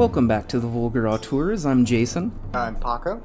Welcome 0.00 0.26
back 0.26 0.48
to 0.48 0.58
the 0.58 0.66
Vulgar 0.66 1.06
Auteurs. 1.06 1.66
I'm 1.66 1.84
Jason, 1.84 2.32
I'm 2.54 2.76
Paco. 2.76 3.20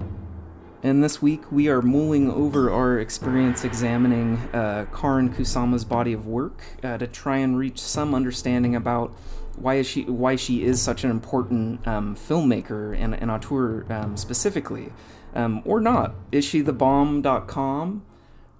and 0.83 1.01
this 1.01 1.21
week 1.21 1.49
we 1.49 1.69
are 1.69 1.81
mulling 1.81 2.29
over 2.29 2.69
our 2.69 2.99
experience 2.99 3.63
examining 3.63 4.35
uh, 4.51 4.85
Karyn 4.91 5.33
Kusama's 5.33 5.85
body 5.85 6.11
of 6.11 6.27
work 6.27 6.61
uh, 6.83 6.97
to 6.97 7.07
try 7.07 7.37
and 7.37 7.57
reach 7.57 7.79
some 7.79 8.13
understanding 8.13 8.75
about 8.75 9.15
why 9.55 9.75
is 9.75 9.87
she 9.87 10.03
why 10.03 10.35
she 10.35 10.65
is 10.65 10.81
such 10.81 11.05
an 11.05 11.11
important 11.11 11.87
um, 11.87 12.13
filmmaker 12.13 12.93
and 12.93 13.13
an 13.13 13.29
auteur 13.29 13.85
um, 13.89 14.17
specifically, 14.17 14.91
um, 15.33 15.61
or 15.63 15.79
not. 15.79 16.13
Is 16.33 16.43
she 16.43 16.59
the 16.59 16.73
bomb.com, 16.73 18.05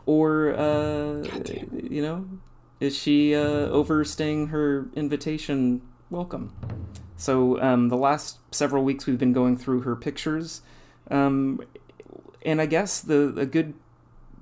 or 0.05 0.55
uh, 0.55 1.21
you 1.73 2.01
know, 2.01 2.29
is 2.79 2.95
she 2.95 3.35
uh, 3.35 3.41
overstaying 3.41 4.47
her 4.47 4.87
invitation 4.95 5.81
welcome? 6.09 6.53
So 7.25 7.59
um, 7.59 7.89
the 7.89 7.97
last 7.97 8.37
several 8.51 8.83
weeks 8.83 9.07
we've 9.07 9.17
been 9.17 9.33
going 9.33 9.57
through 9.57 9.81
her 9.81 9.95
pictures, 9.95 10.61
um, 11.09 11.59
and 12.45 12.61
I 12.61 12.67
guess 12.67 13.01
the 13.01 13.33
a 13.35 13.47
good 13.47 13.73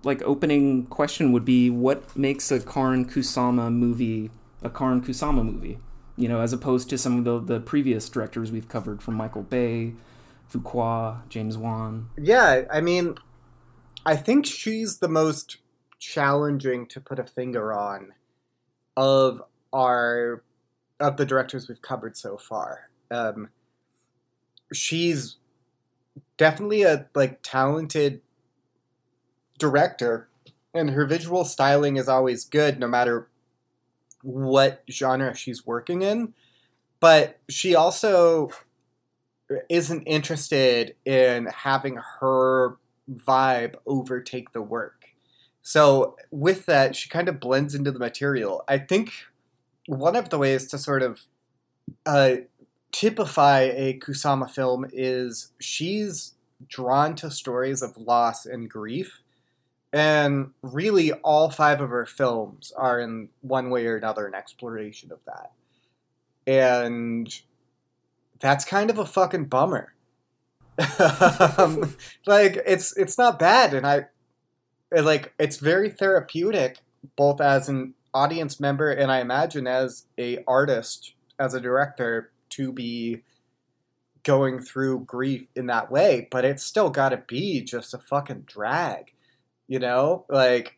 like 0.03 0.22
opening 0.23 0.88
question 0.88 1.31
would 1.31 1.45
be 1.45 1.70
what 1.70 2.14
makes 2.17 2.52
a 2.52 2.59
Karyn 2.59 3.09
Kusama 3.09 3.73
movie 3.73 4.31
a 4.61 4.70
Karyn 4.70 5.02
Kusama 5.02 5.45
movie? 5.45 5.80
You 6.17 6.28
know, 6.28 6.42
as 6.42 6.52
opposed 6.52 6.89
to 6.89 6.98
some 6.98 7.20
of 7.20 7.23
the 7.23 7.54
the 7.54 7.61
previous 7.61 8.09
directors 8.09 8.52
we've 8.52 8.67
covered 8.67 9.02
from 9.02 9.14
Michael 9.14 9.44
Bay, 9.44 9.94
Fuqua, 10.52 11.22
James 11.30 11.58
Wan. 11.58 12.09
Yeah, 12.17 12.64
I 12.70 12.81
mean, 12.81 13.16
I 14.06 14.17
think 14.17 14.45
she's 14.45 14.98
the 14.98 15.08
most 15.08 15.59
challenging 16.00 16.88
to 16.88 17.00
put 17.00 17.17
a 17.17 17.23
finger 17.23 17.72
on 17.72 18.11
of 18.98 19.42
our 19.72 20.44
of 20.99 21.17
the 21.17 21.25
directors 21.25 21.67
we've 21.67 21.81
covered 21.81 22.16
so 22.17 22.38
far. 22.38 22.89
Um, 23.11 23.49
she's 24.72 25.38
definitely 26.38 26.83
a 26.83 27.08
like 27.16 27.39
talented 27.44 28.22
director, 29.58 30.27
and 30.73 30.91
her 30.91 31.05
visual 31.05 31.45
styling 31.45 31.97
is 31.97 32.09
always 32.09 32.45
good, 32.45 32.80
no 32.80 32.88
matter 32.88 33.27
what 34.21 34.83
genre 34.89 35.36
she's 35.36 35.66
working 35.66 36.02
in. 36.02 36.33
But 36.99 37.39
she 37.49 37.75
also 37.75 38.49
isn't 39.69 40.03
interested 40.03 40.95
in 41.05 41.47
having 41.47 41.99
her 42.19 42.77
vibe 43.11 43.75
overtake 43.86 44.53
the 44.53 44.61
work. 44.61 45.03
So 45.61 46.16
with 46.31 46.66
that, 46.66 46.95
she 46.95 47.09
kind 47.09 47.27
of 47.27 47.39
blends 47.39 47.75
into 47.75 47.91
the 47.91 47.99
material. 47.99 48.64
I 48.67 48.77
think 48.77 49.11
one 49.88 50.16
of 50.16 50.30
the 50.30 50.38
ways 50.38 50.67
to 50.67 50.78
sort 50.78 51.02
of 51.02 51.22
uh, 52.06 52.36
typify 52.92 53.61
a 53.61 53.99
Kusama 53.99 54.49
film 54.49 54.86
is 54.94 55.52
she's 55.60 56.33
drawn 56.67 57.16
to 57.16 57.30
stories 57.30 57.82
of 57.82 57.98
loss 57.98 58.45
and 58.45 58.70
grief. 58.70 59.20
And 59.92 60.52
really, 60.64 61.11
all 61.11 61.52
five 61.52 61.80
of 61.82 61.89
her 61.89 62.05
films 62.05 62.73
are 62.76 62.99
in 62.99 63.30
one 63.42 63.70
way 63.70 63.86
or 63.86 63.95
another 63.95 64.26
an 64.26 64.33
exploration 64.33 65.11
of 65.11 65.20
that. 65.26 65.52
And 66.48 67.33
that's 68.39 68.65
kind 68.65 68.89
of 68.89 68.98
a 68.98 69.05
fucking 69.05 69.45
bummer. 69.45 69.94
um, 71.58 71.95
like 72.26 72.60
it's 72.65 72.98
it's 72.98 73.20
not 73.20 73.38
bad, 73.38 73.76
and 73.76 73.86
I 73.86 74.05
like 74.92 75.32
it's 75.38 75.58
very 75.58 75.92
therapeutic, 75.92 76.80
both 77.15 77.39
as 77.39 77.70
an 77.70 77.94
audience 78.14 78.60
member 78.60 78.92
and 78.92 79.12
I 79.12 79.20
imagine 79.20 79.68
as 79.68 80.06
a 80.18 80.44
artist, 80.48 81.14
as 81.40 81.54
a 81.54 81.60
director, 81.60 82.32
to 82.52 82.72
be 82.72 83.24
going 84.24 84.60
through 84.60 85.02
grief 85.02 85.48
in 85.56 85.68
that 85.68 85.92
way. 85.92 86.28
But 86.32 86.46
it's 86.46 86.64
still 86.64 86.90
got 86.90 87.10
to 87.10 87.18
be 87.18 87.62
just 87.62 87.94
a 87.94 88.00
fucking 88.00 88.46
drag, 88.48 89.14
you 89.68 89.80
know? 89.80 90.26
Like 90.30 90.78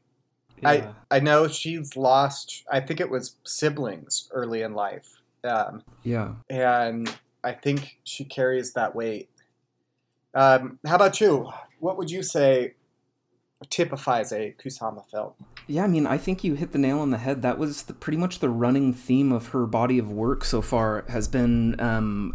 I 0.63 0.89
I 1.11 1.19
know 1.19 1.47
she's 1.47 1.95
lost. 1.95 2.63
I 2.71 2.79
think 2.79 2.99
it 2.99 3.09
was 3.09 3.35
siblings 3.43 4.29
early 4.31 4.61
in 4.61 4.73
life. 4.73 5.21
Um, 5.43 5.83
yeah. 6.03 6.33
and 6.49 7.13
I 7.43 7.51
think 7.51 7.99
she 8.03 8.25
carries 8.25 8.73
that 8.73 8.95
weight. 8.95 9.29
Um, 10.33 10.79
how 10.85 10.95
about 10.95 11.21
you? 11.21 11.51
What 11.79 11.97
would 11.97 12.09
you 12.09 12.23
say 12.23 12.73
typifies 13.69 14.31
a 14.31 14.55
Kusama 14.63 15.09
film? 15.09 15.33
Yeah, 15.67 15.83
I 15.83 15.87
mean, 15.87 16.05
I 16.05 16.17
think 16.17 16.43
you 16.43 16.53
hit 16.55 16.71
the 16.73 16.77
nail 16.77 16.99
on 16.99 17.09
the 17.09 17.17
head. 17.17 17.41
That 17.41 17.57
was 17.57 17.83
the, 17.83 17.93
pretty 17.93 18.17
much 18.17 18.39
the 18.39 18.49
running 18.49 18.93
theme 18.93 19.31
of 19.31 19.47
her 19.47 19.65
body 19.65 19.97
of 19.97 20.11
work 20.11 20.43
so 20.43 20.61
far. 20.61 21.05
Has 21.07 21.27
been 21.27 21.79
um, 21.79 22.33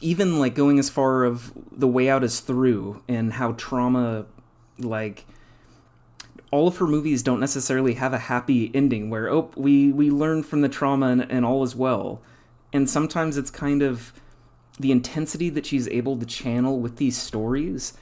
even 0.00 0.38
like 0.38 0.54
going 0.54 0.78
as 0.78 0.90
far 0.90 1.24
of 1.24 1.52
the 1.72 1.88
way 1.88 2.10
out 2.10 2.22
as 2.22 2.40
through, 2.40 3.02
and 3.08 3.34
how 3.34 3.52
trauma, 3.52 4.26
like 4.78 5.24
all 6.50 6.68
of 6.68 6.76
her 6.78 6.86
movies, 6.86 7.22
don't 7.22 7.40
necessarily 7.40 7.94
have 7.94 8.12
a 8.12 8.18
happy 8.18 8.70
ending 8.74 9.08
where 9.08 9.30
oh 9.30 9.50
we 9.56 9.92
we 9.92 10.10
learn 10.10 10.42
from 10.42 10.60
the 10.60 10.68
trauma 10.68 11.06
and, 11.06 11.22
and 11.30 11.46
all 11.46 11.62
is 11.62 11.74
well, 11.74 12.20
and 12.72 12.90
sometimes 12.90 13.38
it's 13.38 13.50
kind 13.50 13.82
of 13.82 14.12
the 14.78 14.92
intensity 14.92 15.48
that 15.50 15.64
she's 15.64 15.88
able 15.88 16.18
to 16.18 16.26
channel 16.26 16.78
with 16.78 16.96
these 16.96 17.16
stories 17.16 17.94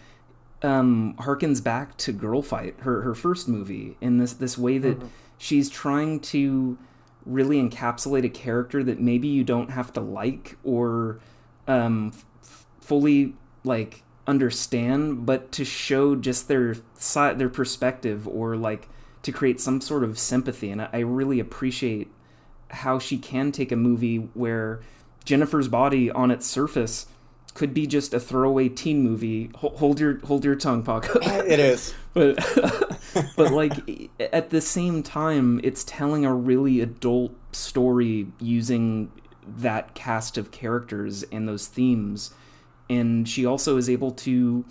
um, 0.63 1.15
harkens 1.19 1.63
back 1.63 1.97
to 1.99 2.13
Girl 2.13 2.43
Fight, 2.43 2.75
her 2.81 3.03
her 3.03 3.15
first 3.15 3.49
movie, 3.49 3.97
in 4.01 4.19
this 4.19 4.33
this 4.33 4.59
way 4.59 4.79
that 4.79 4.99
mm-hmm. 4.99 5.09
she's 5.39 5.71
trying 5.71 6.21
to 6.21 6.79
really 7.25 7.61
encapsulate 7.63 8.25
a 8.25 8.29
character 8.29 8.83
that 8.83 9.01
maybe 9.01 9.29
you 9.29 9.45
don't 9.45 9.71
have 9.71 9.93
to 9.93 10.01
like 10.01 10.57
or 10.65 11.21
um, 11.67 12.13
f- 12.43 12.67
fully 12.81 13.35
like 13.65 14.03
understand, 14.27 15.27
but 15.27 15.53
to 15.53 15.65
show 15.65 16.17
just 16.17 16.49
their 16.49 16.77
side, 16.95 17.39
their 17.39 17.49
perspective, 17.49 18.27
or 18.27 18.57
like 18.57 18.89
to 19.23 19.33
create 19.33 19.61
some 19.61 19.81
sort 19.81 20.03
of 20.05 20.19
sympathy. 20.19 20.71
And 20.71 20.83
I, 20.83 20.89
I 20.93 20.99
really 21.01 21.39
appreciate 21.39 22.11
how 22.71 22.99
she 22.99 23.19
can 23.19 23.53
take 23.53 23.73
a 23.73 23.77
movie 23.77 24.17
where 24.35 24.81
Jennifer's 25.25 25.69
body 25.69 26.11
on 26.11 26.31
its 26.31 26.47
surface 26.47 27.07
could 27.59 27.75
be 27.75 27.89
just 27.89 28.15
a 28.15 28.21
throwaway 28.21 28.69
teen 28.69 29.03
movie. 29.03 29.51
Hold 29.57 29.99
your 29.99 30.21
hold 30.21 30.45
your 30.45 30.55
tongue, 30.55 30.85
Paco. 30.85 31.19
it 31.23 31.59
is, 31.59 31.93
but 32.15 32.37
but 33.37 33.53
like 33.53 34.09
at 34.21 34.51
the 34.51 34.61
same 34.61 35.03
time, 35.03 35.61
it's 35.65 35.83
telling 35.83 36.25
a 36.25 36.33
really 36.33 36.81
adult 36.81 37.33
story 37.53 38.29
using 38.41 39.11
that 39.45 39.95
cast 39.95 40.39
of 40.39 40.53
characters 40.53 41.25
and 41.33 41.49
those 41.49 41.67
themes, 41.67 42.33
and 42.89 43.29
she 43.29 43.45
also 43.45 43.77
is 43.77 43.91
able 43.91 44.13
to 44.13 44.65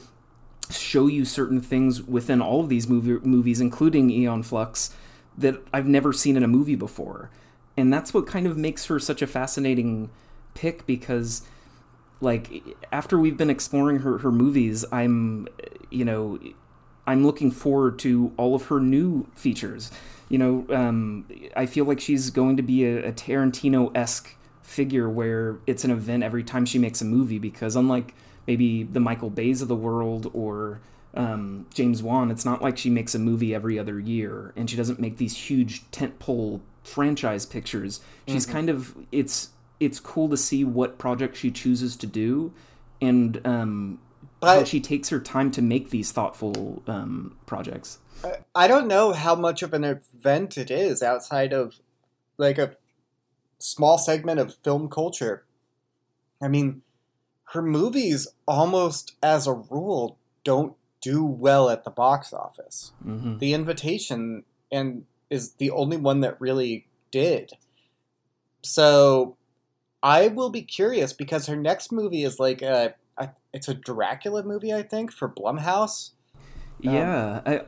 show 0.69 1.07
you 1.07 1.25
certain 1.25 1.59
things 1.59 2.01
within 2.01 2.41
all 2.41 2.61
of 2.61 2.69
these 2.69 2.87
movie, 2.87 3.19
movies, 3.27 3.59
including 3.59 4.09
Aeon 4.09 4.43
Flux, 4.43 4.95
that 5.37 5.55
I've 5.73 5.87
never 5.87 6.13
seen 6.13 6.37
in 6.37 6.43
a 6.43 6.47
movie 6.47 6.75
before, 6.75 7.31
and 7.75 7.91
that's 7.91 8.13
what 8.13 8.27
kind 8.27 8.47
of 8.47 8.55
makes 8.55 8.85
her 8.85 8.97
such 8.97 9.21
a 9.21 9.27
fascinating 9.27 10.09
pick 10.53 10.85
because 10.85 11.41
like 12.21 12.63
after 12.91 13.17
we've 13.19 13.37
been 13.37 13.49
exploring 13.49 13.99
her 13.99 14.19
her 14.19 14.31
movies, 14.31 14.85
I'm 14.91 15.47
you 15.89 16.05
know 16.05 16.39
I'm 17.05 17.25
looking 17.25 17.51
forward 17.51 17.99
to 17.99 18.33
all 18.37 18.55
of 18.55 18.65
her 18.65 18.79
new 18.79 19.27
features. 19.35 19.91
You 20.29 20.37
know, 20.37 20.65
um, 20.69 21.25
I 21.55 21.65
feel 21.65 21.85
like 21.85 22.01
she's 22.01 22.29
going 22.29 22.57
to 22.57 22.63
be 22.63 22.83
a, 22.83 23.09
a 23.09 23.11
Tarantino 23.13 23.95
esque 23.95 24.35
figure 24.61 25.09
where 25.09 25.59
it's 25.65 25.85
an 25.85 25.91
event 25.91 26.23
every 26.23 26.43
time 26.43 26.65
she 26.65 26.77
makes 26.77 27.01
a 27.01 27.05
movie 27.05 27.39
because 27.39 27.77
unlike 27.77 28.13
maybe 28.45 28.83
the 28.83 28.99
Michael 28.99 29.29
Bays 29.29 29.61
of 29.61 29.69
the 29.69 29.75
world 29.75 30.29
or 30.33 30.81
um, 31.13 31.65
James 31.73 32.03
Wan, 32.03 32.29
it's 32.29 32.43
not 32.43 32.61
like 32.61 32.77
she 32.77 32.89
makes 32.89 33.15
a 33.15 33.19
movie 33.19 33.55
every 33.55 33.79
other 33.79 33.97
year 33.97 34.53
and 34.57 34.69
she 34.69 34.75
doesn't 34.75 34.99
make 34.99 35.17
these 35.17 35.35
huge 35.37 35.89
tentpole 35.91 36.59
franchise 36.83 37.45
pictures. 37.45 38.01
She's 38.27 38.45
mm-hmm. 38.45 38.53
kind 38.53 38.69
of 38.69 38.95
it's 39.11 39.49
it's 39.79 39.99
cool 39.99 40.29
to 40.29 40.37
see 40.37 40.63
what 40.63 40.97
project 40.97 41.37
she 41.37 41.51
chooses 41.51 41.95
to 41.97 42.07
do 42.07 42.53
and 43.01 43.39
um, 43.45 43.99
how 44.41 44.63
she 44.63 44.79
takes 44.79 45.09
her 45.09 45.19
time 45.19 45.51
to 45.51 45.61
make 45.61 45.89
these 45.89 46.11
thoughtful 46.11 46.81
um, 46.87 47.37
projects. 47.45 47.99
I 48.55 48.67
don't 48.67 48.87
know 48.87 49.13
how 49.13 49.35
much 49.35 49.61
of 49.61 49.73
an 49.73 49.83
event 49.83 50.57
it 50.57 50.71
is 50.71 51.03
outside 51.03 51.53
of 51.53 51.79
like 52.37 52.57
a 52.57 52.75
small 53.59 53.97
segment 53.97 54.39
of 54.39 54.55
film 54.55 54.89
culture. 54.89 55.45
I 56.41 56.47
mean, 56.47 56.81
her 57.53 57.61
movies 57.61 58.27
almost 58.47 59.15
as 59.21 59.47
a 59.47 59.53
rule 59.53 60.17
don't 60.43 60.75
do 61.01 61.23
well 61.23 61.69
at 61.69 61.83
the 61.83 61.91
box 61.91 62.33
office. 62.33 62.91
Mm-hmm. 63.05 63.37
The 63.37 63.53
Invitation 63.53 64.43
and 64.71 65.05
is 65.29 65.53
the 65.53 65.71
only 65.71 65.97
one 65.97 66.21
that 66.21 66.39
really 66.39 66.87
did. 67.11 67.51
So 68.63 69.37
I 70.03 70.27
will 70.27 70.49
be 70.49 70.61
curious 70.61 71.13
because 71.13 71.47
her 71.47 71.55
next 71.55 71.91
movie 71.91 72.23
is 72.23 72.39
like 72.39 72.61
a, 72.61 72.93
a 73.17 73.29
it's 73.53 73.67
a 73.67 73.73
Dracula 73.73 74.43
movie, 74.43 74.73
I 74.73 74.83
think, 74.83 75.11
for 75.11 75.27
Blumhouse. 75.27 76.11
Um, 76.85 76.93
yeah, 76.93 77.41
I, 77.45 77.61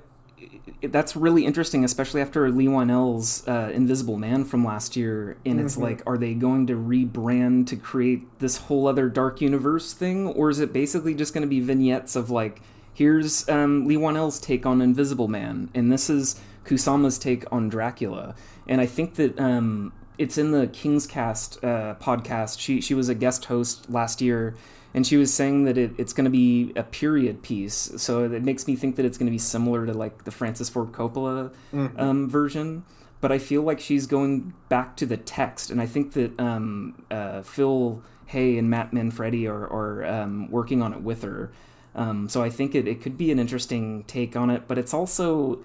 that's 0.88 1.16
really 1.16 1.46
interesting, 1.46 1.84
especially 1.84 2.22
after 2.22 2.50
Leigh 2.50 2.68
Whannell's 2.68 3.46
uh, 3.48 3.72
Invisible 3.74 4.18
Man 4.18 4.46
from 4.46 4.64
last 4.64 4.96
year. 4.96 5.38
And 5.46 5.60
it's 5.60 5.76
Mhm. 5.76 5.82
like, 5.82 6.04
are 6.06 6.18
they 6.18 6.34
going 6.34 6.68
to 6.68 6.76
rebrand 6.76 7.68
to 7.68 7.76
create 7.76 8.40
this 8.40 8.58
whole 8.58 8.88
other 8.88 9.10
dark 9.10 9.42
universe 9.42 9.94
thing, 9.94 10.28
or 10.28 10.50
is 10.50 10.60
it 10.60 10.72
basically 10.72 11.16
just 11.16 11.34
going 11.34 11.42
to 11.42 11.48
be 11.48 11.60
vignettes 11.60 12.16
of 12.16 12.30
like, 12.30 12.62
here's 12.94 13.50
um, 13.50 13.86
Leigh 13.88 13.98
Whannell's 13.98 14.40
take 14.40 14.66
on 14.66 14.82
Invisible 14.82 15.28
Man, 15.28 15.70
and 15.74 15.92
this 15.92 16.10
is 16.10 16.40
Kusama's 16.64 17.18
take 17.18 17.44
on 17.52 17.68
Dracula. 17.68 18.36
And 18.68 18.80
I 18.80 18.86
think 18.86 19.16
that 19.16 19.40
um, 19.40 19.92
it's 20.20 20.38
in 20.38 20.52
the 20.52 20.68
King's 20.68 21.08
Cast 21.08 21.64
uh, 21.64 21.96
podcast. 22.00 22.60
She 22.60 22.80
she 22.82 22.94
was 22.94 23.10
a 23.10 23.16
guest 23.16 23.46
host 23.46 23.90
last 23.90 24.22
year, 24.22 24.56
and 24.94 25.08
she 25.08 25.18
was 25.18 25.34
saying 25.34 25.64
that 25.64 25.78
it, 25.78 25.92
it's 25.98 26.14
going 26.14 26.26
to 26.26 26.30
be 26.32 26.72
a 26.76 26.84
period 26.84 27.42
piece. 27.42 27.92
So 27.98 28.24
it 28.26 28.44
makes 28.44 28.68
me 28.68 28.76
think 28.76 28.96
that 28.98 29.06
it's 29.06 29.18
going 29.18 29.26
to 29.28 29.32
be 29.32 29.38
similar 29.40 29.86
to 29.88 29.94
like 29.94 30.26
the 30.26 30.32
Francis 30.32 30.70
Ford 30.70 30.92
Coppola 30.92 31.52
Mhm. 31.74 32.00
um, 32.00 32.30
version. 32.30 32.84
But 33.22 33.32
I 33.34 33.38
feel 33.38 33.64
like 33.64 33.80
she's 33.82 34.08
going 34.08 34.54
back 34.70 34.96
to 34.98 35.06
the 35.06 35.18
text, 35.18 35.72
and 35.72 35.82
I 35.82 35.88
think 35.88 36.14
that 36.14 36.40
um, 36.40 37.04
uh, 37.12 37.42
Phil 37.42 38.02
Hay 38.28 38.58
and 38.58 38.70
Matt 38.70 38.94
Manfredi 38.94 39.46
are, 39.48 39.66
are 39.68 40.06
um, 40.06 40.50
working 40.52 40.82
on 40.82 40.94
it 40.94 41.02
with 41.02 41.24
her. 41.24 41.52
Um, 41.96 42.30
so 42.30 42.42
I 42.44 42.50
think 42.50 42.76
it, 42.76 42.88
it 42.88 43.02
could 43.02 43.18
be 43.18 43.30
an 43.32 43.40
interesting 43.40 44.04
take 44.06 44.38
on 44.38 44.50
it, 44.50 44.68
but 44.70 44.78
it's 44.78 44.94
also 44.94 45.60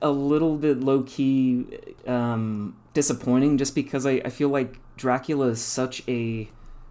a 0.00 0.10
little 0.10 0.56
bit 0.56 0.80
low 0.80 1.02
key 1.02 1.66
um, 2.06 2.76
disappointing 2.94 3.58
just 3.58 3.74
because 3.74 4.06
I, 4.06 4.22
I 4.24 4.30
feel 4.30 4.48
like 4.48 4.78
Dracula 4.96 5.48
is 5.48 5.62
such 5.62 6.02
a 6.08 6.48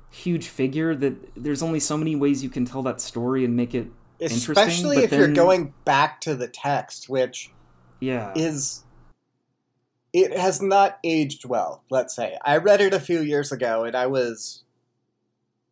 huge 0.10 0.48
figure 0.48 0.96
that 0.96 1.36
there's 1.36 1.62
only 1.62 1.80
so 1.80 1.98
many 1.98 2.16
ways 2.16 2.44
you 2.44 2.50
can 2.50 2.66
tell 2.66 2.84
that 2.84 3.00
story 3.00 3.46
and 3.46 3.56
make 3.56 3.74
it 3.74 3.88
interesting, 4.20 4.52
Especially 4.52 4.98
if 5.04 5.12
you're 5.12 5.28
going 5.28 5.74
back 5.86 6.22
to 6.22 6.36
the 6.36 6.48
text, 6.48 7.10
which 7.10 7.52
yeah. 8.00 8.34
is 8.36 8.84
it 10.14 10.38
has 10.38 10.62
not 10.62 11.00
aged 11.04 11.46
well 11.46 11.84
let's 11.90 12.16
say. 12.16 12.38
I 12.44 12.58
read 12.58 12.82
it 12.82 12.94
a 12.94 13.00
few 13.00 13.22
years 13.22 13.52
ago 13.52 13.86
and 13.86 13.96
i 13.96 14.08
was 14.08 14.64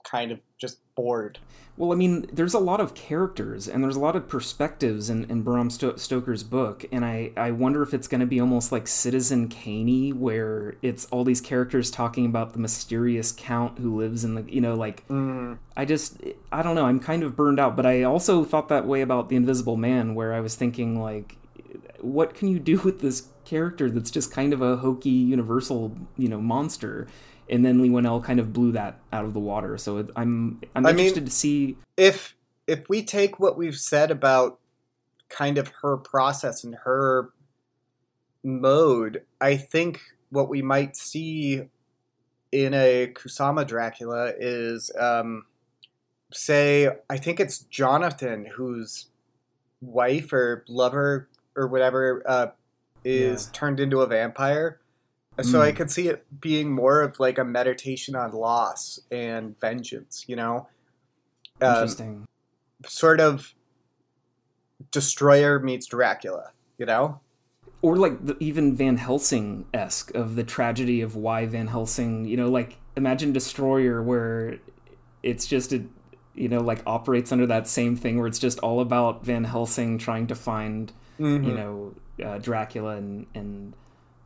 kind 0.04 0.32
of 0.32 0.40
just 0.58 0.80
bored 0.96 1.40
Well, 1.80 1.94
I 1.94 1.96
mean, 1.96 2.30
there's 2.34 2.54
a 2.54 2.60
lot 2.60 2.82
of 2.82 2.94
characters 2.94 3.66
and 3.66 3.82
there's 3.82 3.96
a 3.96 4.02
lot 4.02 4.18
of 4.18 4.28
perspectives 4.28 5.10
in, 5.10 5.24
in 5.32 5.44
Bram 5.44 5.70
Sto- 5.70 5.96
Stoker's 5.96 6.44
book, 6.44 6.84
and 6.92 7.06
I, 7.06 7.32
I 7.38 7.52
wonder 7.52 7.82
if 7.82 7.94
it's 7.94 8.06
going 8.06 8.20
to 8.20 8.28
be 8.28 8.42
almost 8.42 8.74
like 8.74 8.86
Citizen 8.86 9.48
Caney, 9.48 10.12
where 10.12 10.76
it's 10.82 11.06
all 11.06 11.24
these 11.24 11.40
characters 11.40 11.90
talking 11.90 12.26
about 12.26 12.52
the 12.52 12.60
mysterious 12.60 13.32
count 13.32 13.80
who 13.80 13.96
lives 13.96 14.26
in 14.26 14.36
the, 14.36 14.44
you 14.52 14.60
know, 14.60 14.76
like 14.76 15.08
mm. 15.08 15.58
I 15.78 15.86
just 15.86 16.22
I 16.52 16.64
don't 16.64 16.76
know. 16.76 16.86
I'm 16.86 17.00
kind 17.00 17.24
of 17.24 17.38
burned 17.38 17.62
out, 17.62 17.78
but 17.78 17.86
I 17.86 18.04
also 18.04 18.44
thought 18.44 18.68
that 18.68 18.86
way 18.86 19.00
about 19.00 19.30
the 19.30 19.38
Invisible 19.38 19.78
Man, 19.78 20.16
where 20.16 20.34
I 20.34 20.42
was 20.42 20.56
thinking 20.56 21.02
like, 21.02 21.38
what 22.02 22.34
can 22.34 22.50
you 22.50 22.60
do 22.60 22.80
with 22.84 23.00
this 23.00 23.30
character 23.46 23.90
that's 23.90 24.12
just 24.12 24.34
kind 24.34 24.52
of 24.52 24.62
a 24.62 24.76
hokey 24.76 25.10
universal 25.12 25.96
you 26.18 26.28
know 26.28 26.42
monster? 26.42 27.08
And 27.50 27.66
then 27.66 27.82
Leigh 27.82 27.90
Whannell 27.90 28.24
kind 28.24 28.40
of 28.40 28.54
blew 28.54 28.72
that 28.74 29.00
out 29.12 29.26
of 29.26 29.34
the 29.34 29.40
water. 29.40 29.78
So 29.78 29.98
it, 29.98 30.10
I'm 30.16 30.62
I'm 30.76 30.86
I 30.86 30.92
mean- 30.92 31.00
interested 31.08 31.26
to 31.26 31.32
see. 31.32 31.78
if 31.98 32.36
if 32.68 32.88
we 32.88 33.04
take 33.04 33.40
what 33.40 33.58
we've 33.58 33.76
said 33.78 34.12
about 34.12 34.60
kind 35.30 35.58
of 35.58 35.70
her 35.82 35.98
process 35.98 36.64
and 36.64 36.76
her 36.84 37.32
mode 38.44 39.24
i 39.42 39.56
think 39.58 40.00
what 40.30 40.48
we 40.50 40.62
might 40.62 40.96
see 40.96 41.62
in 42.52 42.74
a 42.74 43.08
kusama 43.14 43.68
dracula 43.68 44.32
is 44.40 44.92
um 44.98 45.46
say 46.32 46.88
i 47.10 47.18
think 47.18 47.40
it's 47.40 47.60
jonathan 47.60 48.46
whose 48.56 49.08
wife 49.82 50.32
or 50.32 50.64
lover 50.70 51.28
or 51.56 51.68
whatever 51.68 52.24
uh 52.26 52.48
is 53.04 53.46
Yeah. 53.46 53.52
turned 53.54 53.80
into 53.80 54.02
a 54.02 54.08
vampire 54.08 54.79
so 55.42 55.62
i 55.62 55.72
Mm. 55.72 55.76
could 55.76 55.92
see 55.92 56.08
it 56.08 56.26
being 56.42 56.72
more 56.72 57.02
of 57.02 57.20
like 57.20 57.38
a 57.38 57.44
meditation 57.46 58.16
on 58.16 58.32
loss 58.32 59.00
and 59.12 59.60
vengeance 59.60 60.26
you 60.28 60.36
know 60.36 60.68
Um, 61.62 61.70
Interesting. 61.76 62.28
sort 62.88 63.20
of 63.20 63.54
destroyer 64.92 65.60
meets 65.60 65.86
dracula 65.88 66.52
you 66.78 66.86
know 66.86 67.20
or 67.82 67.96
like 67.96 68.26
the, 68.26 68.36
even 68.42 68.76
Van 68.76 68.98
Helsing 68.98 69.66
esque 69.74 70.14
of 70.14 70.36
the 70.36 70.44
tragedy 70.44 71.00
of 71.00 71.16
why 71.16 71.46
Van 71.46 71.68
Helsing, 71.68 72.26
you 72.26 72.36
know, 72.36 72.50
like 72.50 72.76
imagine 72.98 73.32
Destroyer 73.32 74.04
where 74.04 74.58
it's 75.24 75.48
just 75.48 75.72
a, 75.72 75.86
you 76.36 76.50
know, 76.50 76.60
like 76.60 76.82
operates 76.86 77.32
under 77.32 77.46
that 77.48 77.70
same 77.70 77.96
thing 77.96 78.18
where 78.18 78.28
it's 78.28 78.38
just 78.40 78.60
all 78.60 78.82
about 78.82 79.24
Van 79.24 79.46
Helsing 79.46 79.98
trying 79.98 80.28
to 80.28 80.36
find, 80.36 80.92
Mm-hmm. 81.18 81.48
you 81.48 81.54
know, 81.56 81.94
uh, 82.22 82.38
Dracula 82.40 82.98
and 82.98 83.28
and 83.34 83.74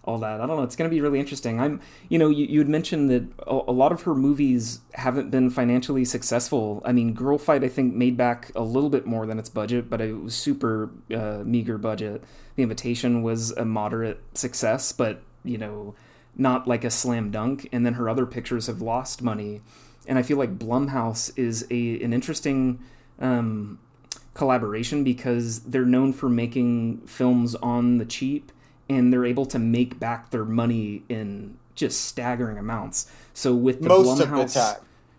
all 0.03 0.17
that. 0.17 0.41
I 0.41 0.45
don't 0.45 0.57
know. 0.57 0.63
It's 0.63 0.75
going 0.75 0.89
to 0.89 0.93
be 0.93 1.01
really 1.01 1.19
interesting. 1.19 1.61
I'm, 1.61 1.79
you 2.09 2.19
know, 2.19 2.29
you, 2.29 2.45
you 2.45 2.59
had 2.59 2.67
mentioned 2.67 3.09
that 3.09 3.23
a, 3.47 3.71
a 3.71 3.71
lot 3.71 3.91
of 3.91 4.01
her 4.03 4.13
movies 4.13 4.79
haven't 4.95 5.31
been 5.31 5.49
financially 5.49 6.03
successful. 6.03 6.81
I 6.83 6.91
mean, 6.91 7.13
Girl 7.13 7.37
Fight, 7.37 7.63
I 7.63 7.69
think, 7.69 7.95
made 7.95 8.17
back 8.17 8.51
a 8.53 8.63
little 8.63 8.89
bit 8.89 9.05
more 9.05 9.25
than 9.25 9.39
its 9.39 9.49
budget, 9.49 9.89
but 9.89 10.01
it 10.01 10.13
was 10.13 10.35
super 10.35 10.91
uh, 11.15 11.43
meager 11.45 11.77
budget. 11.77 12.23
The 12.55 12.63
Invitation 12.63 13.23
was 13.23 13.51
a 13.51 13.63
moderate 13.63 14.21
success, 14.33 14.91
but, 14.91 15.21
you 15.43 15.57
know, 15.57 15.95
not 16.35 16.67
like 16.67 16.83
a 16.83 16.89
slam 16.89 17.31
dunk. 17.31 17.69
And 17.71 17.85
then 17.85 17.93
her 17.93 18.09
other 18.09 18.25
pictures 18.25 18.67
have 18.67 18.81
lost 18.81 19.21
money. 19.21 19.61
And 20.05 20.19
I 20.19 20.21
feel 20.21 20.37
like 20.37 20.59
Blumhouse 20.59 21.31
is 21.37 21.65
a 21.71 22.03
an 22.03 22.11
interesting 22.11 22.79
um, 23.19 23.79
collaboration 24.33 25.03
because 25.05 25.61
they're 25.61 25.85
known 25.85 26.11
for 26.11 26.27
making 26.27 27.01
films 27.07 27.55
on 27.55 27.99
the 27.99 28.05
cheap 28.05 28.51
and 28.95 29.11
they're 29.11 29.25
able 29.25 29.45
to 29.47 29.59
make 29.59 29.99
back 29.99 30.29
their 30.31 30.45
money 30.45 31.03
in 31.09 31.57
just 31.75 32.01
staggering 32.05 32.57
amounts. 32.57 33.09
So 33.33 33.53
with 33.55 33.81
the 33.81 33.89
most 33.89 34.19
of 34.19 34.29
the 34.29 34.45
time 34.45 34.75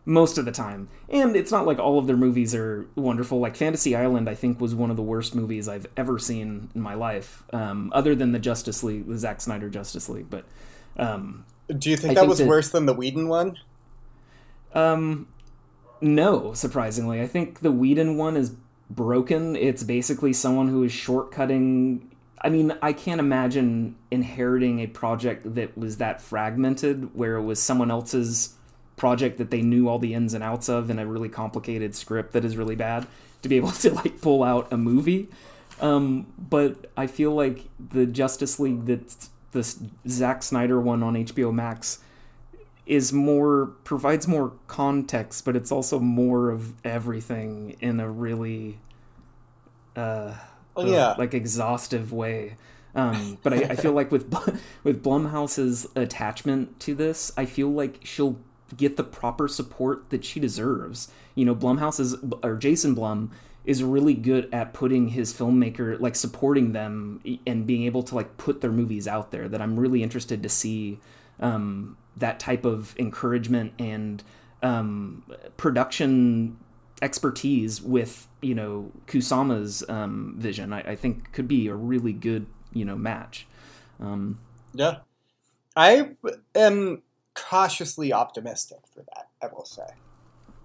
most 0.07 0.37
of 0.37 0.45
the 0.45 0.53
time, 0.53 0.89
and 1.09 1.35
it's 1.35 1.51
not 1.51 1.65
like 1.67 1.79
all 1.79 1.99
of 1.99 2.07
their 2.07 2.17
movies 2.17 2.55
are 2.55 2.87
wonderful. 2.95 3.41
Like 3.41 3.57
Fantasy 3.57 3.97
Island, 3.97 4.29
I 4.29 4.35
think 4.35 4.61
was 4.61 4.75
one 4.75 4.91
of 4.91 4.97
the 4.97 5.03
worst 5.03 5.35
movies 5.35 5.67
I've 5.67 5.87
ever 5.97 6.19
seen 6.19 6.69
in 6.75 6.81
my 6.83 6.93
life, 6.93 7.43
um, 7.55 7.91
other 7.95 8.15
than 8.15 8.33
the 8.33 8.39
Justice 8.39 8.83
League, 8.85 9.09
the 9.09 9.17
Zack 9.17 9.41
Snyder 9.41 9.71
Justice 9.71 10.09
League. 10.11 10.29
But 10.29 10.45
um, 10.99 11.47
do 11.79 11.89
you 11.89 11.97
think 11.97 12.11
I 12.11 12.15
that 12.15 12.21
think 12.21 12.29
was 12.29 12.39
that- 12.41 12.49
worse 12.49 12.69
than 12.69 12.85
the 12.85 12.93
whedon 12.93 13.29
one 13.29 13.57
Um, 14.75 15.29
no, 16.01 16.53
surprisingly, 16.53 17.23
I 17.23 17.27
think 17.27 17.61
the 17.61 17.73
Whedon 17.73 18.17
one 18.19 18.37
is 18.37 18.53
broken. 18.91 19.57
It's 19.57 19.83
basically 19.83 20.33
someone 20.35 20.69
who 20.69 20.83
is 20.83 20.93
shortcutting. 20.93 22.03
I 22.45 22.51
mean, 22.51 22.77
I 22.83 22.93
can't 22.93 23.21
imagine 23.21 23.97
inheriting 24.11 24.81
a 24.81 24.87
project 24.87 25.55
that 25.55 25.79
was 25.79 25.97
that 25.97 26.21
fragmented, 26.21 27.15
where 27.17 27.37
it 27.37 27.43
was 27.43 27.59
someone 27.59 27.91
else's 27.91 28.55
project 28.97 29.39
that 29.39 29.51
they 29.51 29.63
knew 29.63 29.89
all 29.89 29.99
the 29.99 30.13
ins 30.13 30.35
and 30.35 30.45
outs 30.45 30.69
of 30.69 30.91
in 30.91 30.99
a 30.99 31.07
really 31.07 31.31
complicated 31.31 31.95
script 31.95 32.33
that 32.35 32.45
is 32.45 32.57
really 32.57 32.77
bad 32.77 33.07
to 33.41 33.49
be 33.49 33.57
able 33.63 33.73
to 33.73 33.91
like 33.95 34.21
pull 34.21 34.43
out 34.43 34.71
a 34.71 34.77
movie. 34.77 35.29
Um, 35.81 36.27
but 36.39 36.91
I 36.99 37.07
feel 37.07 37.35
like 37.35 37.65
the 37.79 38.05
Justice 38.05 38.61
League 38.61 38.85
that 38.87 39.29
this 39.53 39.81
Zack 40.07 40.43
Snyder 40.43 40.79
one 40.79 41.03
on 41.03 41.15
HBO 41.15 41.53
Max 41.53 42.01
is 42.85 43.11
more 43.11 43.69
provides 43.85 44.29
more 44.29 44.53
context, 44.67 45.47
but 45.47 45.57
it's 45.57 45.73
also 45.73 45.99
more 45.99 46.51
of 46.51 46.75
everything 46.85 47.77
in 47.81 48.01
a 48.01 48.09
really 48.09 48.79
uh, 49.97 50.35
Oh, 50.77 50.83
uh, 50.83 50.91
yeah. 50.91 51.15
like 51.19 51.35
exhaustive 51.35 52.13
way. 52.13 52.57
Um, 52.95 53.39
but 53.43 53.53
I, 53.53 53.57
I 53.71 53.77
feel 53.77 53.93
like 53.93 54.13
with 54.13 54.33
with 54.85 55.03
Blumhouse's 55.03 55.87
attachment 55.97 56.79
to 56.81 56.95
this, 56.95 57.33
I 57.37 57.45
feel 57.45 57.69
like 57.71 58.01
she'll 58.05 58.39
get 58.77 58.97
the 58.97 59.05
proper 59.05 59.49
support 59.49 60.11
that 60.11 60.25
she 60.25 60.41
deserves. 60.41 61.11
You 61.35 61.45
know, 61.45 61.55
Blumhouse 61.55 61.99
is 61.99 62.17
or 62.43 62.57
Jason 62.57 62.95
Blum 62.95 63.33
is 63.65 63.83
really 63.83 64.15
good 64.15 64.53
at 64.53 64.75
putting 64.75 65.09
his 65.09 65.33
filmmaker 65.33 65.99
like 65.99 66.15
supporting 66.15 66.73
them 66.73 67.21
and 67.47 67.67
being 67.67 67.85
able 67.85 68.03
to 68.05 68.15
like 68.15 68.37
put 68.37 68.61
their 68.61 68.73
movies 68.73 69.09
out 69.09 69.33
there. 69.33 69.49
That 69.49 69.61
I'm 69.61 69.79
really 69.79 70.03
interested 70.03 70.43
to 70.43 70.49
see 70.49 71.01
um, 71.41 71.97
that 72.17 72.39
type 72.39 72.65
of 72.65 72.95
encouragement 72.99 73.73
and 73.79 74.23
um, 74.63 75.25
production 75.57 76.59
expertise 77.05 77.81
with 77.81 78.27
you 78.41 78.55
know 78.55 78.91
Kusama's 79.07 79.85
um, 79.89 80.35
vision. 80.39 80.73
I, 80.73 80.81
I 80.81 80.97
think 80.97 81.33
could 81.33 81.47
be 81.47 81.69
a 81.69 81.75
really 81.75 82.13
good 82.13 82.47
you 82.73 82.85
know 82.85 82.97
match. 82.97 83.47
Um, 84.01 84.41
yeah 84.75 84.99
i 85.77 86.11
am 86.55 87.03
cautiously 87.35 88.13
optimistic 88.13 88.79
for 88.93 89.05
that 89.15 89.29
i 89.43 89.47
will 89.53 89.65
say 89.65 89.85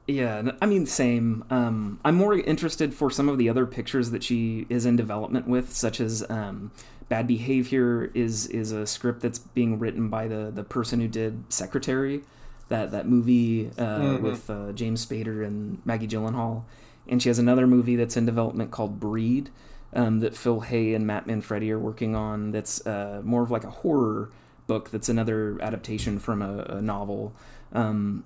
yeah, 0.07 0.53
I 0.59 0.65
mean 0.65 0.87
same. 0.87 1.45
Um, 1.51 1.99
I'm 2.03 2.15
more 2.15 2.33
interested 2.33 2.95
for 2.95 3.11
some 3.11 3.29
of 3.29 3.37
the 3.37 3.47
other 3.47 3.67
pictures 3.67 4.09
that 4.09 4.23
she 4.23 4.65
is 4.67 4.83
in 4.87 4.95
development 4.95 5.47
with, 5.47 5.71
such 5.71 6.01
as 6.01 6.27
um, 6.31 6.71
Bad 7.09 7.27
Behavior 7.27 8.09
is 8.15 8.47
is 8.47 8.71
a 8.71 8.87
script 8.87 9.21
that's 9.21 9.37
being 9.37 9.77
written 9.77 10.09
by 10.09 10.27
the 10.27 10.49
the 10.49 10.63
person 10.63 10.99
who 10.99 11.07
did 11.07 11.43
Secretary, 11.53 12.23
that 12.69 12.91
that 12.91 13.07
movie 13.07 13.69
uh, 13.77 13.99
Mhm. 13.99 14.21
with 14.21 14.49
uh, 14.49 14.71
James 14.73 15.05
Spader 15.05 15.45
and 15.45 15.81
Maggie 15.85 16.07
Gyllenhaal, 16.07 16.63
and 17.07 17.21
she 17.21 17.29
has 17.29 17.39
another 17.39 17.67
movie 17.67 17.95
that's 17.95 18.15
in 18.17 18.25
development 18.25 18.71
called 18.71 18.99
Breed. 18.99 19.49
um, 19.91 20.19
that 20.19 20.35
Phil 20.35 20.59
Hay 20.59 20.93
and 20.93 21.07
Matt 21.07 21.25
Manfredi 21.25 21.71
are 21.71 21.79
working 21.79 22.15
on. 22.15 22.51
That's 22.51 22.85
uh, 22.85 23.21
more 23.23 23.41
of 23.41 23.49
like 23.49 23.63
a 23.63 23.71
horror 23.71 24.29
book. 24.67 24.91
That's 24.91 25.09
another 25.09 25.57
adaptation 25.63 26.19
from 26.19 26.43
a, 26.43 26.59
a 26.77 26.81
novel. 26.81 27.33
Um, 27.73 28.23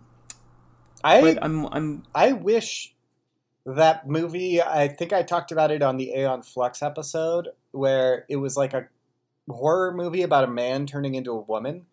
I 1.04 1.38
I'm 1.42 1.66
I'm 1.68 2.04
I 2.14 2.34
wish 2.34 2.94
that 3.66 4.10
movie. 4.10 4.62
I 4.62 4.90
think 4.90 5.14
I 5.14 5.24
talked 5.24 5.54
about 5.54 5.72
it 5.72 5.82
on 5.82 5.96
the 5.96 6.12
Aeon 6.14 6.44
Flux 6.44 6.82
episode, 6.82 7.48
where 7.72 8.26
it 8.28 8.36
was 8.36 8.58
like 8.58 8.74
a 8.74 8.88
horror 9.50 9.94
movie 9.94 10.24
about 10.24 10.44
a 10.44 10.48
man 10.48 10.86
turning 10.86 11.16
into 11.16 11.32
a 11.32 11.40
woman. 11.40 11.86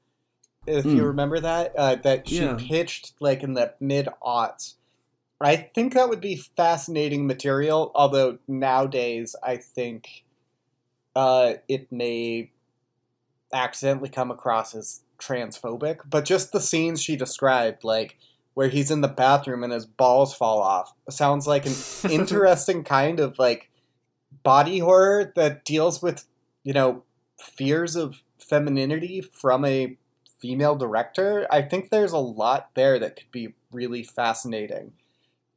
If 0.67 0.85
you 0.85 1.02
Mm. 1.02 1.07
remember 1.07 1.40
that, 1.40 1.73
uh, 1.76 1.95
that 1.97 2.29
she 2.29 2.37
Yeah. 2.45 2.57
pitched 2.59 3.14
like 3.21 3.43
in 3.43 3.55
the 3.55 3.75
mid 3.81 4.09
aughts. 4.23 4.75
I 5.40 5.57
think 5.57 5.95
that 5.95 6.09
would 6.11 6.21
be 6.21 6.37
fascinating 6.37 7.26
material. 7.26 7.90
Although 7.95 8.38
nowadays, 8.47 9.35
I 9.43 9.57
think 9.57 10.25
uh, 11.17 11.55
it 11.67 11.90
may 11.90 12.50
accidentally 13.52 14.09
come 14.11 14.31
across 14.31 14.75
as 14.75 15.00
transphobic. 15.19 16.00
But 16.09 16.25
just 16.25 16.52
the 16.52 16.61
scenes 16.61 17.02
she 17.02 17.17
described, 17.17 17.83
like 17.85 18.17
where 18.55 18.69
he's 18.69 18.90
in 18.90 19.00
the 19.00 19.09
bathroom 19.09 19.64
and 19.64 19.73
his 19.73 19.87
balls 19.87 20.35
fall 20.35 20.61
off, 20.62 20.93
sounds 21.09 21.47
like 21.47 21.67
an 21.67 21.75
interesting 22.11 22.85
kind 22.85 23.19
of 23.19 23.38
like 23.38 23.71
body 24.45 24.79
horror 24.79 25.33
that 25.35 25.64
deals 25.64 26.00
with 26.00 26.25
you 26.62 26.73
know 26.73 27.02
fears 27.40 27.97
of 27.97 28.23
femininity 28.38 29.21
from 29.21 29.64
a 29.64 29.97
female 30.40 30.76
director. 30.76 31.47
I 31.50 31.62
think 31.62 31.90
there's 31.90 32.12
a 32.12 32.18
lot 32.18 32.70
there 32.75 32.99
that 32.99 33.16
could 33.16 33.30
be 33.30 33.54
really 33.73 34.02
fascinating. 34.02 34.92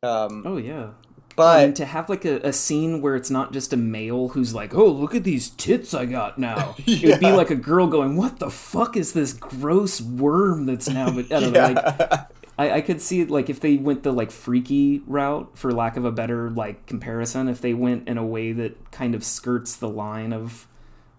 Um, 0.01 0.43
oh 0.45 0.57
yeah. 0.57 0.91
but 1.35 1.63
and 1.63 1.75
to 1.77 1.85
have 1.85 2.09
like 2.09 2.25
a, 2.25 2.39
a 2.39 2.51
scene 2.51 3.01
where 3.01 3.15
it's 3.15 3.31
not 3.31 3.53
just 3.53 3.71
a 3.71 3.77
male 3.77 4.29
who's 4.29 4.53
like, 4.53 4.75
"Oh, 4.75 4.87
look 4.87 5.15
at 5.15 5.23
these 5.23 5.49
tits 5.51 5.93
I 5.93 6.05
got 6.05 6.37
now." 6.37 6.75
It 6.85 7.03
would 7.03 7.19
be 7.19 7.31
like 7.31 7.49
a 7.49 7.55
girl 7.55 7.87
going, 7.87 8.17
"What 8.17 8.39
the 8.39 8.49
fuck 8.49 8.97
is 8.97 9.13
this 9.13 9.33
gross 9.33 10.01
worm 10.01 10.65
that's 10.65 10.89
now?" 10.89 11.11
But 11.15 11.31
I 11.31 11.39
don't 11.39 11.53
know, 11.53 11.61
like 11.61 11.77
yeah. 11.77 12.25
I, 12.57 12.71
I 12.71 12.81
could 12.81 13.01
see 13.01 13.21
it 13.21 13.31
like 13.31 13.49
if 13.49 13.59
they 13.59 13.77
went 13.77 14.03
the 14.03 14.11
like 14.11 14.29
freaky 14.31 15.01
route, 15.07 15.57
for 15.57 15.71
lack 15.71 15.97
of 15.97 16.05
a 16.05 16.11
better 16.11 16.49
like 16.51 16.85
comparison, 16.85 17.47
if 17.47 17.61
they 17.61 17.73
went 17.73 18.07
in 18.07 18.17
a 18.17 18.25
way 18.25 18.51
that 18.51 18.91
kind 18.91 19.15
of 19.15 19.23
skirts 19.23 19.75
the 19.75 19.89
line 19.89 20.33
of, 20.33 20.67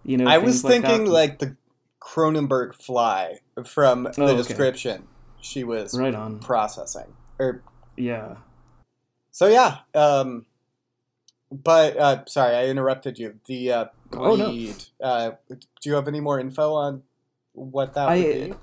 you 0.05 0.17
know, 0.17 0.27
I 0.27 0.39
was 0.39 0.63
like 0.63 0.83
thinking 0.83 1.05
that. 1.07 1.11
like 1.11 1.39
the 1.41 1.57
Cronenberg 2.05 2.75
fly 2.75 3.39
from 3.65 4.05
the 4.05 4.15
Oh, 4.19 4.25
okay. 4.27 4.37
description 4.37 5.09
she 5.41 5.65
was 5.65 5.99
right 5.99 6.15
on, 6.15 6.39
processing. 6.39 7.15
Or 7.39 7.63
yeah. 7.97 8.37
so 9.31 9.47
yeah. 9.49 9.79
Um, 9.95 10.47
but 11.51 11.97
uh, 11.97 12.25
sorry, 12.27 12.55
I 12.57 12.67
interrupted 12.67 13.19
you. 13.19 13.39
The 13.47 13.73
uh, 13.73 13.85
Oh, 14.13 14.37
no. 14.37 14.73
Uh, 15.03 15.33
do 15.49 15.57
you 15.85 15.95
have 15.95 16.07
any 16.09 16.21
more 16.21 16.39
info 16.39 16.73
on 16.75 17.03
what 17.53 17.95
that 17.95 18.09
I- 18.09 18.17
would 18.17 18.51
be? 18.51 18.55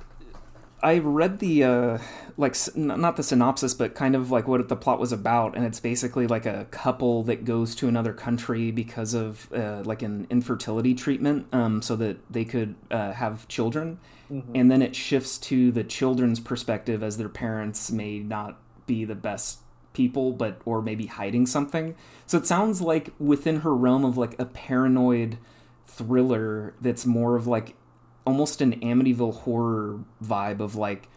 I 0.84 0.98
read 0.98 1.40
the 1.40 1.64
uh, 1.64 1.98
like 2.38 2.56
not 2.76 3.16
the 3.16 3.24
synopsis, 3.24 3.74
but 3.74 3.94
kind 3.94 4.16
of 4.16 4.32
like 4.32 4.48
what 4.48 4.68
the 4.68 4.76
plot 4.76 5.00
was 5.00 5.12
about, 5.12 5.56
and 5.56 5.66
it's 5.66 5.80
basically 5.80 6.26
like 6.28 6.46
a 6.46 6.66
couple 6.72 7.24
that 7.24 7.46
goes 7.46 7.76
to 7.76 7.88
another 7.88 8.14
country 8.14 8.72
because 8.72 9.14
of 9.14 9.52
uh, 9.54 9.84
like 9.86 10.02
an 10.02 10.26
infertility 10.30 10.96
treatment, 10.96 11.46
um, 11.54 11.82
so 11.82 11.96
that 11.98 12.18
they 12.32 12.46
could 12.46 12.76
uh, 12.90 13.12
have 13.12 13.48
children, 13.48 14.00
Mhm. 14.32 14.44
and 14.56 14.72
then 14.72 14.82
it 14.82 14.96
shifts 14.96 15.38
to 15.40 15.72
the 15.72 15.84
children's 15.84 16.40
perspective 16.40 17.04
as 17.04 17.18
their 17.18 17.30
parents 17.30 17.92
may 17.92 18.20
not 18.20 18.58
be 18.88 19.06
the 19.06 19.16
best 19.16 19.60
people, 19.94 20.32
but 20.32 20.62
or 20.66 20.82
maybe 20.82 21.06
hiding 21.06 21.46
something. 21.46 21.96
So 22.26 22.38
it 22.38 22.48
sounds 22.48 22.82
like 22.82 23.12
within 23.20 23.60
her 23.60 23.76
realm 23.76 24.04
of 24.06 24.18
like 24.18 24.40
a 24.40 24.46
paranoid 24.46 25.38
thriller 25.86 26.74
that's 26.82 27.06
more 27.06 27.36
of 27.36 27.46
like 27.46 27.76
almost 28.26 28.62
an 28.62 28.80
Amityville 28.82 29.34
horror 29.42 30.00
vibe 30.24 30.60
of 30.60 30.76
like 30.76 31.08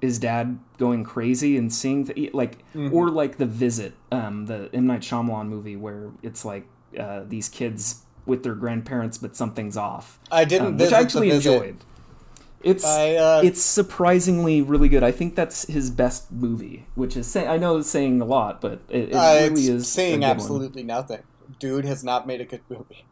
is 0.00 0.18
dad 0.18 0.58
going 0.78 1.04
crazy 1.04 1.56
and 1.58 1.72
seeing 1.72 2.06
th- 2.06 2.32
like 2.32 2.58
Mhm. 2.74 2.92
or 2.92 3.10
like 3.10 3.36
the 3.38 3.46
visit 3.46 3.92
um 4.10 4.46
the 4.46 4.70
M 4.72 4.86
Night 4.86 5.00
Shyamalan 5.02 5.48
movie 5.48 5.76
where 5.76 6.10
it's 6.22 6.44
like 6.44 6.66
uh, 6.98 7.22
these 7.26 7.48
kids 7.48 8.02
with 8.26 8.42
their 8.42 8.54
grandparents 8.54 9.18
but 9.18 9.36
something's 9.36 9.76
off 9.76 10.18
I 10.32 10.44
didn't 10.44 10.66
um, 10.68 10.78
which 10.78 10.92
I 10.92 11.00
actually 11.00 11.30
the 11.30 11.36
enjoyed 11.36 11.76
it's 12.62 12.84
I 12.84 13.14
uh, 13.14 13.40
it's 13.44 13.60
surprisingly 13.62 14.60
really 14.62 14.88
good 14.88 15.02
I 15.02 15.12
think 15.12 15.34
that's 15.34 15.66
his 15.66 15.90
best 15.90 16.30
movie 16.32 16.86
which 16.94 17.16
is 17.16 17.26
say- 17.26 17.46
I 17.46 17.58
know 17.58 17.76
it's 17.78 17.88
saying 17.90 18.20
a 18.20 18.24
lot 18.24 18.60
but 18.60 18.80
it, 18.88 19.10
it 19.10 19.14
uh, 19.14 19.34
really 19.34 19.52
it's 19.52 19.68
is 19.68 19.88
saying 19.88 20.20
good 20.20 20.26
one. 20.26 20.30
absolutely 20.36 20.82
nothing. 20.82 21.22
Dude 21.58 21.84
has 21.84 22.02
not 22.04 22.26
made 22.26 22.40
a 22.40 22.44
good 22.46 22.62
movie. 22.70 23.04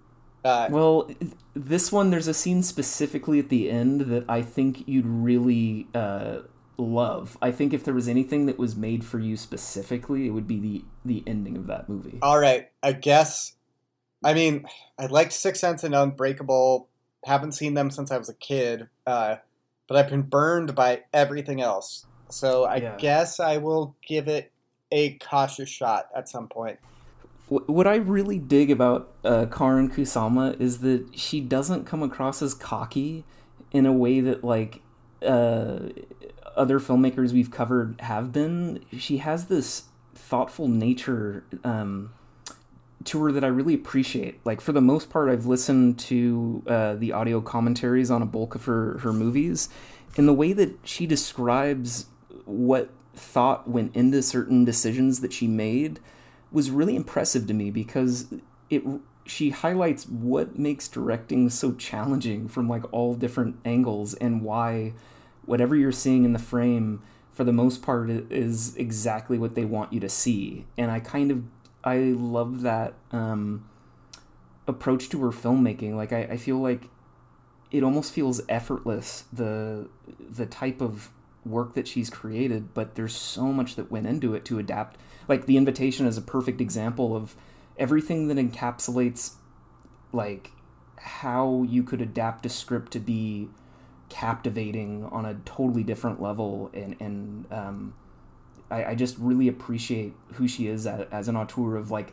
Uh, 0.45 0.69
Well, 0.71 1.11
this 1.55 1.91
one, 1.91 2.11
there's 2.11 2.29
a 2.29 2.35
scene 2.35 2.63
specifically 2.63 3.39
at 3.39 3.49
the 3.49 3.71
end 3.71 4.03
that 4.03 4.25
I 4.29 4.43
think 4.43 4.87
you'd 4.87 5.07
really 5.07 5.89
uh, 5.95 6.41
love. 6.77 7.37
I 7.43 7.51
think 7.51 7.73
if 7.75 7.85
there 7.85 7.95
was 7.95 8.09
anything 8.09 8.47
that 8.47 8.59
was 8.59 8.77
made 8.77 9.05
for 9.05 9.19
you 9.19 9.37
specifically, 9.37 10.27
it 10.27 10.31
would 10.31 10.47
be 10.47 10.61
the 10.61 10.85
the 11.05 11.23
ending 11.27 11.57
of 11.57 11.67
that 11.67 11.89
movie. 11.89 12.19
all 12.23 12.39
right, 12.39 12.69
I 12.83 12.93
guess. 12.93 13.55
I 14.25 14.35
mean, 14.35 14.67
I 14.99 15.07
liked 15.07 15.33
Six 15.33 15.61
Sense 15.61 15.85
and 15.85 15.95
Unbreakable. 15.95 16.89
Haven't 17.25 17.53
seen 17.53 17.75
them 17.75 17.91
since 17.91 18.11
I 18.11 18.19
was 18.19 18.29
a 18.29 18.35
kid, 18.35 18.89
uh, 19.07 19.37
but 19.89 19.97
I've 19.97 20.09
been 20.11 20.23
burned 20.23 20.75
by 20.75 21.03
everything 21.13 21.61
else. 21.61 22.05
So 22.31 22.65
I 22.65 22.77
Yeah. 22.77 22.97
guess 22.97 23.41
I 23.41 23.57
will 23.59 23.97
give 24.07 24.29
it 24.29 24.53
a 24.93 25.15
cautious 25.19 25.69
shot 25.69 26.09
at 26.15 26.29
some 26.29 26.49
point. 26.49 26.79
Wh- 27.49 27.69
What 27.69 27.87
I 27.87 27.97
really 27.97 28.39
dig 28.39 28.71
about 28.71 29.13
uh, 29.25 29.47
Karyn 29.47 29.93
Kusama 29.93 30.59
is 30.61 30.79
that 30.81 31.07
she 31.19 31.41
doesn't 31.41 31.85
come 31.85 32.03
across 32.03 32.43
as 32.43 32.55
cocky 32.55 33.25
in 33.73 33.87
a 33.87 33.93
way 33.93 34.21
that 34.21 34.45
like 34.45 34.83
uh, 35.23 35.79
other 36.57 36.81
filmmakers 36.81 37.33
we've 37.33 37.51
covered 37.51 38.01
have 38.01 38.33
been. 38.33 38.85
She 38.97 39.19
has 39.19 39.47
this 39.47 39.85
thoughtful 40.15 40.69
nature 40.69 41.45
um, 41.65 42.11
to 43.05 43.23
her 43.23 43.33
that 43.33 43.45
I 43.45 43.49
really 43.49 43.75
appreciate. 43.75 44.45
Like 44.45 44.61
for 44.61 44.73
the 44.73 44.81
most 44.81 45.11
part, 45.11 45.29
I've 45.31 45.47
listened 45.47 45.99
to 46.01 46.63
uh, 46.67 46.95
the 46.95 47.13
audio 47.13 47.41
commentaries 47.41 48.11
on 48.11 48.23
a 48.23 48.27
bulk 48.27 48.55
of 48.55 48.65
her 48.65 48.99
her 48.99 49.13
movies, 49.13 49.69
and 50.17 50.27
the 50.29 50.35
way 50.35 50.53
that 50.53 50.79
she 50.85 51.07
describes 51.07 52.07
what 52.45 52.91
thought 53.15 53.69
went 53.69 53.95
into 53.97 54.23
certain 54.23 54.65
decisions 54.65 55.21
that 55.21 55.33
she 55.33 55.47
made 55.47 56.01
was 56.51 56.71
really 56.71 56.97
impressive 56.97 57.47
to 57.47 57.55
me 57.55 57.71
because 57.71 58.27
it 58.71 58.83
she 59.27 59.51
highlights 59.51 60.09
what 60.09 60.59
makes 60.59 60.89
directing 60.89 61.51
so 61.51 61.73
challenging 61.73 62.49
from 62.49 62.69
like 62.69 62.91
all 62.93 63.15
different 63.15 63.57
angles 63.65 64.15
and 64.15 64.43
why 64.43 64.95
whatever 65.45 65.77
you're 65.77 65.93
seeing 65.93 66.25
in 66.25 66.33
the 66.33 66.39
frame 66.39 67.03
for 67.31 67.45
the 67.45 67.53
most 67.53 67.83
part 67.83 68.09
is 68.09 68.75
exactly 68.77 69.39
what 69.39 69.55
they 69.55 69.65
want 69.65 69.93
you 69.93 70.01
to 70.01 70.09
see. 70.09 70.67
And 70.77 70.91
i 70.91 71.01
kind 71.01 71.31
of 71.31 71.45
i 71.85 71.99
love 71.99 72.63
that 72.63 72.95
um 73.13 73.69
approach 74.67 75.09
to 75.11 75.21
her 75.21 75.31
filmmaking. 75.31 75.95
Like 75.95 76.13
i, 76.13 76.23
I 76.23 76.37
feel 76.37 76.59
like 76.59 76.89
it 77.71 77.83
almost 77.83 78.13
feels 78.13 78.41
effortless 78.49 79.25
the 79.33 79.89
the 80.19 80.47
type 80.47 80.81
of 80.81 81.11
work 81.51 81.75
that 81.75 81.89
she's 81.89 82.11
created 82.11 82.75
but 82.75 82.95
there's 82.95 83.15
so 83.15 83.53
much 83.53 83.77
that 83.77 83.91
went 83.91 84.07
into 84.07 84.35
it 84.35 84.45
to 84.47 84.59
adapt. 84.59 84.97
Like 85.27 85.47
the 85.47 85.57
invitation 85.57 86.07
is 86.07 86.17
a 86.17 86.23
perfect 86.23 86.61
example 86.61 87.15
of 87.17 87.35
everything 87.77 88.29
that 88.29 88.37
encapsulates 88.37 89.35
like 90.13 90.51
how 90.97 91.65
you 91.69 91.83
could 91.83 92.01
adapt 92.01 92.45
a 92.47 92.49
script 92.49 92.93
to 92.93 92.99
be 92.99 93.49
captivating 94.09 95.05
on 95.05 95.27
a 95.27 95.35
totally 95.45 95.83
different 95.83 96.21
level 96.21 96.71
and 96.73 96.97
and 97.01 97.53
um, 97.53 97.95
I, 98.71 98.87
I 98.87 98.95
just 98.95 99.17
really 99.19 99.49
appreciate 99.49 100.15
who 100.35 100.49
she 100.49 100.67
is 100.67 100.87
as, 100.87 101.07
as 101.11 101.29
an 101.29 101.37
auteur 101.37 101.77
of 101.77 101.91
like 101.91 102.13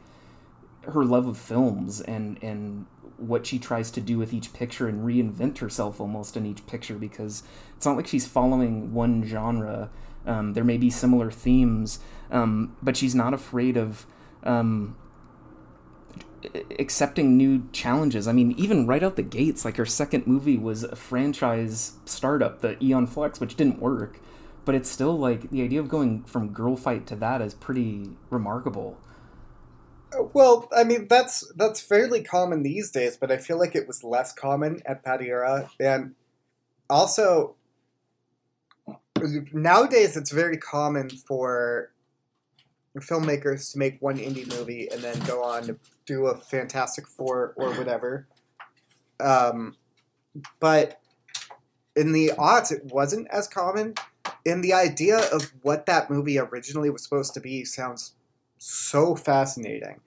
her 0.82 1.04
love 1.04 1.28
of 1.28 1.38
films 1.38 2.02
and 2.02 2.42
and 2.44 2.86
what 3.18 3.46
she 3.46 3.60
tries 3.60 3.92
to 3.92 4.02
do 4.02 4.18
with 4.18 4.34
each 4.34 4.54
picture 4.54 4.88
and 4.88 5.06
reinvent 5.06 5.60
herself 5.60 6.02
almost 6.02 6.36
in 6.36 6.46
each 6.46 6.66
picture 6.68 6.96
because 6.96 7.44
it's 7.76 7.86
not 7.86 7.96
like 7.96 8.08
she's 8.08 8.28
following 8.28 8.94
one 8.94 9.24
genre. 9.24 9.90
Um, 10.26 10.54
there 10.54 10.64
may 10.64 10.78
be 10.78 10.90
similar 10.90 11.32
themes, 11.32 12.00
um, 12.32 12.76
but 12.82 12.98
she's 12.98 13.16
not 13.16 13.34
afraid 13.34 13.78
of 13.78 14.06
um, 14.44 14.96
accepting 16.80 17.38
new 17.38 17.68
challenges. 17.72 18.28
I 18.28 18.32
mean, 18.32 18.54
even 18.58 18.88
right 18.88 19.04
out 19.04 19.16
the 19.16 19.24
gates, 19.24 19.66
like 19.66 19.78
her 19.78 19.86
second 19.86 20.28
movie 20.28 20.58
was 20.58 20.84
a 20.84 20.96
franchise 20.96 21.94
startup, 22.06 22.62
the 22.62 22.84
Aeon 22.84 23.08
Flux, 23.08 23.40
which 23.40 23.56
didn't 23.56 23.80
work, 23.80 24.20
but 24.64 24.76
it's 24.76 24.90
still 24.90 25.18
like 25.18 25.50
the 25.52 25.62
idea 25.62 25.80
of 25.80 25.88
going 25.88 26.24
from 26.24 26.50
girl 26.50 26.76
fight 26.76 27.08
to 27.08 27.16
that 27.18 27.42
is 27.42 27.54
pretty 27.54 28.12
remarkable. 28.30 28.98
Well, 30.34 30.70
I 30.76 30.84
mean 30.84 31.08
that's 31.08 31.52
that's 31.56 31.82
fairly 31.82 32.24
common 32.24 32.64
these 32.64 32.92
days, 32.92 33.18
but 33.18 33.32
I 33.32 33.38
feel 33.38 33.60
like 33.60 33.76
it 33.76 33.88
was 33.88 34.04
less 34.04 34.34
common 34.34 34.82
at 34.86 35.04
that 35.04 35.22
era, 35.22 35.70
and 35.80 36.16
also 36.90 37.56
nowadays 39.54 40.16
it's 40.16 40.32
very 40.32 40.58
common 40.58 41.10
for 41.10 41.92
filmmakers 43.00 43.72
to 43.74 43.78
make 43.78 44.02
one 44.02 44.18
indie 44.18 44.48
movie 44.58 44.88
and 44.92 45.02
then 45.02 45.20
go 45.26 45.44
on 45.44 45.64
to 45.64 45.78
do 46.06 46.28
a 46.28 46.38
Fantastic 46.38 47.08
Four 47.08 47.54
or 47.58 47.74
whatever. 47.74 48.28
Um, 49.20 49.76
but 50.60 51.00
in 51.96 52.12
the 52.12 52.32
odds, 52.38 52.72
it 52.72 52.86
wasn't 52.86 53.28
as 53.32 53.48
common. 53.48 53.96
And 54.46 54.64
the 54.64 54.74
idea 54.74 55.20
of 55.32 55.52
what 55.62 55.86
that 55.88 56.10
movie 56.10 56.38
originally 56.38 56.90
was 56.90 57.04
supposed 57.04 57.34
to 57.34 57.40
be 57.40 57.66
sounds 57.66 58.14
so 58.66 59.16
fascinating. 59.16 60.00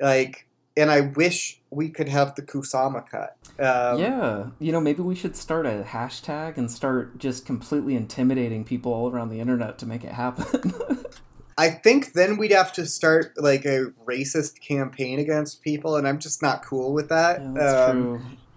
Like, 0.00 0.46
and 0.76 0.90
I 0.90 1.00
wish 1.02 1.60
we 1.70 1.88
could 1.88 2.08
have 2.08 2.34
the 2.34 2.42
Kusama 2.42 3.08
cut. 3.08 3.36
Um, 3.58 3.98
yeah, 3.98 4.46
you 4.58 4.72
know, 4.72 4.80
maybe 4.80 5.02
we 5.02 5.14
should 5.14 5.36
start 5.36 5.64
a 5.66 5.84
hashtag 5.88 6.58
and 6.58 6.70
start 6.70 7.18
just 7.18 7.46
completely 7.46 7.94
intimidating 7.94 8.64
people 8.64 8.92
all 8.92 9.10
around 9.10 9.30
the 9.30 9.40
internet 9.40 9.78
to 9.78 9.86
make 9.86 10.04
it 10.04 10.12
happen. 10.12 10.74
I 11.58 11.70
think 11.70 12.12
then 12.12 12.36
we'd 12.36 12.52
have 12.52 12.70
to 12.74 12.84
start 12.84 13.32
like 13.38 13.64
a 13.64 13.86
racist 14.06 14.60
campaign 14.60 15.18
against 15.18 15.62
people, 15.62 15.96
and 15.96 16.06
I'm 16.06 16.18
just 16.18 16.42
not 16.42 16.62
cool 16.62 16.92
with 16.92 17.08
that. 17.08 17.40
Yeah, 17.40 17.52
that's 17.54 17.90
Um, 17.90 18.02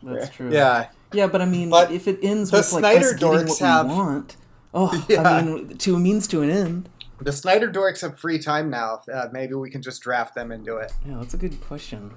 true. 0.01 0.13
That's 0.13 0.29
true. 0.35 0.51
Yeah, 0.51 0.87
Yeah, 1.13 1.27
but 1.27 1.41
I 1.41 1.45
mean, 1.45 1.69
But 1.69 1.91
if 1.91 2.07
it 2.07 2.19
ends 2.21 2.51
with 2.51 2.71
like 2.73 2.81
Snyder 2.81 3.05
us 3.07 3.13
getting 3.13 3.47
what 3.47 3.59
have- 3.59 3.85
we 3.87 3.93
want, 3.93 4.35
oh, 4.73 5.05
Yeah. 5.09 5.21
I 5.23 5.41
mean, 5.41 5.77
to 5.77 5.95
a 5.95 5.99
means 5.99 6.27
to 6.27 6.41
an 6.41 6.49
end. 6.49 6.89
The 7.21 7.31
Snyder 7.31 7.71
dorks 7.71 8.01
have 8.01 8.19
free 8.19 8.39
time 8.39 8.69
now. 8.69 9.01
Uh, 9.11 9.27
maybe 9.31 9.53
we 9.53 9.69
can 9.69 9.81
just 9.81 10.01
draft 10.01 10.35
them 10.35 10.51
into 10.51 10.77
it. 10.77 10.91
Yeah, 11.05 11.17
that's 11.17 11.33
a 11.33 11.37
good 11.37 11.59
question. 11.61 12.13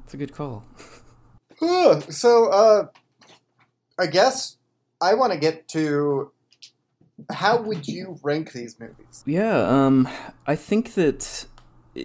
That's 0.00 0.14
a 0.14 0.16
good 0.16 0.34
call. 0.34 0.64
So, 2.08 2.46
uh, 2.46 2.86
I 3.98 4.06
guess 4.06 4.56
I 4.98 5.12
want 5.12 5.34
to 5.34 5.38
get 5.38 5.68
to 5.68 6.32
how 7.30 7.60
would 7.60 7.86
you 7.86 8.18
rank 8.22 8.52
these 8.52 8.78
movies? 8.80 9.22
Yeah, 9.26 9.58
um, 9.58 10.08
I 10.46 10.56
think 10.56 10.94
that 10.94 11.46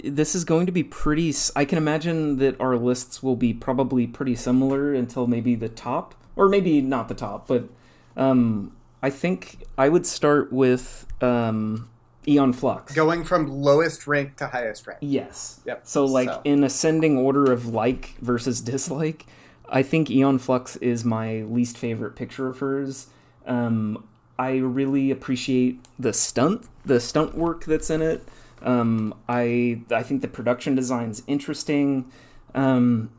this 0.04 0.36
is 0.36 0.44
going 0.44 0.66
to 0.66 0.72
be 0.72 0.84
pretty. 0.84 1.34
I 1.56 1.66
can 1.66 1.78
imagine 1.78 2.38
that 2.38 2.60
our 2.60 2.76
lists 2.76 3.24
will 3.24 3.36
be 3.36 3.54
probably 3.54 4.08
pretty 4.08 4.36
similar 4.36 4.94
until 4.94 5.28
maybe 5.28 5.56
the 5.56 5.70
top, 5.70 6.16
or 6.36 6.50
maybe 6.50 6.82
not 6.82 7.08
the 7.08 7.14
top, 7.14 7.48
but 7.48 7.70
um, 8.18 8.76
I 9.02 9.10
think 9.10 9.64
I 9.78 9.90
would 9.90 10.06
start 10.06 10.52
with 10.52 11.06
um, 11.22 11.90
Aeon 12.28 12.54
Flux. 12.54 12.94
Going 12.94 13.24
from 13.24 13.48
lowest 13.48 14.08
rank 14.08 14.36
to 14.38 14.48
highest 14.48 14.86
rank. 14.88 15.00
Yes. 15.02 15.60
Yep. 15.66 15.82
So, 15.84 16.06
like, 16.06 16.30
So- 16.30 16.42
in 16.44 16.64
ascending 16.64 17.18
order 17.18 17.52
of 17.52 17.68
like 17.68 18.16
versus 18.22 18.62
dislike, 18.62 19.26
I 19.70 19.82
think 19.84 20.10
Aeon 20.10 20.40
Flux 20.40 20.76
is 20.78 21.04
my 21.06 21.42
least 21.44 21.78
favorite 21.78 22.16
picture 22.16 22.48
of 22.48 22.60
hers. 22.60 23.08
Um, 23.46 24.04
I 24.38 24.58
really 24.58 25.12
appreciate 25.12 25.80
the 25.98 26.14
stunt, 26.14 26.66
the 26.86 27.00
stunt 27.00 27.36
work 27.38 27.66
that's 27.66 27.90
in 27.90 28.02
it. 28.02 28.28
Um, 28.62 29.14
I 29.30 29.82
I 29.92 30.02
think 30.04 30.22
the 30.22 30.28
production 30.28 30.76
design's 30.76 31.22
interesting, 31.28 32.06
um, 32.54 33.10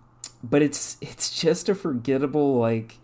but 0.42 0.62
it's 0.62 0.96
it's 1.00 1.30
just 1.40 1.68
a 1.68 1.74
forgettable 1.74 2.58
like 2.58 2.98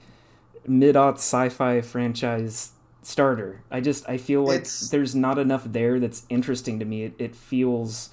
mid-aught 0.67 1.15
sci-fi 1.19 1.81
franchise 1.81 2.71
starter. 3.03 3.63
I 3.71 3.81
just 3.81 4.09
I 4.09 4.17
feel 4.17 4.45
like 4.45 4.61
It's- 4.63 4.91
there's 4.91 5.15
not 5.15 5.39
enough 5.39 5.65
there 5.65 6.01
that's 6.01 6.25
interesting 6.29 6.79
to 6.79 6.85
me. 6.85 7.05
It, 7.05 7.15
it 7.19 7.37
feels 7.37 8.11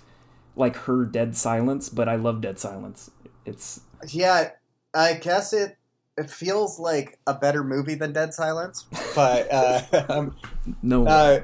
like 0.56 0.76
her 0.76 1.06
Dead 1.06 1.36
Silence, 1.36 1.90
but 1.90 2.10
I 2.10 2.16
love 2.16 2.42
Dead 2.42 2.60
Silence. 2.60 3.12
It's 3.46 3.82
Yeah, 4.08 4.52
I 4.94 5.14
guess 5.14 5.54
it 5.54 5.78
it 6.18 6.30
feels 6.30 6.80
like 6.80 7.18
a 7.26 7.34
better 7.34 7.64
movie 7.64 7.96
than 7.96 8.12
Dead 8.12 8.34
Silence, 8.34 8.86
but 9.16 9.48
uh, 9.52 9.82
um, 10.10 10.36
no 10.82 11.08
uh, 11.08 11.42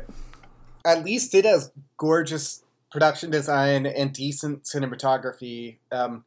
at 0.85 1.05
least 1.05 1.33
it 1.33 1.45
has 1.45 1.71
gorgeous 1.97 2.63
production 2.91 3.29
design 3.29 3.85
and 3.85 4.11
decent 4.11 4.63
cinematography. 4.63 5.77
Um, 5.91 6.25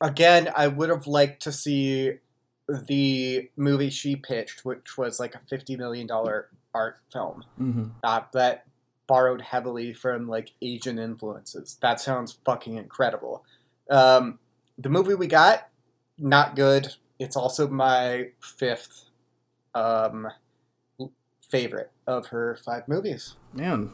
again, 0.00 0.50
I 0.56 0.66
would 0.68 0.88
have 0.88 1.06
liked 1.06 1.42
to 1.42 1.52
see 1.52 2.14
the 2.68 3.50
movie 3.56 3.90
she 3.90 4.16
pitched, 4.16 4.64
which 4.64 4.98
was 4.98 5.18
like 5.18 5.34
a 5.34 5.40
fifty 5.48 5.76
million 5.76 6.06
dollar 6.06 6.48
art 6.74 6.98
film 7.12 7.44
Mhm. 7.60 7.90
uh, 8.04 8.20
that 8.32 8.64
borrowed 9.06 9.40
heavily 9.40 9.94
from 9.94 10.28
like 10.28 10.52
Asian 10.60 10.98
influences. 10.98 11.78
That 11.80 11.98
sounds 12.00 12.38
fucking 12.44 12.76
incredible. 12.76 13.44
Um, 13.90 14.38
the 14.76 14.90
movie 14.90 15.14
we 15.14 15.26
got, 15.26 15.68
not 16.18 16.54
good. 16.56 16.94
It's 17.18 17.36
also 17.36 17.66
my 17.68 18.28
fifth 18.40 19.06
um, 19.74 20.28
favorite 21.48 21.90
of 22.06 22.26
her 22.28 22.56
five 22.64 22.86
movies. 22.86 23.34
man, 23.54 23.92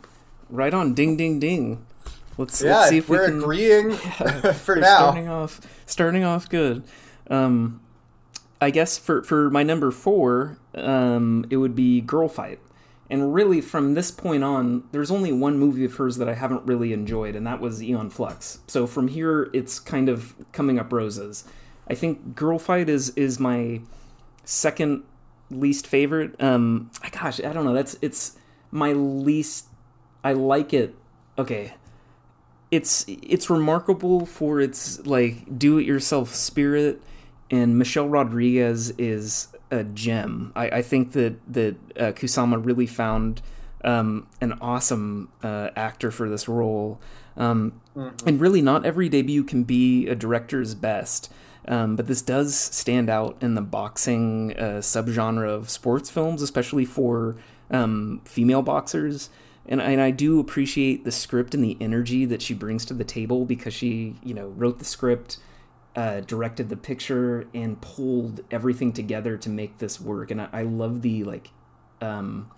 right 0.50 0.74
on, 0.74 0.94
ding 0.94 1.16
ding 1.16 1.38
ding. 1.38 1.86
Let's 2.36 2.60
yeah, 2.60 2.78
let's 2.78 2.88
see 2.90 2.98
if 2.98 3.08
we're 3.08 3.20
we 3.20 3.26
can 3.28 3.38
agreeing 3.40 3.90
Yeah, 4.20 4.52
for 4.52 4.74
now. 4.76 4.98
Starting 4.98 5.28
off, 5.28 5.60
starting 5.86 6.24
off 6.24 6.48
good. 6.48 6.82
Um, 7.30 7.80
I 8.64 8.70
guess 8.70 8.96
for 8.96 9.22
for 9.22 9.50
my 9.50 9.62
number 9.62 9.90
four, 9.90 10.58
um, 10.74 11.44
it 11.50 11.58
would 11.58 11.74
be 11.74 12.00
Girl 12.00 12.28
Fight. 12.28 12.60
And 13.10 13.34
really, 13.34 13.60
from 13.60 13.92
this 13.92 14.10
point 14.10 14.42
on, 14.42 14.84
there's 14.90 15.10
only 15.10 15.30
one 15.32 15.58
movie 15.58 15.84
of 15.84 15.94
hers 15.96 16.16
that 16.16 16.30
I 16.30 16.34
haven't 16.34 16.62
really 16.64 16.94
enjoyed, 16.94 17.36
and 17.36 17.46
that 17.46 17.60
was 17.60 17.82
Aeon 17.82 18.08
Flux. 18.08 18.60
So 18.66 18.86
from 18.86 19.08
here, 19.08 19.50
it's 19.52 19.78
kind 19.78 20.08
of 20.08 20.34
coming 20.52 20.78
up 20.78 20.90
roses. 20.94 21.44
I 21.88 21.94
think 21.94 22.34
Girl 22.34 22.58
Fight 22.58 22.88
is 22.88 23.10
is 23.10 23.38
my 23.38 23.82
second 24.46 25.02
least 25.50 25.86
favorite. 25.86 26.34
Um, 26.42 26.90
gosh, 27.10 27.40
I 27.44 27.52
don't 27.52 27.66
know. 27.66 27.74
That's 27.74 27.98
it's 28.00 28.38
my 28.70 28.94
least. 28.94 29.66
I 30.24 30.32
like 30.32 30.72
it. 30.72 30.94
Okay, 31.38 31.74
it's 32.70 33.04
it's 33.08 33.50
remarkable 33.50 34.24
for 34.24 34.58
its 34.58 35.04
like 35.04 35.58
do 35.58 35.76
it 35.76 35.84
yourself 35.84 36.34
spirit 36.34 37.02
and 37.54 37.78
Michelle 37.78 38.08
Rodriguez 38.08 38.90
is 38.98 39.48
a 39.70 39.84
gem. 39.84 40.52
I, 40.56 40.68
I 40.68 40.82
think 40.82 41.12
that 41.12 41.34
that 41.52 41.76
uh, 41.96 42.12
Kusama 42.12 42.64
really 42.64 42.86
found 42.86 43.42
um, 43.84 44.26
an 44.40 44.54
awesome 44.60 45.30
uh, 45.42 45.70
actor 45.76 46.10
for 46.10 46.28
this 46.28 46.48
role, 46.48 47.00
um, 47.36 47.80
and 48.26 48.40
really 48.40 48.62
not 48.62 48.84
every 48.84 49.08
debut 49.08 49.44
can 49.44 49.64
be 49.64 50.08
a 50.08 50.14
director's 50.14 50.74
best. 50.74 51.32
Um, 51.66 51.96
but 51.96 52.08
this 52.08 52.20
does 52.20 52.54
stand 52.54 53.08
out 53.08 53.38
in 53.40 53.54
the 53.54 53.62
boxing 53.62 54.54
uh, 54.58 54.80
subgenre 54.80 55.48
of 55.48 55.70
sports 55.70 56.10
films, 56.10 56.42
especially 56.42 56.84
for 56.84 57.36
um, 57.70 58.20
female 58.24 58.60
boxers 58.60 59.30
and 59.66 59.80
and 59.80 60.00
I 60.00 60.10
do 60.10 60.40
appreciate 60.40 61.04
the 61.04 61.12
script 61.12 61.54
and 61.54 61.64
the 61.64 61.76
energy 61.80 62.24
that 62.26 62.42
she 62.42 62.54
brings 62.54 62.84
to 62.86 62.94
the 62.94 63.04
table 63.04 63.44
because 63.44 63.74
she 63.74 64.16
you 64.22 64.34
know 64.34 64.48
wrote 64.48 64.78
the 64.78 64.84
script, 64.84 65.38
uh, 65.96 66.20
directed 66.20 66.68
the 66.68 66.76
picture, 66.76 67.46
and 67.54 67.80
pulled 67.80 68.40
everything 68.50 68.92
together 68.92 69.36
to 69.38 69.48
make 69.48 69.78
this 69.78 70.00
work. 70.00 70.30
And 70.30 70.40
I, 70.40 70.48
I 70.52 70.62
love 70.62 71.02
the 71.02 71.24
like, 71.24 71.50
um, 72.00 72.50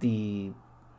the 0.00 0.52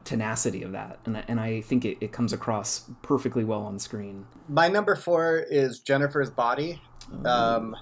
tenacity 0.03 0.61
of 0.61 0.71
that, 0.71 0.99
and 1.05 1.17
I- 1.17 1.23
and 1.27 1.39
I 1.39 1.61
think 1.61 1.83
it, 1.83 1.97
it 1.99 2.11
comes 2.11 2.31
across 2.31 2.89
perfectly 3.01 3.43
well 3.43 3.63
on 3.63 3.79
screen. 3.79 4.27
My 4.47 4.67
number 4.67 4.95
four 4.95 5.39
is 5.49 5.79
Jennifer's 5.79 6.29
Body. 6.29 6.81
Um, 7.25 7.75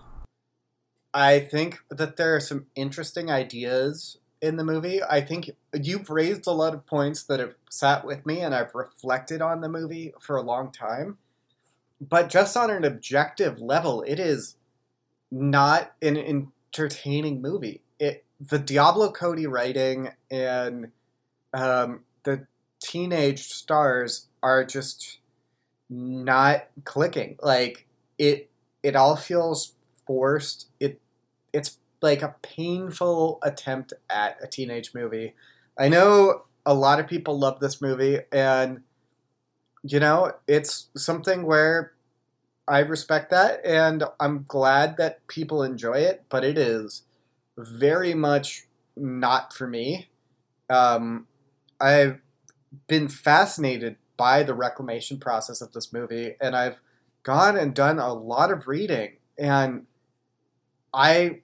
I 1.13 1.39
think 1.39 1.79
that 1.89 2.15
there 2.15 2.35
are 2.35 2.39
some 2.39 2.67
interesting 2.75 3.29
ideas 3.29 4.17
in 4.41 4.57
the 4.57 4.63
movie. 4.63 5.01
I 5.03 5.21
think 5.21 5.51
you've 5.73 6.09
raised 6.09 6.47
a 6.47 6.51
lot 6.51 6.73
of 6.73 6.85
points 6.85 7.23
that 7.23 7.39
have 7.39 7.55
sat 7.69 8.05
with 8.05 8.25
me, 8.25 8.39
and 8.39 8.55
I've 8.55 8.73
reflected 8.73 9.41
on 9.41 9.61
the 9.61 9.69
movie 9.69 10.13
for 10.19 10.37
a 10.37 10.41
long 10.41 10.71
time. 10.71 11.17
But 12.09 12.29
just 12.29 12.57
on 12.57 12.69
an 12.69 12.83
objective 12.83 13.59
level, 13.59 14.01
it 14.03 14.19
is 14.19 14.55
not 15.31 15.93
an 16.01 16.17
entertaining 16.17 17.41
movie. 17.41 17.81
It 17.99 18.25
the 18.39 18.59
Diablo 18.59 19.11
Cody 19.11 19.47
writing 19.47 20.09
and 20.29 20.91
um, 21.53 22.01
the 22.23 22.45
teenage 22.81 23.43
stars 23.43 24.27
are 24.41 24.65
just 24.65 25.19
not 25.89 26.67
clicking. 26.83 27.37
Like 27.41 27.87
it 28.17 28.49
it 28.81 28.95
all 28.95 29.15
feels 29.15 29.73
forced. 30.05 30.67
It 30.79 30.99
it's 31.53 31.77
like 32.01 32.21
a 32.21 32.35
painful 32.41 33.39
attempt 33.43 33.93
at 34.09 34.37
a 34.41 34.47
teenage 34.47 34.93
movie. 34.93 35.35
I 35.77 35.87
know 35.87 36.43
a 36.65 36.73
lot 36.73 36.99
of 36.99 37.07
people 37.07 37.39
love 37.39 37.59
this 37.59 37.81
movie 37.81 38.19
and 38.31 38.81
you 39.83 39.99
know, 39.99 40.31
it's 40.47 40.87
something 40.95 41.45
where 41.45 41.92
I 42.67 42.79
respect 42.79 43.29
that 43.31 43.65
and 43.65 44.03
I'm 44.19 44.45
glad 44.47 44.97
that 44.97 45.25
people 45.27 45.63
enjoy 45.63 45.99
it, 45.99 46.23
but 46.29 46.43
it 46.43 46.57
is 46.57 47.03
very 47.57 48.13
much 48.13 48.67
not 48.95 49.53
for 49.53 49.67
me. 49.67 50.09
Um, 50.69 51.27
I've 51.79 52.19
been 52.87 53.07
fascinated 53.07 53.97
by 54.17 54.43
the 54.43 54.53
reclamation 54.53 55.19
process 55.19 55.61
of 55.61 55.73
this 55.73 55.91
movie 55.91 56.35
and 56.39 56.55
I've 56.55 56.79
gone 57.23 57.57
and 57.57 57.73
done 57.73 57.99
a 57.99 58.13
lot 58.13 58.51
of 58.51 58.67
reading 58.67 59.17
and 59.37 59.85
I 60.93 61.41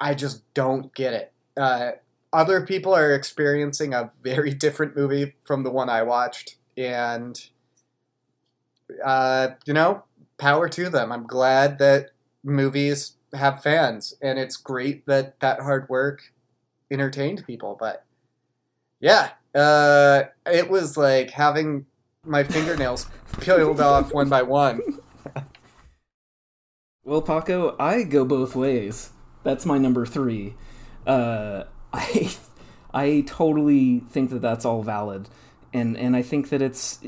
I 0.00 0.14
just 0.14 0.42
don't 0.54 0.94
get 0.94 1.12
it. 1.12 1.32
Uh, 1.56 1.92
other 2.32 2.64
people 2.64 2.94
are 2.94 3.14
experiencing 3.14 3.94
a 3.94 4.12
very 4.22 4.52
different 4.54 4.96
movie 4.96 5.34
from 5.44 5.62
the 5.62 5.70
one 5.70 5.88
I 5.88 6.02
watched 6.02 6.56
and 6.76 7.40
uh, 9.04 9.48
you 9.66 9.74
know, 9.74 10.04
power 10.38 10.68
to 10.70 10.88
them. 10.88 11.12
I'm 11.12 11.26
glad 11.26 11.78
that 11.78 12.10
movies 12.44 13.14
have 13.34 13.62
fans, 13.62 14.14
and 14.22 14.38
it's 14.38 14.56
great 14.56 15.06
that 15.06 15.38
that 15.40 15.60
hard 15.60 15.88
work 15.88 16.32
entertained 16.90 17.44
people. 17.46 17.76
But 17.78 18.04
yeah, 19.00 19.30
uh, 19.54 20.24
it 20.46 20.70
was 20.70 20.96
like 20.96 21.30
having 21.30 21.86
my 22.24 22.44
fingernails 22.44 23.06
peeled 23.40 23.80
off 23.80 24.12
one 24.12 24.28
by 24.28 24.42
one. 24.42 24.80
Well, 27.08 27.22
Paco, 27.22 27.74
I 27.80 28.02
go 28.02 28.26
both 28.26 28.54
ways. 28.54 29.12
That's 29.42 29.64
my 29.64 29.78
number 29.78 30.04
three. 30.04 30.56
Uh, 31.06 31.64
I 31.92 32.30
I 32.92 33.24
totally 33.26 34.00
think 34.10 34.28
that 34.28 34.42
that's 34.42 34.66
all 34.66 34.82
valid, 34.82 35.30
and 35.72 35.96
and 35.96 36.16
I 36.16 36.22
think 36.22 36.48
that 36.48 36.62
it's 36.62 37.00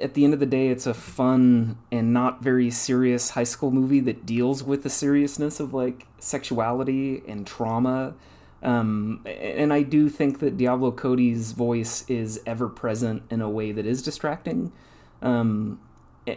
at 0.00 0.14
the 0.14 0.24
end 0.24 0.34
of 0.34 0.40
the 0.40 0.46
day, 0.46 0.68
it's 0.68 0.86
a 0.86 0.94
fun 0.94 1.78
and 1.90 2.12
not 2.12 2.42
very 2.42 2.70
serious 2.70 3.30
high 3.30 3.44
school 3.44 3.70
movie 3.70 4.00
that 4.00 4.24
deals 4.24 4.62
with 4.62 4.82
the 4.82 4.90
seriousness 4.90 5.60
of 5.60 5.74
like 5.74 6.06
sexuality 6.18 7.22
and 7.26 7.46
trauma. 7.46 8.14
Um, 8.62 9.20
and 9.26 9.72
I 9.72 9.82
do 9.82 10.08
think 10.08 10.38
that 10.38 10.56
Diablo 10.56 10.90
Cody's 10.90 11.52
voice 11.52 12.08
is 12.08 12.40
ever 12.46 12.68
present 12.68 13.24
in 13.30 13.42
a 13.42 13.50
way 13.50 13.72
that 13.72 13.84
is 13.84 14.00
distracting. 14.00 14.72
Um, 15.20 15.80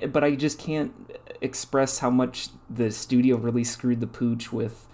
but 0.10 0.24
I 0.24 0.36
just 0.36 0.60
can't 0.60 0.94
express 1.40 2.00
how 2.00 2.10
much 2.10 2.50
the 2.70 2.92
studio 2.92 3.38
really 3.38 3.64
screwed 3.64 4.02
the 4.02 4.08
pooch 4.08 4.52
with. 4.52 4.88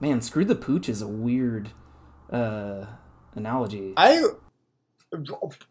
Man, 0.00 0.20
screwed 0.20 0.48
the 0.48 0.54
pooch 0.54 0.88
is 0.88 1.00
a 1.00 1.08
weird 1.08 1.70
uh, 2.30 2.86
analogy. 3.34 3.94
I 3.96 4.28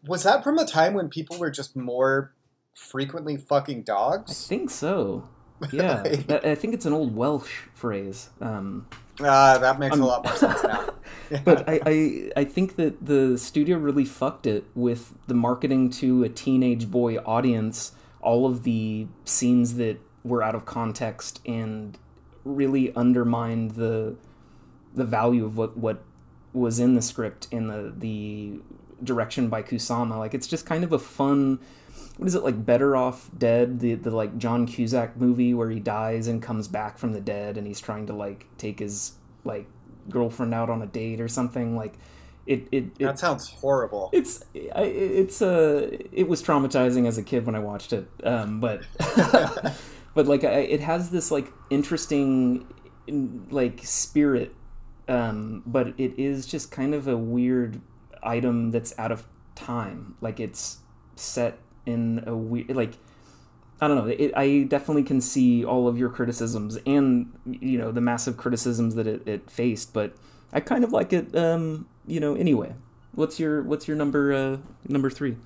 was 0.06 0.22
that 0.24 0.42
from 0.44 0.58
a 0.58 0.64
time 0.66 0.94
when 0.94 1.08
people 1.08 1.38
were 1.38 1.50
just 1.50 1.76
more 1.76 2.34
frequently 2.74 3.36
fucking 3.36 3.82
dogs? 3.82 4.30
I 4.30 4.48
think 4.48 4.70
so. 4.70 5.28
Yeah, 5.72 6.02
I 6.02 6.56
think 6.56 6.74
it's 6.74 6.84
an 6.84 6.92
old 6.92 7.14
Welsh 7.16 7.50
phrase. 7.74 8.28
Um, 8.40 8.86
Ah, 9.20 9.56
that 9.58 9.78
makes 9.78 9.94
I'm- 9.94 10.02
a 10.02 10.06
lot 10.06 10.24
more 10.24 10.34
sense 10.36 10.62
now. 10.62 10.90
but 11.44 11.66
I, 11.68 11.80
I 11.86 12.30
I 12.38 12.44
think 12.44 12.74
that 12.76 13.06
the 13.06 13.38
studio 13.38 13.78
really 13.78 14.04
fucked 14.04 14.46
it 14.46 14.64
with 14.74 15.14
the 15.28 15.32
marketing 15.34 15.88
to 16.02 16.24
a 16.24 16.28
teenage 16.28 16.90
boy 16.90 17.16
audience. 17.18 17.92
All 18.20 18.46
of 18.46 18.64
the 18.64 19.06
scenes 19.24 19.76
that 19.76 20.00
were 20.24 20.42
out 20.42 20.54
of 20.56 20.66
context 20.66 21.40
and 21.46 21.96
really 22.44 22.94
undermined 22.96 23.72
the 23.72 24.16
the 24.94 25.04
value 25.04 25.44
of 25.46 25.56
what 25.56 25.76
what 25.78 26.02
was 26.52 26.78
in 26.80 26.94
the 26.94 27.02
script 27.02 27.46
and 27.52 27.70
the 27.70 27.94
the 27.96 28.60
direction 29.04 29.48
by 29.48 29.62
Kusama. 29.62 30.18
Like 30.18 30.34
it's 30.34 30.46
just 30.46 30.66
kind 30.66 30.84
of 30.84 30.92
a 30.92 30.98
fun. 30.98 31.60
What 32.16 32.26
is 32.26 32.34
it 32.34 32.44
like? 32.44 32.64
Better 32.64 32.96
Off 32.96 33.30
Dead, 33.36 33.80
the 33.80 33.94
the 33.94 34.10
like 34.10 34.38
John 34.38 34.66
Cusack 34.66 35.16
movie 35.16 35.54
where 35.54 35.70
he 35.70 35.80
dies 35.80 36.26
and 36.28 36.42
comes 36.42 36.68
back 36.68 36.98
from 36.98 37.12
the 37.12 37.20
dead, 37.20 37.56
and 37.56 37.66
he's 37.66 37.80
trying 37.80 38.06
to 38.06 38.12
like 38.12 38.46
take 38.58 38.78
his 38.78 39.12
like 39.44 39.66
girlfriend 40.08 40.54
out 40.54 40.70
on 40.70 40.82
a 40.82 40.86
date 40.86 41.20
or 41.20 41.28
something. 41.28 41.76
Like 41.76 41.94
it 42.46 42.68
it, 42.70 42.84
it 42.98 42.98
that 42.98 43.18
sounds 43.18 43.48
horrible. 43.48 44.10
it's 44.12 44.44
I, 44.74 44.82
it's 44.82 45.40
uh 45.40 45.96
it 46.12 46.28
was 46.28 46.42
traumatizing 46.42 47.06
as 47.06 47.18
a 47.18 47.22
kid 47.22 47.46
when 47.46 47.54
I 47.54 47.60
watched 47.60 47.92
it. 47.92 48.08
Um, 48.22 48.60
but 48.60 48.82
but 50.14 50.26
like 50.26 50.44
I, 50.44 50.60
it 50.60 50.80
has 50.80 51.10
this 51.10 51.30
like 51.30 51.50
interesting 51.70 52.66
like 53.50 53.80
spirit, 53.82 54.54
um, 55.08 55.62
but 55.66 55.88
it 55.98 56.18
is 56.18 56.46
just 56.46 56.70
kind 56.70 56.94
of 56.94 57.08
a 57.08 57.16
weird 57.16 57.80
item 58.24 58.70
that's 58.70 58.96
out 58.98 59.12
of 59.12 59.26
time. 59.54 60.16
Like 60.20 60.40
it's 60.40 60.78
set 61.16 61.58
in 61.86 62.24
a 62.26 62.34
weird 62.34 62.74
like. 62.74 62.94
I 63.80 63.88
don't 63.88 63.96
know. 63.96 64.06
It, 64.06 64.32
I 64.36 64.62
definitely 64.62 65.02
can 65.02 65.20
see 65.20 65.64
all 65.64 65.88
of 65.88 65.98
your 65.98 66.08
criticisms 66.08 66.78
and 66.86 67.32
you 67.44 67.76
know 67.76 67.92
the 67.92 68.00
massive 68.00 68.36
criticisms 68.36 68.94
that 68.94 69.06
it, 69.06 69.26
it 69.26 69.50
faced, 69.50 69.92
but 69.92 70.14
I 70.52 70.60
kind 70.60 70.84
of 70.84 70.92
like 70.92 71.12
it. 71.12 71.34
Um, 71.36 71.88
you 72.06 72.20
know, 72.20 72.34
anyway. 72.34 72.74
What's 73.14 73.38
your 73.38 73.62
What's 73.62 73.86
your 73.86 73.96
number 73.96 74.32
uh, 74.32 74.56
number 74.88 75.08
three? 75.08 75.36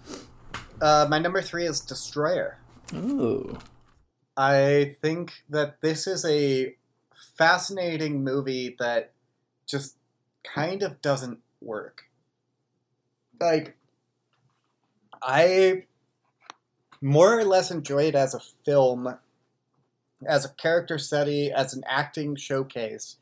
Uh, 0.80 1.06
my 1.08 1.18
number 1.18 1.42
three 1.42 1.66
is 1.66 1.80
Destroyer. 1.80 2.58
Oh, 2.94 3.58
I 4.36 4.96
think 5.02 5.32
that 5.50 5.80
this 5.82 6.06
is 6.06 6.24
a 6.24 6.74
fascinating 7.36 8.24
movie 8.24 8.76
that 8.78 9.12
just 9.66 9.96
kind 10.44 10.82
of 10.82 11.02
doesn't 11.02 11.40
work. 11.60 12.04
Like, 13.40 13.76
I 15.22 15.84
more 17.00 17.38
or 17.38 17.44
less 17.44 17.70
enjoy 17.70 18.04
it 18.04 18.14
as 18.14 18.34
a 18.34 18.40
film, 18.64 19.16
as 20.26 20.44
a 20.44 20.50
character 20.50 20.98
study, 20.98 21.52
as 21.52 21.74
an 21.74 21.84
acting 21.86 22.36
showcase. 22.36 23.16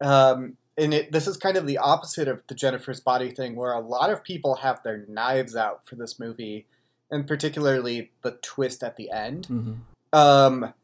Um, 0.00 0.56
and 0.76 0.92
it, 0.92 1.12
this 1.12 1.28
is 1.28 1.36
kind 1.36 1.56
of 1.56 1.66
the 1.66 1.78
opposite 1.78 2.26
of 2.26 2.42
the 2.48 2.54
Jennifer's 2.54 3.00
Body 3.00 3.30
thing, 3.30 3.54
where 3.54 3.72
a 3.72 3.80
lot 3.80 4.10
of 4.10 4.24
people 4.24 4.56
have 4.56 4.82
their 4.82 5.04
knives 5.08 5.54
out 5.54 5.86
for 5.86 5.94
this 5.94 6.18
movie, 6.18 6.66
and 7.10 7.26
particularly 7.26 8.10
the 8.22 8.32
twist 8.42 8.82
at 8.82 8.96
the 8.96 9.10
end. 9.10 9.46
hmm 9.46 9.74
Um, 10.12 10.74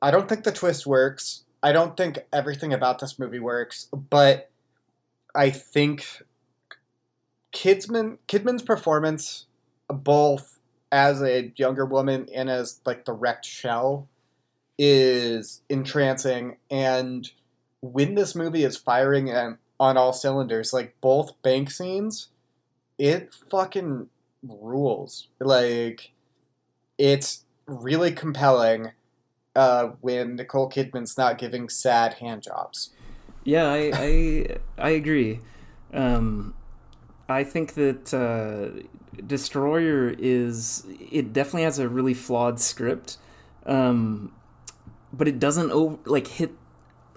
I 0.00 0.10
don't 0.10 0.28
think 0.28 0.44
the 0.44 0.52
twist 0.52 0.86
works. 0.86 1.44
I 1.62 1.72
don't 1.72 1.96
think 1.96 2.20
everything 2.32 2.72
about 2.72 2.98
this 3.00 3.18
movie 3.18 3.40
works, 3.40 3.88
but 3.92 4.50
I 5.34 5.50
think 5.50 6.22
Kidman 7.58 8.18
Kidman's 8.28 8.62
performance, 8.62 9.46
both 9.88 10.60
as 10.92 11.20
a 11.20 11.52
younger 11.56 11.84
woman 11.84 12.28
and 12.32 12.48
as 12.48 12.80
like 12.86 13.04
the 13.04 13.12
wrecked 13.12 13.44
shell, 13.44 14.06
is 14.78 15.62
entrancing. 15.68 16.58
And 16.70 17.28
when 17.80 18.14
this 18.14 18.36
movie 18.36 18.62
is 18.62 18.76
firing 18.76 19.28
on 19.30 19.58
all 19.96 20.12
cylinders, 20.12 20.72
like 20.72 20.94
both 21.00 21.42
bank 21.42 21.72
scenes, 21.72 22.28
it 22.96 23.34
fucking 23.50 24.06
rules. 24.44 25.26
Like, 25.40 26.12
it's 26.96 27.44
really 27.66 28.12
compelling 28.12 28.92
uh, 29.56 29.88
when 30.00 30.36
Nicole 30.36 30.70
Kidman's 30.70 31.18
not 31.18 31.38
giving 31.38 31.68
sad 31.68 32.14
hand 32.14 32.44
jobs. 32.44 32.90
Yeah, 33.42 33.66
I 33.66 33.90
I, 33.94 34.46
I 34.78 34.90
agree. 34.90 35.40
Um, 35.92 36.54
I 37.28 37.44
think 37.44 37.74
that 37.74 38.14
uh, 38.14 38.82
Destroyer 39.26 40.14
is 40.18 40.86
it 41.10 41.32
definitely 41.32 41.64
has 41.64 41.78
a 41.78 41.88
really 41.88 42.14
flawed 42.14 42.58
script, 42.60 43.18
um, 43.66 44.32
but 45.12 45.28
it 45.28 45.38
doesn't 45.38 45.70
over, 45.70 45.98
like 46.04 46.26
hit. 46.26 46.52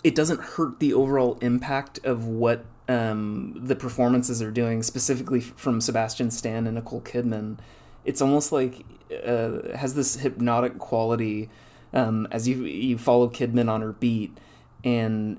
It 0.04 0.16
doesn't 0.16 0.42
hurt 0.42 0.80
the 0.80 0.94
overall 0.94 1.38
impact 1.42 2.00
of 2.04 2.26
what 2.26 2.66
um, 2.90 3.54
the 3.56 3.76
performances 3.76 4.42
are 4.42 4.52
doing, 4.52 4.84
specifically 4.84 5.40
from 5.40 5.80
Sebastian 5.80 6.32
Stan 6.32 6.66
and 6.66 6.76
Nicole 6.76 7.02
Kidman. 7.02 7.60
It's 8.04 8.22
almost 8.22 8.52
like 8.52 8.84
uh, 9.26 9.76
has 9.78 9.94
this 9.94 10.16
hypnotic 10.18 10.80
quality 10.80 11.50
um, 11.94 12.28
as 12.32 12.48
you 12.48 12.64
you 12.64 12.98
follow 12.98 13.30
Kidman 13.30 13.70
on 13.70 13.82
her 13.82 13.94
beat, 13.94 14.38
and 14.84 15.38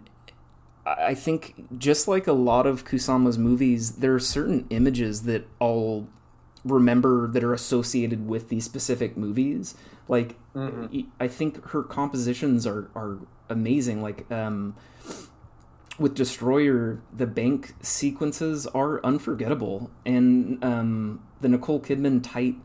I 0.85 1.15
think 1.15 1.79
just 1.79 2.09
like 2.09 2.27
a 2.27 2.33
lot 2.33 2.67
of 2.67 2.85
Kusama's 2.85 3.39
movies, 3.39 3.93
there 3.97 4.15
are 4.15 4.21
certain 4.21 4.67
images 4.71 5.23
that 5.23 5.47
I'll 5.61 6.09
remember 6.65 7.29
that 7.29 7.43
are 7.43 7.55
associated 7.55 8.27
with 8.27 8.49
these 8.49 8.65
specific 8.65 9.17
movies. 9.17 9.75
Like 10.09 10.37
I 10.57 11.29
think 11.29 11.65
her 11.69 11.83
compositions 11.83 12.67
are 12.67 12.91
are 12.95 13.19
amazing. 13.49 14.03
Like 14.03 14.31
um, 14.31 14.75
with 15.99 16.15
Destroyer, 16.15 17.01
the 17.13 17.27
bank 17.27 17.75
sequences 17.81 18.67
are 18.69 19.05
unforgettable, 19.05 19.91
and 20.05 20.63
um, 20.65 21.23
the 21.41 21.49
Nicole 21.49 21.81
Kidman 21.81 22.23
tight, 22.23 22.57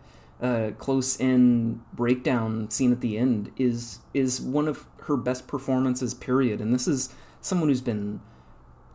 uh, 0.42 0.72
close 0.78 1.20
in 1.20 1.82
breakdown 1.94 2.70
scene 2.72 2.92
at 2.92 3.02
the 3.02 3.18
end 3.18 3.52
is 3.58 4.00
is 4.14 4.42
one 4.42 4.68
of 4.68 4.86
her 5.04 5.16
best 5.16 5.48
performances. 5.48 6.14
Period. 6.14 6.60
And 6.62 6.74
this 6.74 6.88
is 6.88 7.14
someone 7.42 7.70
who's 7.70 7.82
been 7.82 8.20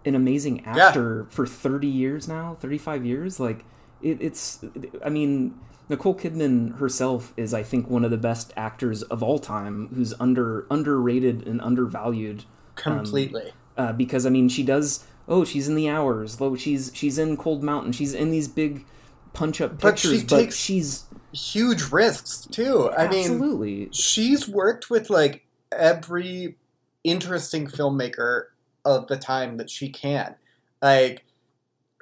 an 0.04 0.14
amazing 0.14 0.64
actor 0.64 1.26
for 1.30 1.46
thirty 1.46 1.86
years 1.88 2.26
now, 2.28 2.56
thirty 2.60 2.78
five 2.78 3.04
years. 3.06 3.38
Like 3.40 3.64
it, 4.02 4.20
it's, 4.20 4.64
I 5.04 5.08
mean. 5.08 5.58
Nicole 5.88 6.14
Kidman 6.14 6.78
herself 6.78 7.34
is, 7.36 7.52
I 7.52 7.62
think, 7.64 7.90
one 7.90 8.02
of 8.02 8.10
the 8.10 8.16
best 8.16 8.52
actors 8.56 9.02
of 9.02 9.22
all 9.22 9.38
time, 9.38 9.88
who's 9.94 10.14
under 10.18 10.64
underrated 10.70 11.46
and 11.46 11.60
undervalued 11.60 12.44
Completely. 12.76 13.52
uh, 13.76 13.92
because 13.92 14.24
I 14.24 14.30
mean 14.30 14.48
she 14.48 14.62
does. 14.62 15.04
Oh, 15.28 15.44
she's 15.44 15.68
in 15.68 15.74
the 15.74 15.90
hours. 15.90 16.36
Though 16.36 16.54
she's 16.56 16.92
she's 16.94 17.18
in 17.18 17.36
Cold 17.36 17.62
Mountain. 17.62 17.92
She's 17.92 18.14
in 18.14 18.30
these 18.30 18.48
big 18.48 18.86
punch 19.34 19.60
up 19.60 19.72
pictures. 19.78 19.82
But 19.82 20.20
she. 20.20 20.24
But, 20.24 20.36
takes- 20.44 20.56
she's 20.56 21.04
Huge 21.34 21.90
risks, 21.90 22.46
too. 22.50 22.90
I 22.96 23.08
mean, 23.08 23.20
absolutely. 23.20 23.88
she's 23.90 24.48
worked 24.48 24.88
with 24.88 25.10
like 25.10 25.44
every 25.72 26.56
interesting 27.04 27.66
filmmaker 27.66 28.46
of 28.84 29.06
the 29.08 29.16
time 29.16 29.56
that 29.58 29.70
she 29.70 29.88
can. 29.88 30.34
Like, 30.80 31.24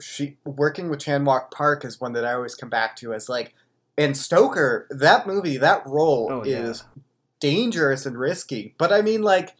she 0.01 0.37
working 0.45 0.89
with 0.89 1.01
Chan-wook 1.01 1.51
Park 1.51 1.85
is 1.85 2.01
one 2.01 2.13
that 2.15 2.25
I 2.25 2.33
always 2.33 2.55
come 2.55 2.71
back 2.71 2.97
to 2.97 3.13
as 3.13 3.29
like 3.29 3.55
and 3.99 4.17
Stoker, 4.17 4.87
that 4.91 5.27
movie, 5.27 5.59
that 5.59 5.87
role 5.87 6.29
Oh, 6.31 6.45
yeah. 6.45 6.61
is 6.63 6.85
dangerous 7.39 8.07
and 8.07 8.17
risky. 8.19 8.75
But 8.79 8.93
I 8.93 9.03
mean, 9.03 9.21
like, 9.23 9.55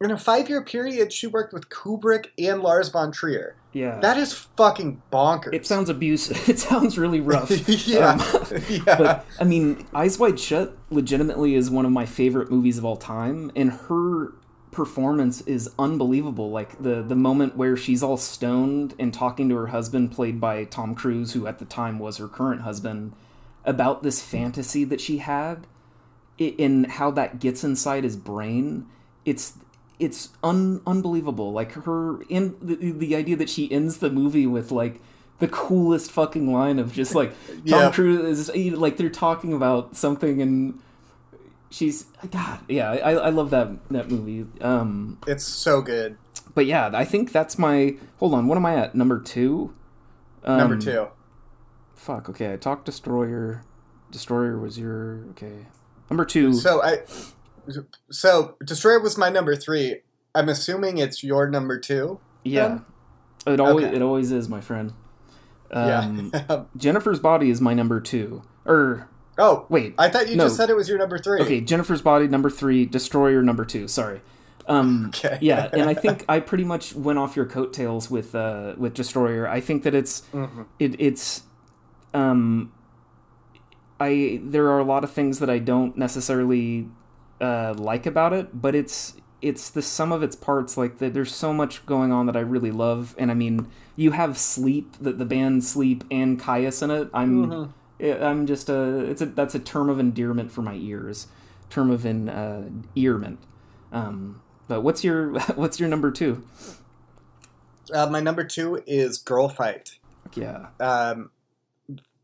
in 0.00 0.10
a 0.12 0.18
five 0.18 0.48
year 0.48 0.62
period, 0.64 1.12
she 1.12 1.26
worked 1.26 1.52
with 1.52 1.68
Kubrick 1.68 2.26
and 2.38 2.62
Lars 2.62 2.90
von 2.90 3.10
Trier. 3.10 3.56
Yeah. 3.72 3.98
That 4.00 4.18
is 4.18 4.32
fucking 4.34 5.02
bonkers. 5.12 5.54
it 5.54 5.66
sounds 5.66 5.88
abusive. 5.88 6.36
It 6.48 6.58
sounds 6.60 6.96
really 6.98 7.20
rough. 7.20 7.50
yeah. 7.88 8.10
Um, 8.10 8.62
yeah. 8.68 8.98
but 8.98 9.26
I 9.40 9.44
mean, 9.44 9.86
Eyes 9.94 10.18
Wide 10.18 10.38
Shut 10.38 10.76
legitimately 10.90 11.54
is 11.56 11.70
one 11.70 11.84
of 11.86 11.90
my 11.92 12.06
favorite 12.06 12.50
movies 12.50 12.78
of 12.78 12.84
all 12.84 12.96
time, 12.96 13.50
and 13.56 13.72
her 13.72 14.32
performance 14.72 15.42
is 15.42 15.70
unbelievable. 15.78 16.50
Like 16.50 16.82
the 16.82 17.02
the 17.02 17.14
moment 17.14 17.56
where 17.56 17.76
she's 17.76 18.02
all 18.02 18.16
stoned 18.16 18.94
and 18.98 19.14
talking 19.14 19.48
to 19.50 19.54
her 19.56 19.68
husband, 19.68 20.10
played 20.10 20.40
by 20.40 20.64
Tom 20.64 20.94
Cruise, 20.96 21.34
who 21.34 21.46
at 21.46 21.60
the 21.60 21.64
time 21.64 22.00
was 22.00 22.16
her 22.16 22.26
current 22.26 22.62
husband, 22.62 23.12
about 23.64 24.02
this 24.02 24.20
fantasy 24.20 24.82
that 24.84 25.00
she 25.00 25.18
had, 25.18 25.66
and 26.40 26.86
how 26.92 27.10
that 27.12 27.38
gets 27.38 27.62
inside 27.62 28.02
his 28.02 28.16
brain. 28.16 28.86
It's 29.24 29.54
it's 30.00 30.30
un- 30.42 30.80
unbelievable. 30.86 31.52
Like 31.52 31.72
her 31.72 32.22
in 32.22 32.56
the, 32.60 32.90
the 32.92 33.14
idea 33.14 33.36
that 33.36 33.48
she 33.50 33.70
ends 33.70 33.98
the 33.98 34.10
movie 34.10 34.46
with 34.48 34.72
like 34.72 35.00
the 35.38 35.48
coolest 35.48 36.10
fucking 36.10 36.52
line 36.52 36.78
of 36.78 36.92
just 36.92 37.14
like 37.14 37.32
Tom 37.48 37.60
Yeah. 37.64 37.90
Cruise 37.92 38.48
is 38.48 38.74
like 38.76 38.96
they're 38.96 39.10
talking 39.10 39.52
about 39.52 39.96
something 39.96 40.40
and 40.40 40.80
she's 41.72 42.04
God 42.30 42.60
yeah 42.68 42.90
I, 42.92 43.12
I 43.14 43.28
love 43.30 43.50
that 43.50 43.68
that 43.90 44.10
movie 44.10 44.46
um 44.60 45.18
it's 45.26 45.44
so 45.44 45.80
good. 45.82 46.16
but 46.54 46.66
yeah 46.66 46.90
I 46.94 47.04
think 47.04 47.32
that's 47.32 47.58
my 47.58 47.96
hold 48.18 48.34
on 48.34 48.46
what 48.46 48.56
am 48.56 48.66
I 48.66 48.76
at 48.76 48.94
number 48.94 49.18
two 49.18 49.74
um, 50.44 50.58
Number 50.58 50.76
two. 50.76 51.08
fuck 51.94 52.28
okay 52.28 52.52
I 52.52 52.56
talked 52.56 52.84
Destroyer 52.84 53.64
Destroyer 54.10 54.58
was 54.58 54.78
your 54.78 55.24
okay 55.30 55.66
number 56.10 56.24
two 56.24 56.52
So 56.54 56.82
I. 56.82 56.98
So 58.10 58.56
Destroyer 58.64 59.00
was 59.00 59.16
my 59.16 59.28
number 59.30 59.54
three. 59.56 60.00
I'm 60.34 60.48
assuming 60.48 60.98
it's 60.98 61.22
your 61.22 61.48
number 61.48 61.78
two. 61.78 62.18
yeah 62.44 62.80
it 63.46 63.60
always 63.60 63.86
Okay. 63.86 63.96
it 63.96 64.02
always 64.02 64.30
is 64.32 64.48
my 64.48 64.60
friend 64.60 64.92
um, 65.70 66.30
yeah. 66.34 66.64
Jennifer's 66.76 67.18
Body 67.18 67.48
is 67.50 67.60
my 67.60 67.72
number 67.72 67.98
two 68.00 68.42
or 68.66 69.08
oh, 69.38 69.66
wait 69.68 69.94
I 69.98 70.08
thought 70.08 70.28
you 70.28 70.36
No. 70.36 70.44
just 70.44 70.56
said 70.56 70.68
it 70.70 70.76
was 70.76 70.88
your 70.88 70.98
number 70.98 71.18
three. 71.18 71.40
Okay, 71.40 71.60
Jennifer's 71.60 72.02
Body 72.02 72.28
number 72.28 72.50
three, 72.50 72.84
Destroyer 72.86 73.42
number 73.42 73.64
two. 73.64 73.88
Sorry. 73.88 74.20
Um, 74.68 75.06
Okay. 75.08 75.38
yeah, 75.40 75.68
and 75.72 75.88
I 75.88 75.94
think 75.94 76.24
I 76.28 76.38
pretty 76.38 76.64
much 76.64 76.94
went 76.94 77.18
off 77.18 77.34
your 77.34 77.46
coattails 77.46 78.10
with 78.10 78.34
uh, 78.34 78.74
with 78.76 78.94
Destroyer. 78.94 79.48
I 79.48 79.60
think 79.60 79.82
that 79.82 79.94
it's 79.94 80.22
Mhm. 80.32 80.66
it, 80.78 80.94
it's 81.00 81.42
um, 82.14 82.72
I 83.98 84.40
there 84.44 84.68
are 84.68 84.78
a 84.78 84.84
lot 84.84 85.04
of 85.04 85.10
things 85.10 85.38
that 85.40 85.50
I 85.50 85.58
don't 85.58 85.96
necessarily 85.96 86.88
uh, 87.40 87.74
like 87.76 88.06
about 88.06 88.32
it, 88.32 88.60
but 88.60 88.74
it's 88.74 89.14
it's 89.40 89.68
the 89.70 89.82
sum 89.82 90.12
of 90.12 90.22
its 90.22 90.36
parts. 90.36 90.76
Like 90.76 90.98
the, 90.98 91.10
there's 91.10 91.34
so 91.34 91.52
much 91.52 91.84
going 91.86 92.12
on 92.12 92.26
that 92.26 92.36
I 92.36 92.40
really 92.40 92.70
love, 92.70 93.14
and 93.18 93.30
I 93.30 93.34
mean, 93.34 93.66
you 93.96 94.12
have 94.12 94.38
Sleep, 94.38 94.94
the 95.00 95.12
the 95.12 95.24
band 95.24 95.64
Sleep, 95.64 96.04
and 96.10 96.40
Kyuss 96.40 96.82
in 96.82 96.90
it. 96.92 97.08
I'm 97.12 97.46
Mhm. 97.46 97.68
I'm 98.02 98.46
just 98.46 98.68
a 98.68 98.98
it's 99.04 99.22
a 99.22 99.26
that's 99.26 99.54
a 99.54 99.58
term 99.58 99.88
of 99.88 100.00
endearment 100.00 100.50
for 100.50 100.62
my 100.62 100.74
ears, 100.74 101.28
term 101.70 101.90
of 101.90 102.04
an 102.04 102.28
uh, 102.28 102.68
earment. 102.96 103.38
Um, 103.92 104.42
but 104.68 104.82
what's 104.82 105.04
your 105.04 105.38
what's 105.54 105.78
your 105.78 105.88
number 105.88 106.10
two? 106.10 106.44
Uh, 107.92 108.06
my 108.06 108.20
number 108.20 108.44
two 108.44 108.82
is 108.86 109.18
Girl 109.18 109.48
Fight. 109.48 109.98
Yeah, 110.34 110.68
Um, 110.80 111.30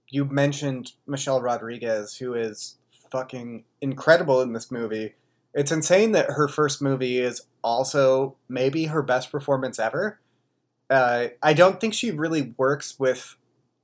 you 0.09 0.25
mentioned 0.25 0.93
Michelle 1.07 1.43
Rodriguez, 1.43 2.17
who 2.17 2.35
is 2.35 2.77
fucking 3.11 3.65
incredible 3.81 4.41
in 4.41 4.53
this 4.55 4.71
movie. 4.71 5.15
It's 5.53 5.73
insane 5.73 6.13
that 6.13 6.31
her 6.31 6.49
first 6.49 6.81
movie 6.81 7.19
is 7.19 7.43
also 7.63 8.37
maybe 8.49 8.87
her 8.87 9.03
best 9.03 9.31
performance 9.31 9.79
ever. 9.79 10.21
Uh, 10.89 11.29
I 11.43 11.53
don't 11.53 11.81
think 11.81 11.93
she 11.93 12.11
really 12.11 12.55
works 12.57 12.99
with 12.99 13.37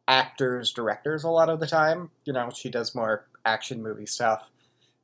actors, 0.09 0.73
directors 0.73 1.25
a 1.25 1.29
lot 1.31 1.49
of 1.49 1.61
the 1.61 1.67
time. 1.67 2.11
You 2.25 2.33
know, 2.33 2.51
she 2.55 2.71
does 2.71 2.95
more 2.95 3.27
action 3.45 3.83
movie 3.83 4.07
stuff. 4.07 4.49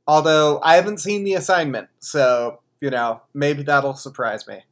Although 0.06 0.60
I 0.62 0.76
haven't 0.76 0.98
seen 0.98 1.24
The 1.24 1.34
Assignment, 1.34 1.88
so, 2.00 2.60
you 2.80 2.90
know, 2.90 3.20
maybe 3.34 3.62
that'll 3.62 3.94
surprise 3.94 4.46
me. 4.48 4.64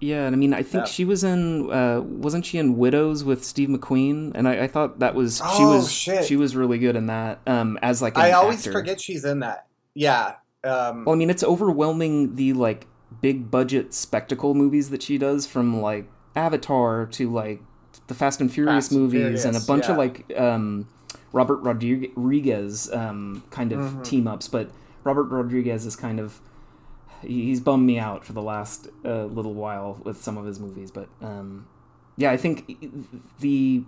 yeah, 0.00 0.26
and 0.26 0.34
I 0.34 0.38
mean 0.38 0.52
I 0.54 0.62
think 0.62 0.82
Yeah. 0.84 0.90
she 0.92 1.04
was 1.04 1.24
in 1.24 1.70
uh, 1.70 2.00
wasn't 2.02 2.44
she 2.46 2.58
in 2.58 2.76
Widows 2.76 3.24
with 3.24 3.44
Steve 3.44 3.68
McQueen? 3.70 4.32
And 4.34 4.46
I, 4.48 4.64
I 4.64 4.66
thought 4.68 4.98
that 5.00 5.14
was 5.14 5.36
she 5.56 5.62
Oh, 5.64 5.76
was 5.76 5.90
shit. 5.92 6.24
she 6.24 6.36
was 6.36 6.54
really 6.56 6.78
good 6.78 6.96
in 6.96 7.06
that 7.06 7.40
um, 7.46 7.78
as 7.82 8.00
like 8.02 8.16
I 8.18 8.32
always 8.32 8.58
actor. 8.58 8.72
forget 8.72 9.00
she's 9.00 9.24
in 9.24 9.40
that. 9.40 9.66
Yeah. 9.94 10.34
Um, 10.64 11.04
Well, 11.04 11.14
I 11.14 11.18
mean, 11.18 11.30
it's 11.30 11.42
overwhelming 11.44 12.36
the 12.36 12.52
like 12.52 12.86
big 13.22 13.50
budget 13.50 13.94
spectacle 13.94 14.52
movies 14.54 14.90
that 14.90 15.02
she 15.02 15.16
does, 15.18 15.46
from 15.46 15.80
like 15.80 16.06
Avatar 16.34 17.06
to 17.06 17.30
like 17.30 17.62
the 18.06 18.14
Fast 18.14 18.40
and 18.40 18.52
Furious 18.52 18.86
Fast 18.86 18.92
and 18.92 19.00
movies, 19.00 19.44
and 19.44 19.56
a 19.56 19.60
Furious, 19.60 19.66
bunch 19.66 19.84
of 19.88 19.96
like 19.96 20.38
um, 20.38 20.88
Robert 21.32 21.56
Rodriguez 21.56 22.90
um, 22.92 23.42
kind 23.50 23.72
of 23.72 23.80
Mhm. 23.80 24.04
team 24.04 24.26
ups. 24.28 24.48
But 24.48 24.70
Robert 25.04 25.24
Rodriguez 25.24 25.86
is 25.86 25.96
kind 25.96 26.20
of 26.20 26.40
he's 27.22 27.60
bummed 27.60 27.86
me 27.86 27.98
out 27.98 28.24
for 28.24 28.32
the 28.32 28.42
last 28.42 28.88
uh, 29.04 29.24
little 29.24 29.54
while 29.54 30.00
with 30.04 30.22
some 30.22 30.36
of 30.36 30.44
his 30.44 30.60
movies. 30.60 30.90
But 30.90 31.08
um, 31.22 31.66
yeah, 32.16 32.30
I 32.30 32.36
think 32.36 32.76
the 33.40 33.84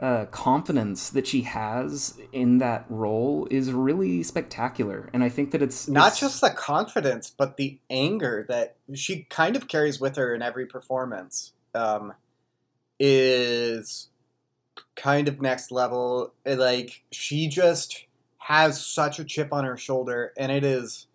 uh, 0.00 0.24
confidence 0.26 1.10
that 1.10 1.26
she 1.26 1.42
has 1.42 2.18
in 2.32 2.58
that 2.58 2.84
role 2.88 3.46
is 3.50 3.70
really 3.72 4.22
spectacular, 4.24 5.08
and 5.12 5.22
I 5.22 5.28
think 5.28 5.52
that 5.52 5.62
it's 5.62 5.86
not 5.88 6.06
it's- 6.08 6.20
just 6.20 6.40
the 6.40 6.50
confidence, 6.50 7.30
but 7.30 7.56
the 7.56 7.78
anger 7.88 8.44
that 8.48 8.74
she 8.92 9.24
kind 9.30 9.54
of 9.54 9.68
carries 9.68 10.00
with 10.00 10.16
her 10.16 10.34
in 10.34 10.42
every 10.42 10.66
performance 10.66 11.52
um, 11.76 12.12
is 12.98 14.08
kind 14.96 15.28
of 15.28 15.40
next 15.40 15.70
level. 15.70 16.32
Like 16.46 17.02
she 17.10 17.48
just 17.48 18.06
has 18.38 18.84
such 18.84 19.18
a 19.18 19.24
chip 19.24 19.52
on 19.52 19.64
her 19.64 19.76
shoulder, 19.76 20.32
and 20.36 20.52
it 20.52 20.64
is 20.64 21.06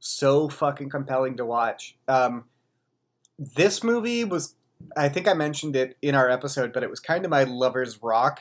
so 0.00 0.48
fucking 0.48 0.90
compelling 0.90 1.36
to 1.36 1.44
watch. 1.44 1.96
Um, 2.08 2.44
this 3.38 3.84
movie 3.84 4.24
was, 4.24 4.54
I 4.96 5.08
think 5.08 5.28
I 5.28 5.34
mentioned 5.34 5.76
it 5.76 5.96
in 6.02 6.14
our 6.14 6.28
episode, 6.28 6.72
but 6.72 6.82
it 6.82 6.90
was 6.90 7.00
kind 7.00 7.24
of 7.24 7.30
my 7.30 7.44
lover's 7.44 8.02
rock, 8.02 8.40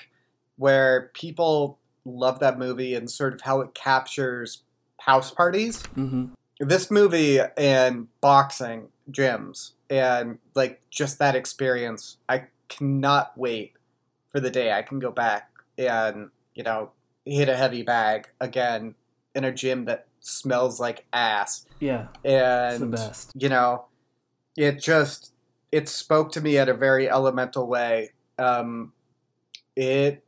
where 0.57 1.11
people 1.13 1.77
love 2.05 2.39
that 2.39 2.57
movie 2.57 2.95
and 2.95 3.09
sort 3.09 3.33
of 3.33 3.41
how 3.41 3.61
it 3.61 3.73
captures 3.75 4.63
house 5.01 5.31
parties. 5.31 5.83
Mhm. 5.95 6.31
This 6.59 6.89
movie 6.89 7.39
and 7.57 8.07
boxing 8.21 8.89
gyms 9.11 9.71
and 9.89 10.39
like 10.55 10.81
just 10.89 11.19
that 11.19 11.35
experience, 11.35 12.17
I 12.29 12.45
cannot 12.71 13.37
wait 13.37 13.73
for 14.31 14.39
the 14.39 14.49
day 14.49 14.71
I 14.71 14.81
can 14.81 14.99
go 14.99 15.11
back 15.11 15.51
and, 15.77 16.29
you 16.55 16.63
know, 16.63 16.91
hit 17.25 17.49
a 17.49 17.55
heavy 17.57 17.83
bag 17.83 18.29
again 18.39 18.95
in 19.35 19.43
a 19.43 19.51
gym 19.51 19.85
that 19.85 20.07
smells 20.21 20.79
like 20.79 21.05
ass. 21.11 21.65
Yeah, 21.79 22.07
And 22.23 22.91
best. 22.91 23.31
you 23.35 23.49
know, 23.49 23.85
it 24.57 24.79
just 24.79 25.33
it 25.71 25.89
spoke 25.89 26.31
to 26.33 26.41
me 26.41 26.57
at 26.57 26.69
a 26.69 26.73
very 26.73 27.09
elemental 27.09 27.67
way. 27.67 28.11
Um, 28.37 28.93
it 29.75 30.23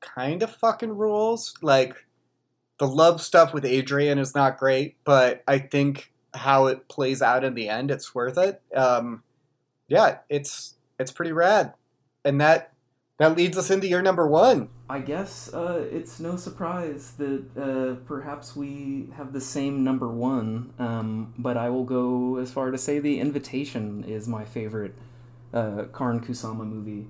kind 0.00 0.42
of 0.42 0.54
fucking 0.56 0.96
rules. 0.96 1.54
Like 1.62 1.94
the 2.78 2.86
love 2.86 3.22
stuff 3.22 3.52
with 3.54 3.64
Adrian 3.64 4.18
is 4.18 4.34
not 4.34 4.58
great, 4.58 4.96
but 5.04 5.42
I 5.48 5.58
think 5.58 6.12
how 6.34 6.66
it 6.66 6.88
plays 6.88 7.22
out 7.22 7.44
in 7.44 7.54
the 7.54 7.68
end, 7.68 7.90
it's 7.90 8.14
worth 8.14 8.36
it. 8.38 8.60
Um, 8.74 9.22
yeah, 9.88 10.18
it's 10.28 10.74
it's 10.98 11.12
pretty 11.12 11.32
rad, 11.32 11.74
and 12.24 12.40
that 12.40 12.72
that 13.18 13.36
leads 13.36 13.56
us 13.56 13.70
into 13.70 13.86
your 13.86 14.02
number 14.02 14.26
one. 14.26 14.68
I 14.88 14.98
guess 15.00 15.52
uh, 15.52 15.86
it's 15.90 16.20
no 16.20 16.36
surprise 16.36 17.12
that 17.18 17.44
uh, 17.56 17.94
perhaps 18.06 18.54
we 18.54 19.08
have 19.16 19.32
the 19.32 19.40
same 19.40 19.82
number 19.82 20.08
one, 20.08 20.72
um, 20.78 21.34
but 21.38 21.56
I 21.56 21.70
will 21.70 21.84
go 21.84 22.36
as 22.36 22.52
far 22.52 22.70
to 22.70 22.78
say 22.78 22.98
The 22.98 23.18
Invitation 23.18 24.04
is 24.04 24.28
my 24.28 24.44
favorite 24.44 24.94
uh, 25.52 25.84
Karyn 25.92 26.24
Kusama 26.24 26.66
movie. 26.66 27.08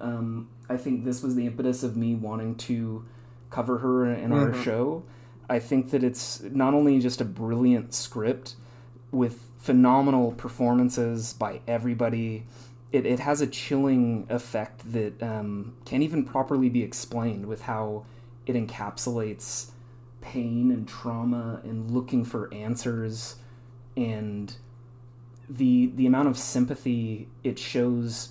Um, 0.00 0.48
I 0.68 0.76
think 0.76 1.04
this 1.04 1.22
was 1.22 1.34
the 1.36 1.46
impetus 1.46 1.82
of 1.82 1.96
me 1.96 2.14
wanting 2.14 2.56
to 2.56 3.04
cover 3.50 3.78
her 3.78 4.04
in 4.06 4.32
our 4.32 4.50
Mhm. 4.50 4.62
show. 4.64 5.02
I 5.48 5.60
think 5.60 5.90
that 5.90 6.02
it's 6.02 6.42
not 6.42 6.74
only 6.74 6.98
just 6.98 7.20
a 7.20 7.24
brilliant 7.24 7.94
script 7.94 8.56
with 9.12 9.40
phenomenal 9.58 10.32
performances 10.32 11.32
by 11.32 11.60
everybody. 11.68 12.44
It, 12.94 13.06
it 13.06 13.18
has 13.18 13.40
a 13.40 13.48
chilling 13.48 14.26
effect 14.30 14.92
that 14.92 15.20
um, 15.20 15.74
can't 15.84 16.04
even 16.04 16.24
properly 16.24 16.68
be 16.68 16.84
explained 16.84 17.46
with 17.46 17.62
how 17.62 18.06
it 18.46 18.54
encapsulates 18.54 19.70
pain 20.20 20.70
and 20.70 20.86
trauma 20.86 21.60
and 21.64 21.90
looking 21.90 22.24
for 22.24 22.52
answers 22.54 23.34
and 23.96 24.56
the 25.48 25.90
the 25.96 26.06
amount 26.06 26.28
of 26.28 26.38
sympathy 26.38 27.28
it 27.42 27.58
shows 27.58 28.30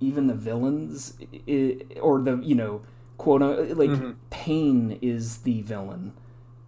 even 0.00 0.26
the 0.26 0.34
villains 0.34 1.14
i 1.46 1.78
or 2.00 2.20
the 2.20 2.38
you 2.38 2.54
know 2.54 2.82
quote 3.16 3.40
like 3.76 3.90
mm-hmm. 3.90 4.12
pain 4.30 4.98
is 5.00 5.38
the 5.38 5.60
villain 5.62 6.12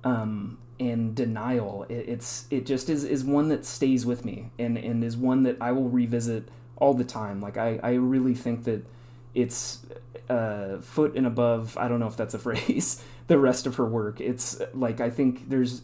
um, 0.04 0.58
and 0.78 1.14
denial 1.14 1.84
it, 1.88 2.04
it's 2.08 2.46
it 2.50 2.64
just 2.64 2.88
is 2.88 3.02
is 3.02 3.24
one 3.24 3.48
that 3.48 3.64
stays 3.64 4.06
with 4.06 4.24
me 4.24 4.50
and 4.58 4.78
and 4.78 5.02
is 5.02 5.16
one 5.16 5.42
that 5.42 5.56
I 5.60 5.72
will 5.72 5.88
revisit 5.88 6.48
all 6.76 6.94
the 6.94 7.04
time 7.04 7.40
like 7.40 7.56
I 7.56 7.78
I 7.82 7.92
really 7.92 8.34
think 8.34 8.64
that 8.64 8.86
it's 9.34 9.84
uh, 10.28 10.78
foot 10.78 11.14
and 11.14 11.26
above 11.26 11.76
I 11.76 11.88
don't 11.88 12.00
know 12.00 12.06
if 12.06 12.16
that's 12.16 12.34
a 12.34 12.38
phrase 12.46 13.02
the 13.26 13.38
rest 13.38 13.66
of 13.66 13.76
her 13.76 13.86
work 13.86 14.20
it's 14.20 14.60
like 14.74 15.00
I 15.00 15.10
think 15.10 15.48
there's 15.48 15.82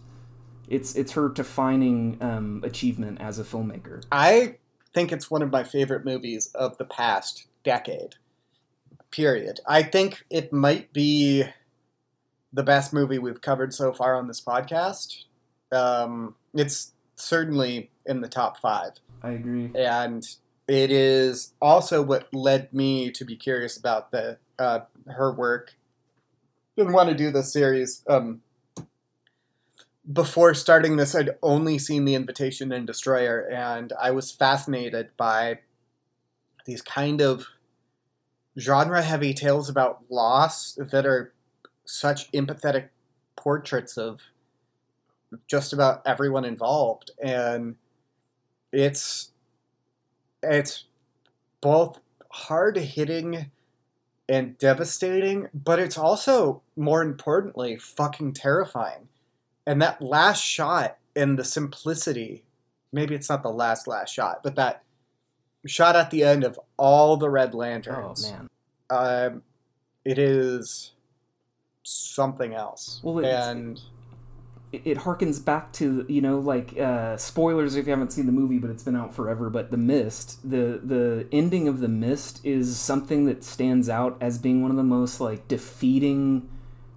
it's 0.68 0.94
it's 0.94 1.12
her 1.12 1.28
defining 1.28 2.18
um, 2.20 2.62
achievement 2.64 3.20
as 3.20 3.38
a 3.38 3.44
filmmaker 3.44 4.04
I 4.10 4.56
think 4.92 5.12
it's 5.12 5.30
one 5.30 5.42
of 5.42 5.50
my 5.50 5.64
favorite 5.64 6.04
movies 6.04 6.50
of 6.54 6.78
the 6.78 6.84
past 6.84 7.46
decade 7.64 8.16
period. 9.12 9.60
I 9.66 9.84
think 9.84 10.24
it 10.30 10.52
might 10.52 10.92
be 10.92 11.44
the 12.52 12.62
best 12.62 12.92
movie 12.92 13.18
we've 13.18 13.40
covered 13.40 13.72
so 13.72 13.92
far 13.92 14.16
on 14.16 14.26
this 14.26 14.40
podcast. 14.40 15.24
Um, 15.70 16.34
it's 16.54 16.92
certainly 17.14 17.90
in 18.04 18.20
the 18.20 18.28
top 18.28 18.58
five. 18.58 18.92
I 19.22 19.30
agree. 19.30 19.70
And 19.74 20.26
it 20.72 20.90
is 20.90 21.52
also 21.60 22.00
what 22.00 22.32
led 22.32 22.72
me 22.72 23.10
to 23.10 23.26
be 23.26 23.36
curious 23.36 23.76
about 23.76 24.10
the 24.10 24.38
uh, 24.58 24.80
her 25.06 25.30
work 25.30 25.74
and 26.78 26.94
want 26.94 27.10
to 27.10 27.14
do 27.14 27.30
this 27.30 27.52
series. 27.52 28.02
Um, 28.08 28.40
before 30.10 30.54
starting 30.54 30.96
this, 30.96 31.14
I'd 31.14 31.36
only 31.42 31.78
seen 31.78 32.06
The 32.06 32.14
Invitation 32.14 32.72
and 32.72 32.86
Destroyer, 32.86 33.40
and 33.40 33.92
I 34.00 34.12
was 34.12 34.32
fascinated 34.32 35.10
by 35.18 35.58
these 36.64 36.80
kind 36.80 37.20
of 37.20 37.48
genre 38.58 39.02
heavy 39.02 39.34
tales 39.34 39.68
about 39.68 40.04
loss 40.08 40.78
that 40.78 41.04
are 41.04 41.34
such 41.84 42.32
empathetic 42.32 42.88
portraits 43.36 43.98
of 43.98 44.22
just 45.46 45.74
about 45.74 46.00
everyone 46.06 46.44
involved 46.44 47.10
and 47.22 47.76
it's 48.72 49.31
it's 50.42 50.84
both 51.60 52.00
hard 52.30 52.76
hitting 52.76 53.50
and 54.28 54.56
devastating 54.58 55.48
but 55.52 55.78
it's 55.78 55.98
also 55.98 56.62
more 56.76 57.02
importantly 57.02 57.76
fucking 57.76 58.32
terrifying 58.32 59.08
and 59.66 59.82
that 59.82 60.00
last 60.00 60.42
shot 60.42 60.96
and 61.14 61.38
the 61.38 61.44
simplicity 61.44 62.42
maybe 62.92 63.14
it's 63.14 63.28
not 63.28 63.42
the 63.42 63.50
last 63.50 63.86
last 63.86 64.12
shot 64.12 64.42
but 64.42 64.54
that 64.54 64.82
shot 65.66 65.96
at 65.96 66.10
the 66.10 66.24
end 66.24 66.44
of 66.44 66.58
all 66.76 67.16
the 67.16 67.30
red 67.30 67.54
lanterns. 67.54 68.32
Oh 68.32 68.32
man. 68.32 68.48
Um, 68.90 69.42
it 70.04 70.18
is 70.18 70.92
something 71.82 72.54
else. 72.54 73.00
Well, 73.02 73.24
and 73.24 73.80
it, 74.72 74.82
it 74.84 74.98
harkens 74.98 75.44
back 75.44 75.72
to 75.74 76.04
you 76.08 76.20
know 76.20 76.38
like 76.38 76.76
uh, 76.78 77.16
spoilers 77.16 77.76
if 77.76 77.86
you 77.86 77.92
haven't 77.92 78.12
seen 78.12 78.26
the 78.26 78.32
movie, 78.32 78.58
but 78.58 78.70
it's 78.70 78.82
been 78.82 78.96
out 78.96 79.14
forever. 79.14 79.50
But 79.50 79.70
the 79.70 79.76
Mist, 79.76 80.38
the 80.42 80.80
the 80.82 81.26
ending 81.30 81.68
of 81.68 81.80
the 81.80 81.88
Mist 81.88 82.44
is 82.44 82.78
something 82.78 83.26
that 83.26 83.44
stands 83.44 83.88
out 83.88 84.16
as 84.20 84.38
being 84.38 84.62
one 84.62 84.70
of 84.70 84.76
the 84.76 84.82
most 84.82 85.20
like 85.20 85.46
defeating, 85.46 86.48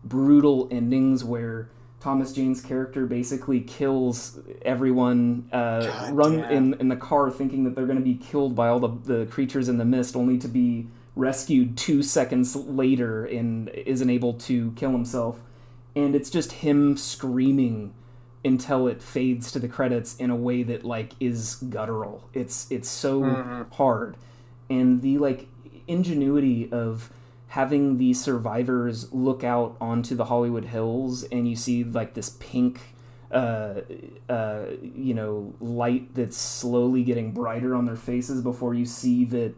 brutal 0.03 0.67
endings 0.71 1.23
where 1.23 1.69
Thomas 2.05 2.33
Jane's 2.33 2.61
character 2.61 3.07
basically 3.07 3.61
kills 3.61 4.39
everyone, 4.61 5.49
uh, 5.51 6.09
run 6.11 6.39
in, 6.51 6.75
in 6.75 6.87
the 6.87 6.95
car 6.95 7.31
thinking 7.31 7.63
that 7.63 7.73
they're 7.73 7.87
going 7.87 7.97
to 7.97 8.03
be 8.03 8.13
killed 8.13 8.55
by 8.55 8.67
all 8.67 8.79
the, 8.79 8.89
the 9.05 9.25
creatures 9.25 9.67
in 9.67 9.79
the 9.79 9.85
mist, 9.85 10.15
only 10.15 10.37
to 10.37 10.47
be 10.47 10.87
rescued 11.15 11.75
two 11.75 12.03
seconds 12.03 12.55
later 12.55 13.25
and 13.25 13.69
isn't 13.69 14.09
able 14.11 14.33
to 14.33 14.71
kill 14.73 14.91
himself. 14.91 15.39
And 15.95 16.15
it's 16.15 16.29
just 16.29 16.51
him 16.53 16.97
screaming 16.97 17.93
until 18.43 18.87
it 18.87 19.01
fades 19.01 19.51
to 19.53 19.59
the 19.59 19.67
credits 19.67 20.15
in 20.17 20.29
a 20.29 20.35
way 20.35 20.63
that 20.63 20.83
like 20.83 21.13
is 21.19 21.55
guttural. 21.55 22.29
It's 22.33 22.67
it's 22.69 22.89
so 22.89 23.21
mm-hmm. 23.21 23.73
hard, 23.73 24.17
and 24.69 25.01
the 25.01 25.17
like 25.17 25.47
ingenuity 25.87 26.71
of 26.71 27.11
having 27.47 27.97
the 27.97 28.13
survivors 28.13 29.11
look 29.13 29.43
out 29.43 29.77
onto 29.79 30.15
the 30.15 30.25
Hollywood 30.25 30.65
Hills 30.65 31.23
and 31.23 31.47
you 31.47 31.55
see 31.55 31.83
like 31.83 32.13
this 32.13 32.31
pink 32.39 32.95
uh, 33.31 33.81
uh, 34.29 34.65
you 34.81 35.13
know, 35.13 35.53
light 35.59 36.13
that's 36.15 36.37
slowly 36.37 37.03
getting 37.03 37.31
brighter 37.31 37.75
on 37.75 37.85
their 37.85 37.95
faces 37.95 38.41
before 38.41 38.73
you 38.73 38.85
see 38.85 39.25
that 39.25 39.53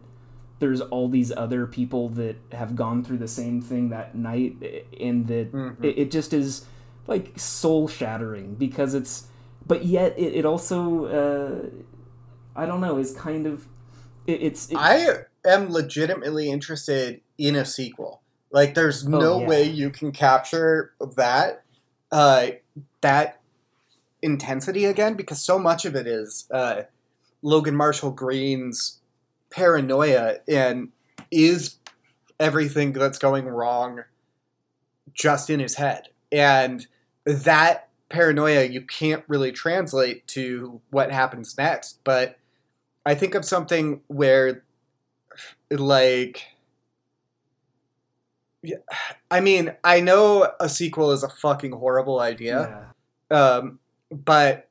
there's 0.58 0.80
all 0.80 1.08
these 1.08 1.32
other 1.36 1.66
people 1.66 2.08
that 2.10 2.36
have 2.52 2.74
gone 2.74 3.04
through 3.04 3.18
the 3.18 3.28
same 3.28 3.60
thing 3.60 3.90
that 3.90 4.14
night, 4.14 4.56
and 5.00 5.26
that 5.28 5.52
mm-hmm. 5.52 5.84
it, 5.84 5.98
it, 5.98 6.10
just 6.10 6.32
is 6.32 6.66
like 7.06 7.38
soul 7.38 7.88
shattering 7.88 8.54
because 8.54 8.94
it's, 8.94 9.28
but 9.66 9.84
yet 9.84 10.18
it, 10.18 10.34
it 10.34 10.44
also, 10.44 11.04
uh, 11.06 11.68
I 12.56 12.66
don't 12.66 12.80
know, 12.80 12.98
is 12.98 13.14
kind 13.14 13.46
of, 13.46 13.66
it, 14.26 14.42
it's. 14.42 14.70
It, 14.70 14.76
I 14.76 15.24
am 15.44 15.70
legitimately 15.70 16.50
interested 16.50 17.20
in 17.36 17.54
a 17.54 17.64
sequel. 17.64 18.22
Like, 18.50 18.74
there's 18.74 19.06
oh, 19.06 19.10
no 19.10 19.40
yeah. 19.40 19.46
way 19.46 19.62
you 19.64 19.90
can 19.90 20.12
capture 20.12 20.92
that 21.16 21.62
uh, 22.10 22.48
that 23.00 23.40
intensity 24.22 24.84
again 24.84 25.14
because 25.14 25.40
so 25.40 25.58
much 25.58 25.84
of 25.84 25.94
it 25.94 26.06
is 26.06 26.46
uh, 26.50 26.82
Logan 27.42 27.76
Marshall 27.76 28.10
Green's 28.10 28.97
paranoia 29.50 30.36
and 30.48 30.90
is 31.30 31.76
everything 32.40 32.92
that's 32.92 33.18
going 33.18 33.46
wrong 33.46 34.04
just 35.12 35.50
in 35.50 35.60
his 35.60 35.74
head 35.74 36.08
and 36.30 36.86
that 37.24 37.88
paranoia 38.08 38.64
you 38.64 38.80
can't 38.80 39.24
really 39.28 39.52
translate 39.52 40.26
to 40.26 40.80
what 40.90 41.10
happens 41.10 41.56
next 41.58 41.98
but 42.04 42.38
i 43.04 43.14
think 43.14 43.34
of 43.34 43.44
something 43.44 44.00
where 44.06 44.62
like 45.70 46.46
I 49.30 49.40
mean, 49.40 49.74
I 49.84 50.00
know 50.00 50.52
a 50.60 50.68
sequel 50.68 51.12
is 51.12 51.22
a 51.22 51.28
fucking 51.28 51.72
horrible 51.72 52.20
idea. 52.20 52.92
Yeah. 53.30 53.38
Um, 53.38 53.78
but 54.10 54.68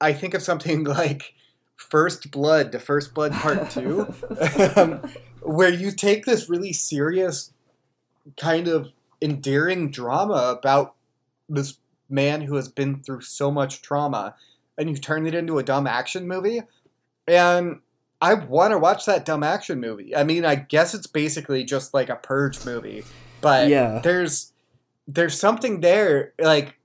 I 0.00 0.12
think 0.12 0.34
of 0.34 0.42
something 0.42 0.84
like 0.84 1.34
First 1.78 2.30
Blood, 2.30 2.72
the 2.72 2.80
First 2.80 3.14
Blood 3.14 3.32
Part 3.32 3.70
2, 3.70 4.14
um, 4.76 5.12
where 5.40 5.70
you 5.70 5.90
take 5.92 6.26
this 6.26 6.50
really 6.50 6.72
serious, 6.72 7.52
kind 8.36 8.68
of 8.68 8.92
endearing 9.22 9.90
drama 9.90 10.56
about 10.58 10.94
this 11.48 11.78
man 12.10 12.42
who 12.42 12.56
has 12.56 12.68
been 12.68 13.02
through 13.02 13.20
so 13.22 13.50
much 13.50 13.80
trauma 13.80 14.34
and 14.76 14.90
you 14.90 14.96
turn 14.96 15.26
it 15.26 15.34
into 15.34 15.58
a 15.58 15.62
dumb 15.62 15.86
action 15.86 16.26
movie. 16.26 16.62
And 17.26 17.80
I 18.20 18.34
want 18.34 18.72
to 18.72 18.78
watch 18.78 19.06
that 19.06 19.24
dumb 19.24 19.42
action 19.42 19.80
movie. 19.80 20.14
I 20.16 20.24
mean, 20.24 20.44
I 20.44 20.56
guess 20.56 20.94
it's 20.94 21.06
basically 21.06 21.64
just 21.64 21.94
like 21.94 22.08
a 22.08 22.16
purge 22.16 22.64
movie, 22.64 23.04
but 23.40 23.68
yeah. 23.68 24.00
there's 24.02 24.52
there's 25.06 25.38
something 25.38 25.80
there 25.80 26.32
like 26.38 26.77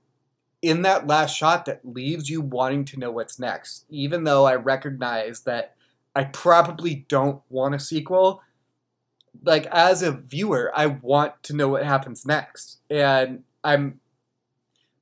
in 0.64 0.82
that 0.82 1.06
last 1.06 1.36
shot 1.36 1.66
that 1.66 1.80
leaves 1.84 2.30
you 2.30 2.40
wanting 2.40 2.84
to 2.86 2.98
know 2.98 3.10
what's 3.10 3.38
next. 3.38 3.84
Even 3.90 4.24
though 4.24 4.44
I 4.44 4.54
recognize 4.54 5.40
that 5.40 5.74
I 6.16 6.24
probably 6.24 7.06
don't 7.08 7.42
want 7.48 7.74
a 7.74 7.78
sequel, 7.78 8.42
like 9.42 9.66
as 9.66 10.02
a 10.02 10.12
viewer, 10.12 10.72
I 10.74 10.86
want 10.86 11.42
to 11.44 11.56
know 11.56 11.68
what 11.68 11.84
happens 11.84 12.24
next. 12.24 12.78
And 12.90 13.44
I'm 13.62 14.00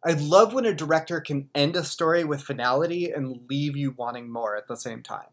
I 0.05 0.15
love 0.15 0.53
when 0.53 0.67
a 0.67 0.75
director 0.75 1.21
can 1.21 1.49
end 1.55 1.77
a 1.77 1.85
story 1.85 2.25
with 2.25 2.43
finality 2.43 3.13
and 3.13 3.49
leave 3.49 3.77
you 3.77 3.93
wanting 3.93 4.33
more 4.33 4.57
at 4.57 4.67
the 4.67 4.77
same 4.77 5.01
time 5.01 5.29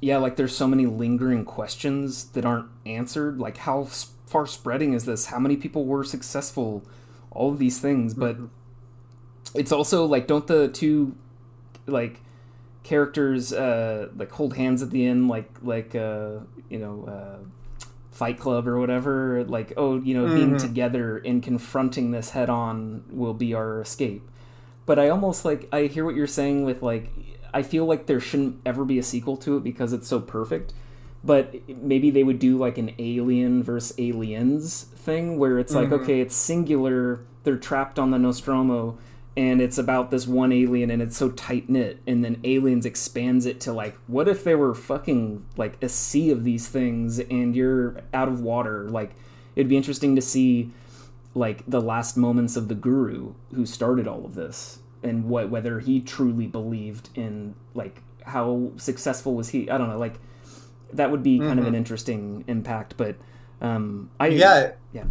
yeah, 0.00 0.18
like 0.18 0.36
there's 0.36 0.56
so 0.56 0.68
many 0.68 0.86
lingering 0.86 1.44
questions 1.44 2.26
that 2.30 2.44
aren't 2.44 2.68
answered. 2.86 3.38
Like 3.38 3.58
how 3.58 3.84
far 3.84 4.46
spreading 4.46 4.92
is 4.92 5.04
this? 5.04 5.26
How 5.26 5.38
many 5.38 5.56
people 5.56 5.84
were 5.84 6.04
successful? 6.04 6.84
All 7.30 7.50
of 7.50 7.58
these 7.58 7.80
things, 7.80 8.14
but 8.14 8.36
mm-hmm. 8.36 8.46
It's 9.58 9.72
also 9.72 10.06
like 10.06 10.26
don't 10.26 10.46
the 10.46 10.68
two 10.68 11.14
like 11.86 12.20
characters 12.82 13.52
uh 13.52 14.08
like 14.16 14.30
hold 14.32 14.56
hands 14.56 14.82
at 14.82 14.90
the 14.90 15.06
end 15.06 15.28
like 15.28 15.50
like 15.62 15.94
uh 15.94 16.38
you 16.70 16.78
know 16.78 17.04
uh 17.06 17.44
Fight 18.18 18.40
Club 18.40 18.66
or 18.66 18.80
whatever, 18.80 19.44
like, 19.44 19.72
oh, 19.76 20.00
you 20.00 20.12
know, 20.12 20.24
mm-hmm. 20.24 20.34
being 20.34 20.56
together 20.56 21.18
and 21.18 21.40
confronting 21.40 22.10
this 22.10 22.30
head 22.30 22.50
on 22.50 23.04
will 23.10 23.32
be 23.32 23.54
our 23.54 23.80
escape. 23.80 24.28
But 24.86 24.98
I 24.98 25.08
almost 25.08 25.44
like, 25.44 25.68
I 25.72 25.84
hear 25.84 26.04
what 26.04 26.16
you're 26.16 26.26
saying 26.26 26.64
with 26.64 26.82
like, 26.82 27.12
I 27.54 27.62
feel 27.62 27.86
like 27.86 28.06
there 28.06 28.18
shouldn't 28.18 28.60
ever 28.66 28.84
be 28.84 28.98
a 28.98 29.04
sequel 29.04 29.36
to 29.36 29.56
it 29.56 29.62
because 29.62 29.92
it's 29.92 30.08
so 30.08 30.18
perfect. 30.18 30.74
But 31.22 31.54
maybe 31.68 32.10
they 32.10 32.24
would 32.24 32.40
do 32.40 32.58
like 32.58 32.76
an 32.76 32.92
alien 32.98 33.62
versus 33.62 33.96
aliens 33.98 34.82
thing 34.96 35.38
where 35.38 35.60
it's 35.60 35.72
like, 35.72 35.90
mm-hmm. 35.90 36.02
okay, 36.02 36.20
it's 36.20 36.34
singular, 36.34 37.20
they're 37.44 37.56
trapped 37.56 38.00
on 38.00 38.10
the 38.10 38.18
Nostromo, 38.18 38.98
and 39.38 39.60
it's 39.60 39.78
about 39.78 40.10
this 40.10 40.26
one 40.26 40.50
alien 40.50 40.90
and 40.90 41.00
it's 41.00 41.16
so 41.16 41.30
tight 41.30 41.70
knit, 41.70 42.00
and 42.08 42.24
then 42.24 42.40
aliens 42.42 42.84
expands 42.84 43.46
it 43.46 43.60
to 43.60 43.72
like, 43.72 43.96
what 44.08 44.26
if 44.26 44.42
there 44.42 44.58
were 44.58 44.74
fucking 44.74 45.46
like 45.56 45.80
a 45.80 45.88
sea 45.88 46.30
of 46.30 46.42
these 46.42 46.66
things 46.66 47.20
and 47.20 47.54
you're 47.54 48.00
out 48.12 48.26
of 48.26 48.40
water? 48.40 48.88
Like, 48.88 49.12
it'd 49.54 49.68
be 49.68 49.76
interesting 49.76 50.16
to 50.16 50.22
see 50.22 50.72
like 51.34 51.62
the 51.68 51.80
last 51.80 52.16
moments 52.16 52.56
of 52.56 52.66
the 52.66 52.74
guru 52.74 53.34
who 53.54 53.64
started 53.64 54.08
all 54.08 54.24
of 54.24 54.34
this 54.34 54.80
and 55.04 55.26
what 55.26 55.50
whether 55.50 55.78
he 55.78 56.00
truly 56.00 56.48
believed 56.48 57.10
in 57.14 57.54
like 57.74 58.02
how 58.24 58.72
successful 58.76 59.34
was 59.34 59.50
he 59.50 59.70
i 59.70 59.78
don't 59.78 59.88
know 59.88 59.98
like 59.98 60.18
that 60.92 61.10
would 61.12 61.22
be 61.22 61.38
kind 61.38 61.50
mm-hmm. 61.50 61.58
of 61.60 61.64
an 61.66 61.70
mm-hmm. 61.72 61.76
interesting 61.76 62.44
impact 62.48 62.96
but 62.96 63.14
um 63.60 64.10
i 64.18 64.26
yeah 64.26 64.72
yeah 64.92 65.04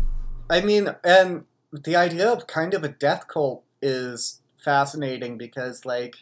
i 0.50 0.60
mean 0.60 0.94
and 1.04 1.46
the 1.72 1.96
idea 1.96 2.28
of 2.28 2.48
kind 2.48 2.74
of 2.74 2.84
a 2.84 2.90
death 2.90 3.28
cult 3.28 3.64
is 3.82 4.42
fascinating 4.58 5.38
because 5.38 5.86
like 5.86 6.16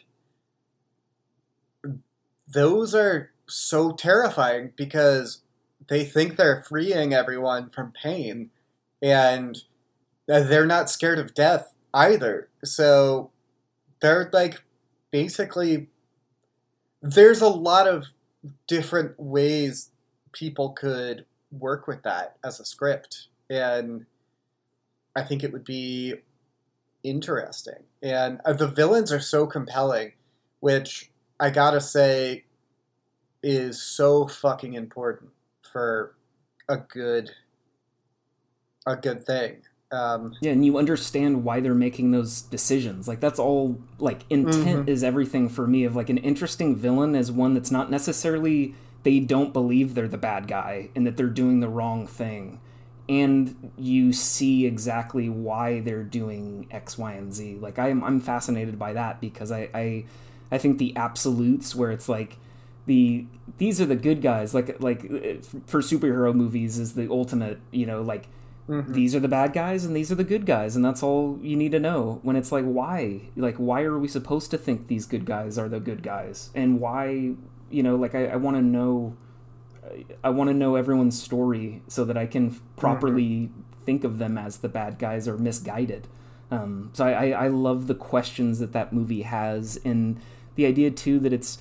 those 2.48 2.94
are 2.94 3.30
so 3.48 3.92
terrifying 3.92 4.72
because 4.76 5.42
they 5.88 6.04
think 6.04 6.36
they're 6.36 6.62
freeing 6.62 7.14
everyone 7.14 7.70
from 7.70 7.92
pain 7.92 8.50
and 9.02 9.58
they're 10.26 10.66
not 10.66 10.90
scared 10.90 11.18
of 11.18 11.34
death 11.34 11.74
either. 11.94 12.48
So 12.64 13.30
they're 14.00 14.28
like 14.32 14.62
basically 15.10 15.88
there's 17.02 17.40
a 17.40 17.48
lot 17.48 17.86
of 17.86 18.06
different 18.66 19.18
ways 19.18 19.90
people 20.32 20.70
could 20.70 21.24
work 21.50 21.86
with 21.86 22.02
that 22.02 22.36
as 22.44 22.60
a 22.60 22.64
script 22.64 23.28
and 23.48 24.04
I 25.14 25.22
think 25.22 25.42
it 25.42 25.52
would 25.52 25.64
be 25.64 26.16
interesting. 27.02 27.84
And 28.02 28.40
uh, 28.44 28.52
the 28.52 28.68
villains 28.68 29.12
are 29.12 29.20
so 29.20 29.46
compelling, 29.46 30.12
which 30.60 31.10
I 31.38 31.50
gotta 31.50 31.80
say 31.80 32.44
is 33.42 33.80
so 33.80 34.26
fucking 34.26 34.74
important 34.74 35.30
for 35.72 36.14
a 36.68 36.78
good 36.78 37.30
a 38.86 38.96
good 38.96 39.24
thing. 39.24 39.62
Um, 39.92 40.34
yeah, 40.40 40.52
and 40.52 40.64
you 40.64 40.78
understand 40.78 41.44
why 41.44 41.60
they're 41.60 41.74
making 41.74 42.10
those 42.10 42.42
decisions. 42.42 43.06
Like 43.06 43.20
that's 43.20 43.38
all. 43.38 43.80
Like 43.98 44.22
intent 44.30 44.80
mm-hmm. 44.80 44.88
is 44.88 45.04
everything 45.04 45.48
for 45.48 45.66
me. 45.66 45.84
Of 45.84 45.94
like 45.94 46.10
an 46.10 46.18
interesting 46.18 46.74
villain 46.74 47.14
is 47.14 47.30
one 47.30 47.54
that's 47.54 47.70
not 47.70 47.90
necessarily 47.90 48.74
they 49.04 49.20
don't 49.20 49.52
believe 49.52 49.94
they're 49.94 50.08
the 50.08 50.18
bad 50.18 50.48
guy 50.48 50.90
and 50.96 51.06
that 51.06 51.16
they're 51.16 51.28
doing 51.28 51.60
the 51.60 51.68
wrong 51.68 52.06
thing, 52.06 52.60
and 53.08 53.70
you 53.76 54.12
see 54.12 54.66
exactly 54.66 55.28
why 55.28 55.80
they're 55.80 56.02
doing 56.02 56.66
X, 56.70 56.98
Y, 56.98 57.12
and 57.12 57.32
Z. 57.32 57.58
Like 57.60 57.78
I'm 57.78 58.02
I'm 58.02 58.20
fascinated 58.20 58.78
by 58.78 58.92
that 58.94 59.20
because 59.20 59.52
I 59.52 59.68
I, 59.74 60.04
I 60.50 60.58
think 60.58 60.78
the 60.78 60.96
absolutes 60.96 61.74
where 61.74 61.90
it's 61.90 62.08
like 62.08 62.38
the 62.86 63.26
these 63.58 63.80
are 63.80 63.86
the 63.86 63.96
good 63.96 64.22
guys 64.22 64.54
like 64.54 64.80
like 64.80 65.02
for 65.66 65.80
superhero 65.80 66.32
movies 66.32 66.78
is 66.78 66.94
the 66.94 67.10
ultimate 67.10 67.58
you 67.70 67.84
know 67.84 68.00
like 68.00 68.28
mm-hmm. 68.68 68.92
these 68.92 69.14
are 69.14 69.20
the 69.20 69.28
bad 69.28 69.52
guys 69.52 69.84
and 69.84 69.94
these 69.94 70.10
are 70.10 70.14
the 70.14 70.24
good 70.24 70.46
guys 70.46 70.76
and 70.76 70.84
that's 70.84 71.02
all 71.02 71.38
you 71.42 71.56
need 71.56 71.72
to 71.72 71.80
know 71.80 72.20
when 72.22 72.36
it's 72.36 72.52
like 72.52 72.64
why 72.64 73.20
like 73.36 73.56
why 73.56 73.82
are 73.82 73.98
we 73.98 74.06
supposed 74.06 74.50
to 74.50 74.58
think 74.58 74.86
these 74.86 75.04
good 75.04 75.24
guys 75.24 75.58
are 75.58 75.68
the 75.68 75.80
good 75.80 76.02
guys 76.02 76.50
and 76.54 76.80
why 76.80 77.32
you 77.70 77.82
know 77.82 77.96
like 77.96 78.14
i, 78.14 78.26
I 78.26 78.36
want 78.36 78.56
to 78.56 78.62
know 78.62 79.16
i 80.22 80.30
want 80.30 80.48
to 80.48 80.54
know 80.54 80.76
everyone's 80.76 81.20
story 81.20 81.82
so 81.88 82.04
that 82.04 82.16
i 82.16 82.26
can 82.26 82.50
properly 82.76 83.22
mm-hmm. 83.24 83.60
think 83.84 84.04
of 84.04 84.18
them 84.18 84.36
as 84.36 84.58
the 84.58 84.68
bad 84.68 84.98
guys 84.98 85.26
or 85.26 85.36
misguided 85.36 86.06
um, 86.48 86.90
so 86.92 87.04
I, 87.04 87.30
I 87.30 87.48
love 87.48 87.88
the 87.88 87.94
questions 87.94 88.60
that 88.60 88.72
that 88.72 88.92
movie 88.92 89.22
has 89.22 89.80
and 89.84 90.20
the 90.54 90.66
idea 90.66 90.92
too 90.92 91.18
that 91.20 91.32
it's 91.32 91.58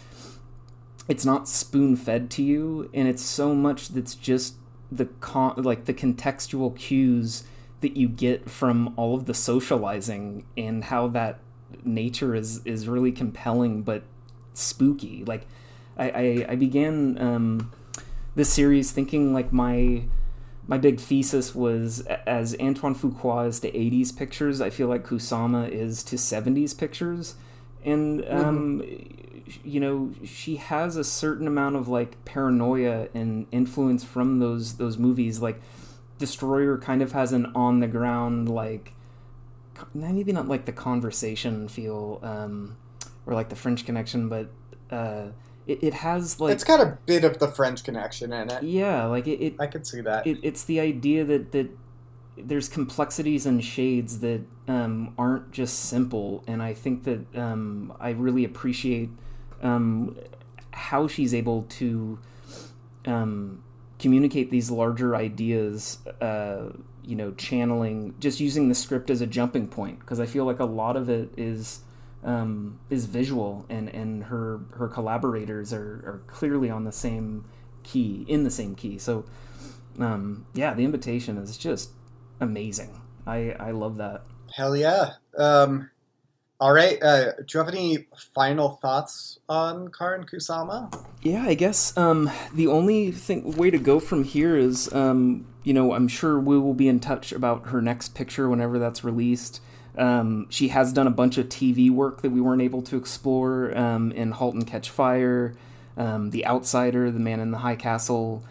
it's 1.08 1.26
not 1.26 1.48
spoon 1.48 1.96
fed 1.96 2.30
to 2.32 2.44
you 2.44 2.90
and 2.94 3.08
it's 3.08 3.24
so 3.24 3.54
much 3.54 3.90
that's 3.90 4.16
just 4.16 4.56
the 4.92 5.06
con 5.06 5.54
like 5.58 5.86
the 5.86 5.94
contextual 5.94 6.76
cues 6.76 7.44
that 7.82 7.98
you 7.98 8.08
get 8.08 8.50
from 8.50 8.94
all 8.96 9.16
of 9.16 9.26
the 9.26 9.34
socializing 9.34 10.46
and 10.58 10.86
how 10.86 11.08
that 11.08 11.40
nature 11.84 12.36
is 12.36 12.66
is 12.66 12.88
really 12.88 13.12
compelling 13.12 13.82
but 13.82 14.04
spooky 14.54 15.24
like 15.26 15.46
i 15.98 16.10
i, 16.10 16.46
I 16.50 16.56
began 16.56 17.18
um 17.20 17.72
this 18.36 18.52
series 18.52 18.92
thinking 18.92 19.34
like 19.34 19.52
my 19.52 20.04
my 20.68 20.78
big 20.78 21.00
thesis 21.00 21.54
was 21.54 22.02
as 22.02 22.56
Antoine 22.60 22.96
Fuqua 22.96 23.48
is 23.48 23.60
to 23.60 23.72
80s 23.72 24.18
pictures, 24.18 24.62
I 24.62 24.72
feel 24.72 24.88
like 24.88 25.06
Kusama 25.06 25.70
is 25.70 26.04
to 26.06 26.16
70s 26.16 26.76
pictures. 26.76 27.36
And 27.84 28.26
um, 28.28 28.82
mm-hmm 28.82 29.26
you 29.64 29.80
know 29.80 30.12
she 30.24 30.56
has 30.56 30.96
a 30.96 31.04
certain 31.04 31.48
amount 31.48 31.76
of 31.76 31.88
like 31.88 32.24
paranoia 32.26 33.08
and 33.14 33.48
influence 33.52 34.04
from 34.04 34.40
those 34.40 34.78
those 34.78 34.98
movies 34.98 35.40
like 35.40 35.62
destroyer 36.18 36.78
kind 36.78 37.02
of 37.02 37.12
has 37.12 37.32
an 37.32 37.46
on 37.56 37.80
the 37.80 37.88
ground 37.88 38.50
like 38.50 38.94
maybe 39.94 40.32
not 40.32 40.48
like 40.48 40.66
the 40.66 40.72
conversation 40.72 41.68
feel 41.68 42.20
um 42.24 42.76
or 43.26 43.34
like 43.34 43.50
the 43.50 43.56
french 43.56 43.86
connection 43.86 44.30
but 44.30 44.50
uh 44.92 45.28
it, 45.68 45.84
it 45.84 45.94
has 45.94 46.40
like 46.40 46.54
it's 46.54 46.64
got 46.64 46.80
a 46.80 46.98
bit 47.06 47.24
of 47.24 47.40
the 47.40 47.48
french 47.48 47.84
connection 47.84 48.34
in 48.34 48.50
it. 48.52 48.64
Yeah 48.64 49.06
like 49.06 49.28
it, 49.28 49.42
it 49.42 49.56
i 49.60 49.68
can 49.68 49.84
see 49.84 50.02
that. 50.02 50.26
it, 50.28 50.40
it's 50.44 50.64
the 50.64 50.80
idea 50.80 51.24
that 51.26 51.52
that 51.52 51.70
there's 52.38 52.68
complexities 52.68 53.46
and 53.46 53.64
shades 53.64 54.20
that 54.20 54.42
um, 54.68 55.14
aren't 55.18 55.52
just 55.52 55.86
simple 55.86 56.44
and 56.48 56.62
i 56.62 56.74
think 56.74 57.04
that 57.06 57.36
um, 57.38 57.94
i 58.00 58.10
really 58.10 58.44
appreciate 58.44 59.10
um, 59.62 60.18
how 60.72 61.08
she's 61.08 61.34
able 61.34 61.64
to 61.64 62.20
um, 63.06 63.64
communicate 64.00 64.52
these 64.52 64.70
larger 64.70 65.16
ideas, 65.16 66.00
uh, 66.22 66.70
you 67.04 67.16
know, 67.16 67.32
channeling, 67.32 68.14
just 68.20 68.40
using 68.40 68.70
the 68.70 68.76
script 68.76 69.10
as 69.10 69.22
a 69.22 69.28
jumping 69.28 69.68
point, 69.68 70.00
because 70.00 70.20
I 70.20 70.26
feel 70.26 70.46
like 70.46 70.60
a 70.60 70.66
lot 70.66 70.98
of 70.98 71.10
it 71.10 71.30
is 71.38 71.82
um, 72.26 72.80
is 72.90 73.06
visual, 73.06 73.66
and 73.70 73.88
and 73.88 74.26
her 74.26 74.60
her 74.74 74.90
collaborators 74.90 75.72
are, 75.72 76.04
are 76.06 76.24
clearly 76.28 76.70
on 76.70 76.84
the 76.84 76.92
same 76.92 77.46
key, 77.84 78.26
in 78.28 78.44
the 78.44 78.52
same 78.52 78.76
key. 78.76 78.98
So, 78.98 79.26
um, 80.00 80.48
yeah, 80.54 80.74
the 80.74 80.84
invitation 80.84 81.38
is 81.38 81.56
just 81.56 81.92
amazing. 82.42 83.00
I 83.26 83.56
I 83.60 83.72
love 83.72 83.98
that. 83.98 84.24
Hell 84.54 84.76
yeah. 84.76 85.14
Um, 85.38 85.92
all 86.60 86.74
right. 86.74 87.02
Uh, 87.02 87.34
do 87.34 87.46
you 87.54 87.60
have 87.60 87.68
any 87.68 88.08
final 88.34 88.70
thoughts 88.82 89.40
on 89.48 89.90
Karyn 89.90 90.28
Kusama? 90.28 90.92
Yeah, 91.22 91.44
I 91.44 91.54
guess 91.54 91.96
um, 91.98 92.32
the 92.54 92.68
only 92.68 93.12
thing 93.12 93.56
way 93.56 93.70
to 93.70 93.78
go 93.78 94.00
from 94.00 94.24
here 94.24 94.56
is, 94.56 94.92
um, 94.94 95.46
you 95.64 95.74
know, 95.74 95.94
I'm 95.94 96.08
sure 96.08 96.40
we 96.40 96.58
will 96.58 96.74
be 96.74 96.88
in 96.88 97.00
touch 97.00 97.32
about 97.32 97.68
her 97.68 97.82
next 97.82 98.16
picture 98.16 98.50
whenever 98.50 98.80
that's 98.80 99.04
released. 99.04 99.60
Um, 99.98 100.48
she 100.50 100.70
has 100.70 100.92
done 100.92 101.08
a 101.08 101.12
bunch 101.12 101.38
of 101.38 101.48
TV 101.48 101.90
work 101.90 102.22
that 102.22 102.32
we 102.32 102.42
weren't 102.42 102.62
able 102.62 102.82
to 102.84 102.98
explore 102.98 103.76
um, 103.78 104.12
in 104.12 104.32
*Halt 104.32 104.56
and 104.56 104.68
Catch 104.68 104.90
Fire*, 104.90 105.56
um, 105.98 106.32
*The 106.32 106.46
Outsider*, 106.46 107.12
*The 107.12 107.20
Man 107.20 107.40
in 107.40 107.52
the 107.52 107.60
High 107.60 107.76
Castle*. 107.76 108.44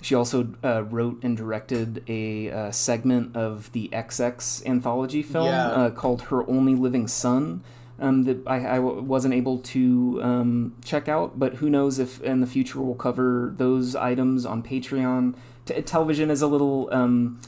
She 0.00 0.14
also 0.14 0.54
uh, 0.62 0.84
wrote 0.84 1.22
and 1.22 1.36
directed 1.36 2.04
a 2.08 2.50
uh, 2.50 2.70
segment 2.70 3.36
of 3.36 3.70
the 3.72 3.88
XX 3.92 4.64
anthology 4.66 5.22
film 5.22 5.46
yeah. 5.46 5.68
uh, 5.68 5.90
called 5.90 6.22
Her 6.22 6.48
Only 6.48 6.74
Living 6.74 7.08
Son. 7.08 7.62
Um, 7.98 8.24
that 8.24 8.46
I, 8.46 8.66
I 8.66 8.78
wasn't 8.78 9.32
able 9.32 9.58
to 9.58 10.20
um, 10.22 10.74
check 10.84 11.08
out, 11.08 11.38
but 11.38 11.54
who 11.54 11.70
knows 11.70 11.98
if 11.98 12.20
in 12.20 12.42
the 12.42 12.46
future 12.46 12.78
we'll 12.78 12.94
cover 12.94 13.54
those 13.56 13.96
items 13.96 14.44
on 14.44 14.62
Patreon. 14.62 15.34
T- 15.64 15.80
television 15.80 16.30
is 16.30 16.42
a 16.42 16.46
little 16.46 16.90
um, 16.92 17.40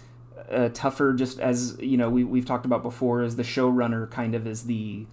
uh, 0.50 0.68
tougher, 0.72 1.12
just 1.12 1.40
as 1.40 1.76
you 1.80 1.96
know 1.96 2.10
we 2.10 2.24
we've 2.24 2.46
talked 2.46 2.66
about 2.66 2.82
before, 2.82 3.22
as 3.22 3.36
the 3.36 3.42
showrunner 3.42 4.10
kind 4.10 4.34
of 4.34 4.46
is 4.46 4.64
the 4.64 5.06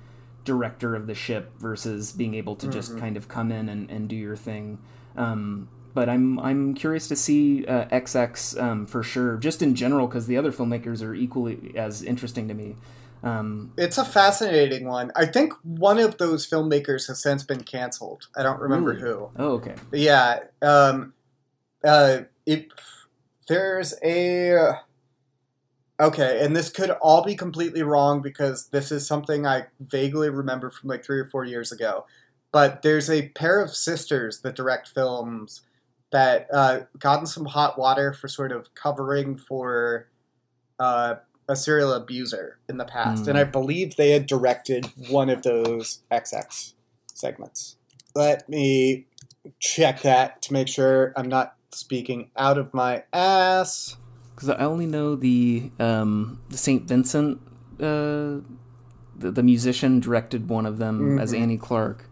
director 0.44 0.96
of 0.96 1.08
the 1.08 1.16
ship 1.16 1.52
versus 1.60 2.12
being 2.12 2.36
able 2.36 2.56
to 2.56 2.68
mm-hmm. 2.68 2.74
just 2.74 2.98
kind 2.98 3.18
of 3.18 3.28
come 3.28 3.52
in 3.52 3.68
and, 3.68 3.90
and 3.90 4.08
do 4.08 4.16
your 4.16 4.36
thing. 4.36 4.78
Um, 5.18 5.68
but 5.94 6.10
I'm 6.10 6.40
I'm 6.40 6.74
curious 6.76 7.08
to 7.08 7.16
see 7.16 7.66
uh, 7.66 7.86
XX 7.86 8.62
um, 8.62 8.86
for 8.86 9.02
sure, 9.02 9.38
just 9.38 9.62
in 9.62 9.76
general, 9.76 10.08
because 10.08 10.28
the 10.28 10.38
other 10.38 10.52
filmmakers 10.52 11.02
are 11.02 11.16
equally 11.16 11.74
as 11.76 12.04
interesting 12.04 12.48
to 12.50 12.54
me. 12.54 12.76
Um, 13.24 13.74
it's 13.78 13.98
a 13.98 14.06
fascinating 14.06 14.88
one. 14.88 15.12
I 15.16 15.26
think 15.26 15.54
one 15.64 15.98
of 15.98 16.18
those 16.18 16.48
filmmakers 16.48 17.08
has 17.08 17.22
since 17.24 17.44
been 17.44 17.64
canceled. 17.64 18.28
I 18.38 18.44
don't 18.44 18.60
remember 18.60 18.92
really? 18.92 19.02
who. 19.02 19.32
Oh, 19.38 19.52
okay. 19.54 19.76
But 19.90 20.00
yeah. 20.00 20.40
Um, 20.62 21.14
uh, 21.84 22.20
it, 22.46 22.68
there's 23.48 23.96
a. 24.04 24.80
Okay, 26.00 26.44
and 26.44 26.56
this 26.56 26.70
could 26.70 26.90
all 26.92 27.24
be 27.24 27.36
completely 27.36 27.82
wrong 27.82 28.22
because 28.22 28.68
this 28.68 28.92
is 28.92 29.08
something 29.08 29.48
I 29.48 29.68
vaguely 29.80 30.30
remember 30.30 30.70
from 30.70 30.90
like 30.90 31.06
three 31.06 31.20
or 31.20 31.26
four 31.26 31.46
years 31.46 31.72
ago. 31.72 32.06
But 32.52 32.82
there's 32.82 33.10
a 33.10 33.30
pair 33.30 33.62
of 33.62 33.76
sisters 33.76 34.42
that 34.42 34.56
direct 34.56 34.90
films 34.90 35.62
that 36.12 36.48
uh, 36.54 36.82
got 37.00 37.20
in 37.20 37.26
some 37.26 37.46
hot 37.46 37.78
water 37.78 38.14
for 38.14 38.28
sort 38.28 38.52
of 38.52 38.74
covering 38.76 39.38
for 39.38 40.08
uh, 40.80 41.16
a 41.48 41.56
serial 41.56 41.94
abuser 41.94 42.60
in 42.68 42.78
the 42.78 42.86
past, 42.86 43.26
mm. 43.26 43.28
and 43.30 43.38
I 43.38 43.44
hmm. 43.44 43.52
believe 43.52 43.96
they 43.96 44.12
had 44.12 44.26
directed 44.26 44.86
one 45.10 45.30
of 45.30 45.44
those 45.44 46.00
XX 46.12 46.74
segments. 47.14 47.78
Let 48.16 48.48
me 48.50 49.06
check 49.60 50.02
that 50.02 50.42
to 50.44 50.54
make 50.54 50.68
sure 50.68 51.14
I'm 51.16 51.28
not 51.30 51.56
speaking 51.72 52.32
out 52.38 52.58
of 52.58 52.74
my 52.74 53.04
ass. 53.14 53.98
Because 54.36 54.50
I 54.50 54.58
only 54.66 54.86
know 54.86 55.16
the 55.16 55.72
um, 55.80 56.42
the 56.50 56.58
Saint 56.58 56.84
Vincent, 56.84 57.40
uh, 57.80 58.44
the, 59.18 59.32
the 59.32 59.44
musician 59.44 60.02
directed 60.02 60.50
one 60.50 60.66
of 60.66 60.78
them 60.78 61.18
as 61.20 61.32
Mhm. 61.32 61.40
Annie 61.40 61.58
Clark. 61.58 62.10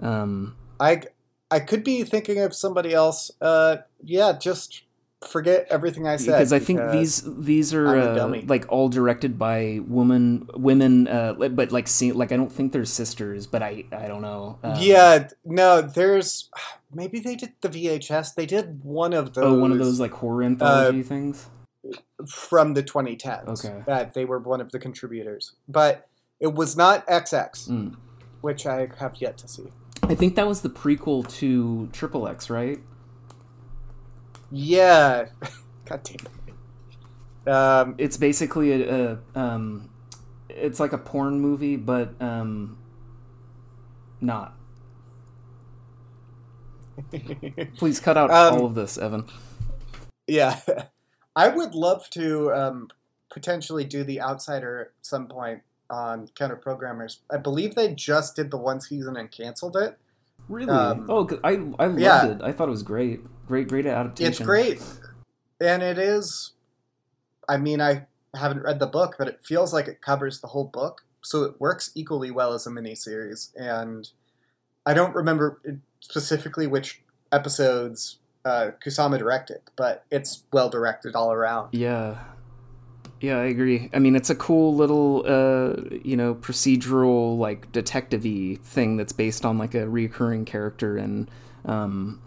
Um, 0.00 0.56
I 0.80 1.02
I 1.50 1.60
could 1.60 1.84
be 1.84 2.04
thinking 2.04 2.38
of 2.38 2.54
somebody 2.54 2.94
else. 2.94 3.30
Uh, 3.40 3.78
yeah, 4.02 4.32
just 4.38 4.82
forget 5.26 5.66
everything 5.68 6.06
I 6.06 6.16
said 6.16 6.32
because 6.38 6.52
I 6.52 6.58
think 6.60 6.78
because- 6.78 6.92
these 7.22 7.34
these 7.38 7.74
are 7.74 7.86
uh, 7.96 8.40
like 8.46 8.64
all 8.70 8.88
directed 8.88 9.38
by 9.38 9.80
women 9.86 10.48
women, 10.54 11.08
uh, 11.08 11.34
but 11.34 11.70
like 11.72 11.88
see, 11.88 12.12
like 12.12 12.32
I 12.32 12.36
don't 12.36 12.52
think 12.52 12.72
they're 12.72 12.84
sisters, 12.86 13.46
but 13.46 13.62
I 13.62 13.84
I 13.92 14.06
don't 14.08 14.22
know. 14.22 14.58
Um, 14.62 14.76
yeah, 14.80 15.28
no, 15.44 15.82
there's 15.82 16.48
maybe 16.94 17.18
they 17.20 17.34
did 17.34 17.52
the 17.60 17.68
VHS. 17.68 18.34
They 18.36 18.46
did 18.46 18.82
one 18.84 19.12
of 19.12 19.34
those. 19.34 19.44
Oh, 19.44 19.58
one 19.58 19.72
of 19.72 19.78
those 19.78 20.00
like 20.00 20.12
horror 20.12 20.44
anthology 20.44 21.02
things. 21.02 21.46
From 22.26 22.74
the 22.74 22.82
2010s. 22.82 23.64
Okay. 23.64 23.82
that 23.86 24.14
they 24.14 24.24
were 24.24 24.38
one 24.38 24.60
of 24.60 24.72
the 24.72 24.78
contributors, 24.78 25.52
but 25.68 26.08
it 26.40 26.54
was 26.54 26.76
not 26.76 27.06
XX, 27.06 27.68
Mm. 27.68 27.96
which 28.40 28.66
I 28.66 28.88
have 28.98 29.16
yet 29.20 29.38
to 29.38 29.48
see. 29.48 29.68
I 30.02 30.14
think 30.14 30.34
that 30.36 30.46
was 30.46 30.62
the 30.62 30.70
prequel 30.70 31.28
to 31.38 31.88
Triple 31.92 32.26
X, 32.28 32.48
right? 32.50 32.78
Yeah, 34.50 35.26
god 35.84 36.02
damn 36.02 36.16
it. 37.46 37.50
Um, 37.52 37.94
It's 37.98 38.16
basically 38.16 38.82
a, 38.82 39.12
a 39.12 39.18
um, 39.38 39.90
it's 40.48 40.80
like 40.80 40.92
a 40.92 40.98
porn 40.98 41.40
movie, 41.40 41.76
but 41.76 42.20
um, 42.20 42.78
not. 44.20 44.54
Please 47.76 48.00
cut 48.00 48.16
out 48.16 48.30
Um, 48.30 48.54
all 48.60 48.66
of 48.66 48.74
this, 48.74 48.98
Evan. 48.98 49.24
yeah, 50.26 50.60
I 51.38 51.46
would 51.46 51.72
love 51.72 52.10
to 52.10 52.52
um, 52.52 52.88
potentially 53.30 53.84
do 53.84 54.02
the 54.02 54.20
Outsider 54.20 54.80
at 54.80 55.06
some 55.06 55.28
point 55.28 55.62
on 55.88 56.28
Counter 56.34 56.56
Programmers. 56.56 57.20
I 57.30 57.36
believe 57.36 57.76
they 57.76 57.94
just 57.94 58.34
did 58.34 58.50
the 58.50 58.56
one 58.56 58.80
season 58.80 59.16
and 59.16 59.30
canceled 59.30 59.76
it. 59.76 59.96
Really? 60.48 60.70
um, 60.70 61.06
oh, 61.08 61.24
'cause 61.24 61.38
I 61.44 61.52
I 61.78 61.86
loved 61.86 62.00
yeah. 62.00 62.26
it. 62.26 62.40
I 62.42 62.50
thought 62.50 62.66
it 62.66 62.72
was 62.72 62.82
great. 62.82 63.20
Great, 63.46 63.68
great 63.68 63.86
adaptation. 63.86 64.32
It's 64.32 64.40
great, 64.40 64.82
and 65.60 65.80
it 65.80 65.96
is. 65.96 66.54
I 67.48 67.56
mean, 67.56 67.80
I 67.80 68.06
haven't 68.34 68.62
read 68.62 68.80
the 68.80 68.86
book, 68.86 69.14
but 69.16 69.28
it 69.28 69.38
feels 69.44 69.72
like 69.72 69.86
it 69.86 70.02
covers 70.02 70.40
the 70.40 70.48
whole 70.48 70.64
book, 70.64 71.04
so 71.22 71.44
it 71.44 71.60
works 71.60 71.92
equally 71.94 72.32
well 72.32 72.52
as 72.52 72.66
a 72.66 72.70
miniseries. 72.70 73.52
And 73.54 74.10
I 74.84 74.92
don't 74.92 75.14
remember 75.14 75.60
specifically 76.00 76.66
which 76.66 77.02
episodes 77.30 78.18
uh, 78.48 78.70
Kusama 78.82 79.18
directed, 79.18 79.60
but 79.76 80.04
it's 80.10 80.42
well 80.52 80.70
directed 80.70 81.14
all 81.14 81.30
around. 81.32 81.68
Yeah. 81.72 82.16
Yeah, 83.20 83.38
I 83.38 83.46
agree. 83.46 83.90
I 83.92 83.98
mean, 83.98 84.14
it's 84.14 84.30
a 84.30 84.34
cool 84.36 84.76
little, 84.76 85.24
uh, 85.26 85.98
you 86.04 86.16
know, 86.16 86.36
procedural, 86.36 87.36
like, 87.36 87.72
detective-y 87.72 88.58
thing 88.62 88.96
that's 88.96 89.12
based 89.12 89.44
on, 89.44 89.58
like, 89.58 89.74
a 89.74 89.86
reoccurring 89.86 90.46
character 90.46 90.96
in 90.96 91.28
um, 91.64 92.22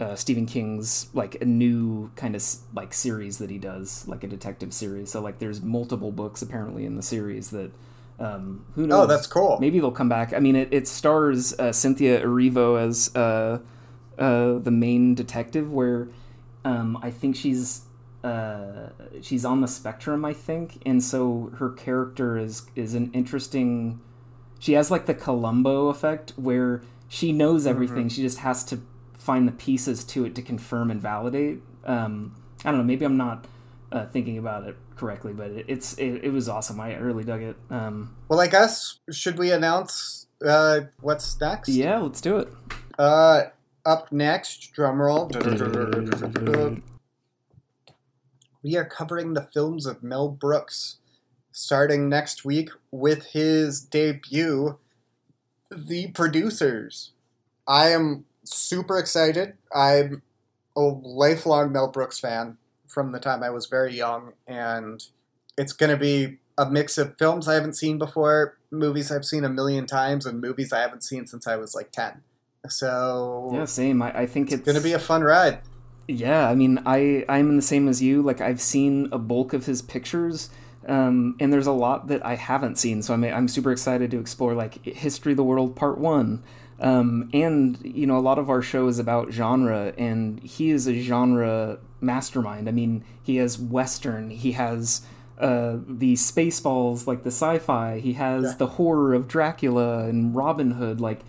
uh, 0.00 0.16
Stephen 0.16 0.46
King's, 0.46 1.06
like, 1.14 1.40
a 1.40 1.44
new 1.44 2.10
kind 2.16 2.34
of, 2.34 2.42
like, 2.74 2.92
series 2.92 3.38
that 3.38 3.48
he 3.48 3.58
does, 3.58 4.08
like 4.08 4.24
a 4.24 4.26
detective 4.26 4.72
series. 4.74 5.08
So, 5.12 5.20
like, 5.20 5.38
there's 5.38 5.62
multiple 5.62 6.10
books, 6.10 6.42
apparently, 6.42 6.84
in 6.84 6.96
the 6.96 7.02
series 7.02 7.50
that, 7.50 7.70
um, 8.18 8.66
who 8.74 8.88
knows? 8.88 9.04
Oh, 9.04 9.06
that's 9.06 9.28
cool. 9.28 9.58
Maybe 9.60 9.78
they'll 9.78 9.92
come 9.92 10.08
back. 10.08 10.32
I 10.32 10.40
mean, 10.40 10.56
it, 10.56 10.68
it 10.72 10.88
stars 10.88 11.54
uh, 11.60 11.70
Cynthia 11.70 12.20
Erivo 12.26 12.76
as 12.84 13.14
uh, 13.14 13.60
uh, 14.18 14.58
the 14.58 14.70
main 14.70 15.14
detective, 15.14 15.72
where 15.72 16.08
um, 16.64 16.98
I 17.02 17.10
think 17.10 17.36
she's 17.36 17.82
uh, 18.22 18.88
she's 19.20 19.44
on 19.44 19.60
the 19.60 19.68
spectrum. 19.68 20.24
I 20.24 20.32
think, 20.32 20.82
and 20.86 21.02
so 21.02 21.52
her 21.58 21.70
character 21.70 22.36
is 22.38 22.62
is 22.74 22.94
an 22.94 23.10
interesting. 23.12 24.00
She 24.58 24.72
has 24.72 24.90
like 24.90 25.06
the 25.06 25.14
Columbo 25.14 25.88
effect, 25.88 26.32
where 26.36 26.82
she 27.08 27.32
knows 27.32 27.66
everything. 27.66 28.08
She 28.08 28.22
just 28.22 28.38
has 28.38 28.64
to 28.64 28.80
find 29.18 29.46
the 29.46 29.52
pieces 29.52 30.04
to 30.04 30.24
it 30.24 30.34
to 30.36 30.42
confirm 30.42 30.90
and 30.90 31.00
validate. 31.00 31.60
Um, 31.84 32.34
I 32.64 32.70
don't 32.70 32.78
know. 32.78 32.84
Maybe 32.84 33.04
I'm 33.04 33.16
not 33.18 33.46
uh, 33.92 34.06
thinking 34.06 34.38
about 34.38 34.66
it 34.66 34.76
correctly, 34.96 35.32
but 35.34 35.50
it, 35.50 35.66
it's 35.68 35.94
it, 35.98 36.24
it 36.24 36.30
was 36.32 36.48
awesome. 36.48 36.80
I 36.80 36.94
really 36.94 37.24
dug 37.24 37.42
it. 37.42 37.56
Um, 37.68 38.16
Well, 38.28 38.40
I 38.40 38.46
guess 38.46 39.00
should 39.10 39.38
we 39.38 39.50
announce 39.52 40.26
uh, 40.44 40.80
what's 41.00 41.38
next? 41.40 41.68
yeah, 41.68 41.98
let's 41.98 42.20
do 42.22 42.38
it. 42.38 42.48
Uh, 42.98 43.44
up 43.84 44.12
next, 44.12 44.72
drumroll. 44.74 45.30
Mm-hmm. 45.30 46.80
We 48.62 48.76
are 48.76 48.84
covering 48.84 49.34
the 49.34 49.48
films 49.52 49.84
of 49.86 50.02
Mel 50.02 50.28
Brooks, 50.28 50.96
starting 51.52 52.08
next 52.08 52.44
week 52.44 52.70
with 52.90 53.26
his 53.26 53.80
debut, 53.80 54.78
The 55.70 56.08
Producers. 56.08 57.12
I 57.68 57.90
am 57.90 58.24
super 58.44 58.98
excited. 58.98 59.54
I'm 59.74 60.22
a 60.76 60.80
lifelong 60.80 61.72
Mel 61.72 61.88
Brooks 61.88 62.18
fan 62.18 62.56
from 62.88 63.12
the 63.12 63.20
time 63.20 63.42
I 63.42 63.50
was 63.50 63.66
very 63.66 63.94
young, 63.94 64.32
and 64.46 65.04
it's 65.58 65.72
going 65.72 65.90
to 65.90 65.96
be 65.96 66.38
a 66.56 66.70
mix 66.70 66.96
of 66.96 67.18
films 67.18 67.48
I 67.48 67.54
haven't 67.54 67.76
seen 67.76 67.98
before, 67.98 68.56
movies 68.70 69.10
I've 69.10 69.24
seen 69.24 69.44
a 69.44 69.48
million 69.48 69.86
times, 69.86 70.24
and 70.24 70.40
movies 70.40 70.72
I 70.72 70.80
haven't 70.80 71.02
seen 71.02 71.26
since 71.26 71.46
I 71.46 71.56
was 71.56 71.74
like 71.74 71.90
10. 71.92 72.22
So 72.68 73.50
Yeah, 73.52 73.64
same. 73.66 74.02
I, 74.02 74.20
I 74.20 74.26
think 74.26 74.48
it's, 74.48 74.56
it's 74.56 74.64
going 74.64 74.76
to 74.76 74.82
be 74.82 74.92
a 74.92 74.98
fun 74.98 75.22
ride. 75.22 75.58
Yeah, 76.06 76.48
I 76.48 76.54
mean, 76.54 76.82
I 76.84 77.24
I'm 77.28 77.48
in 77.50 77.56
the 77.56 77.62
same 77.62 77.88
as 77.88 78.02
you. 78.02 78.20
Like 78.22 78.40
I've 78.40 78.60
seen 78.60 79.08
a 79.10 79.18
bulk 79.18 79.54
of 79.54 79.64
his 79.64 79.80
pictures, 79.80 80.50
um, 80.86 81.34
and 81.40 81.50
there's 81.50 81.66
a 81.66 81.72
lot 81.72 82.08
that 82.08 82.24
I 82.26 82.34
haven't 82.34 82.76
seen. 82.76 83.02
So 83.02 83.14
I'm 83.14 83.24
I'm 83.24 83.48
super 83.48 83.72
excited 83.72 84.10
to 84.10 84.18
explore 84.18 84.52
like 84.54 84.84
History 84.84 85.32
of 85.32 85.36
the 85.38 85.44
World 85.44 85.74
Part 85.76 85.96
One, 85.96 86.42
um, 86.78 87.30
and 87.32 87.78
you 87.82 88.06
know 88.06 88.18
a 88.18 88.20
lot 88.20 88.38
of 88.38 88.50
our 88.50 88.60
show 88.60 88.86
is 88.86 88.98
about 88.98 89.32
genre, 89.32 89.94
and 89.96 90.40
he 90.40 90.68
is 90.70 90.86
a 90.86 91.00
genre 91.00 91.78
mastermind. 92.02 92.68
I 92.68 92.72
mean, 92.72 93.02
he 93.22 93.36
has 93.36 93.58
western, 93.58 94.28
he 94.28 94.52
has 94.52 95.06
uh, 95.38 95.76
the 95.88 96.14
spaceballs 96.16 97.06
like 97.06 97.22
the 97.22 97.30
sci-fi, 97.30 97.98
he 98.00 98.12
has 98.12 98.44
Yeah. 98.44 98.52
the 98.58 98.66
horror 98.66 99.14
of 99.14 99.26
Dracula 99.26 100.04
and 100.04 100.34
Robin 100.36 100.72
Hood. 100.72 101.00
Like 101.00 101.20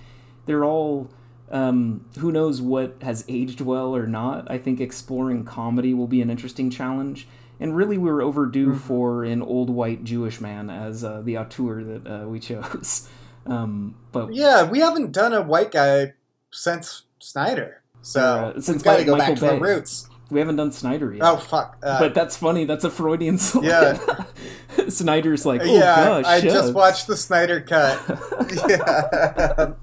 they're 0.48 0.66
all 0.66 1.10
um, 1.52 2.06
who 2.20 2.32
knows 2.32 2.62
what 2.62 2.96
has 3.02 3.24
aged 3.28 3.62
well 3.62 3.96
or 3.96 4.08
not. 4.08 4.50
I 4.50 4.58
think 4.58 4.80
exploring 4.82 5.46
comedy 5.46 5.94
will 5.94 6.08
be 6.08 6.22
an 6.22 6.30
interesting 6.30 6.70
challenge. 6.70 7.28
And 7.60 7.76
really, 7.76 7.98
we 7.98 8.10
were 8.12 8.22
overdue 8.22 8.70
Mm-hmm. 8.72 8.80
for 8.80 9.24
an 9.24 9.42
old 9.42 9.70
white 9.70 10.04
Jewish 10.04 10.42
man 10.42 10.70
as 10.70 11.04
uh, 11.04 11.22
the 11.22 11.38
auteur 11.38 11.84
that 11.84 12.08
uh, 12.24 12.28
we 12.28 12.40
chose. 12.40 13.08
Um, 13.48 13.94
but 14.12 14.34
Yeah, 14.34 14.64
we 14.64 14.80
haven't 14.80 15.12
done 15.12 15.32
a 15.32 15.40
white 15.44 15.70
guy 15.72 16.14
since 16.50 17.04
Snyder. 17.20 17.84
So 18.02 18.20
Uh, 18.22 18.54
since 18.60 18.78
we've 18.78 18.84
got 18.84 18.98
to 18.98 19.04
go 19.04 19.16
back 19.16 19.30
Michael 19.30 19.36
to 19.48 19.54
our 19.54 19.60
Bay. 19.60 19.74
roots. 19.76 20.10
we 20.32 20.40
haven't 20.40 20.56
done 20.56 20.72
Snyder 20.72 21.14
yet. 21.14 21.22
Oh, 21.24 21.38
fuck. 21.38 21.78
Uh, 21.84 22.00
but 22.00 22.16
that's 22.16 22.36
funny. 22.36 22.66
That's 22.66 22.84
a 22.84 22.90
Freudian 22.90 23.38
slip. 23.38 23.66
Yeah. 23.66 24.24
Snyder's 24.90 25.46
like, 25.46 25.62
oh 25.64 25.66
yeah, 25.66 25.96
gosh, 25.96 26.26
I 26.26 26.42
just 26.42 26.74
watched 26.74 27.06
the 27.06 27.16
Snyder 27.16 27.62
cut. 27.62 28.02
yeah. 28.68 29.74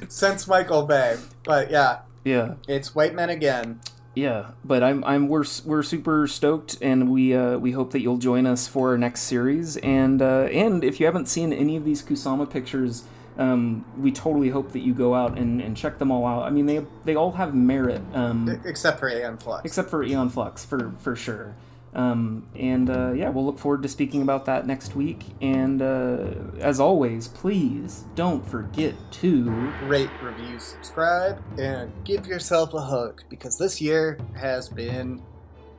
since 0.08 0.46
Michael 0.46 0.84
Bay. 0.84 1.16
But 1.44 1.70
yeah, 1.70 2.00
yeah. 2.24 2.54
it's 2.68 2.94
White 2.94 3.14
Men 3.14 3.30
again. 3.30 3.80
Yeah, 4.14 4.50
but 4.62 4.82
I'm 4.82 5.02
I'm 5.04 5.28
we're 5.28 5.44
we're 5.64 5.82
super 5.82 6.26
stoked, 6.26 6.76
and 6.82 7.10
we 7.10 7.34
uh, 7.34 7.56
we 7.56 7.72
hope 7.72 7.92
that 7.92 8.00
you'll 8.00 8.18
join 8.18 8.46
us 8.46 8.68
for 8.68 8.90
our 8.90 8.98
next 8.98 9.22
series. 9.22 9.78
And 9.78 10.20
uh, 10.20 10.48
and 10.52 10.84
if 10.84 11.00
you 11.00 11.06
haven't 11.06 11.28
seen 11.28 11.52
any 11.52 11.76
of 11.76 11.84
these 11.86 12.02
Kusama 12.02 12.48
pictures, 12.50 13.04
um, 13.38 13.86
we 13.96 14.12
totally 14.12 14.50
hope 14.50 14.72
that 14.72 14.80
you 14.80 14.92
go 14.92 15.14
out 15.14 15.38
and, 15.38 15.62
and 15.62 15.74
check 15.74 15.98
them 15.98 16.10
all 16.10 16.26
out. 16.26 16.42
I 16.42 16.50
mean, 16.50 16.66
they 16.66 16.84
they 17.04 17.14
all 17.14 17.32
have 17.32 17.54
merit, 17.54 18.02
um, 18.12 18.60
Except 18.66 19.00
for 19.00 19.08
Aeon 19.08 19.38
Flux. 19.38 19.64
except 19.64 19.88
for 19.88 20.02
Aeon 20.04 20.28
Flux 20.28 20.64
for 20.64 20.92
for 20.98 21.16
sure. 21.16 21.54
Um, 21.94 22.46
and 22.56 22.88
uh, 22.88 23.12
yeah, 23.12 23.28
we'll 23.28 23.44
look 23.44 23.58
forward 23.58 23.82
to 23.82 23.88
speaking 23.88 24.22
about 24.22 24.46
that 24.46 24.66
next 24.66 24.96
week. 24.96 25.24
And 25.42 25.82
uh, 25.82 26.30
as 26.60 26.80
always, 26.80 27.28
please 27.28 28.04
don't 28.14 28.46
forget 28.48 28.94
to 29.20 29.50
Rate, 29.84 30.08
review, 30.22 30.58
subscribe, 30.58 31.42
and 31.58 31.92
give 32.04 32.26
yourself 32.26 32.72
a 32.72 32.80
hug 32.80 33.22
because 33.28 33.58
this 33.58 33.80
year 33.80 34.18
has 34.34 34.68
been 34.70 35.22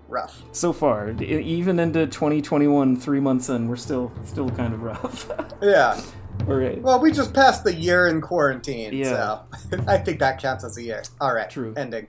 rough. 0.07 0.43
so 0.51 0.71
far, 0.71 1.09
even 1.19 1.79
into 1.79 2.05
2021, 2.05 2.97
three 2.97 3.19
months 3.19 3.49
in, 3.49 3.67
we're 3.67 3.75
still 3.75 4.11
still 4.23 4.49
kind 4.51 4.73
of 4.73 4.83
rough. 4.83 5.31
Yeah. 5.63 5.99
all 6.47 6.55
right. 6.55 6.79
Well, 6.81 6.99
we 6.99 7.11
just 7.11 7.33
passed 7.33 7.63
the 7.63 7.73
year 7.73 8.07
in 8.09 8.19
quarantine, 8.21 8.93
Yeah. 8.93 9.39
so 9.71 9.77
I 9.87 9.97
think 9.97 10.19
that 10.19 10.39
counts 10.41 10.63
as 10.65 10.77
a 10.77 10.83
year. 10.83 11.01
All 11.21 11.33
right. 11.33 11.49
True. 11.49 11.73
Ending. 11.77 12.07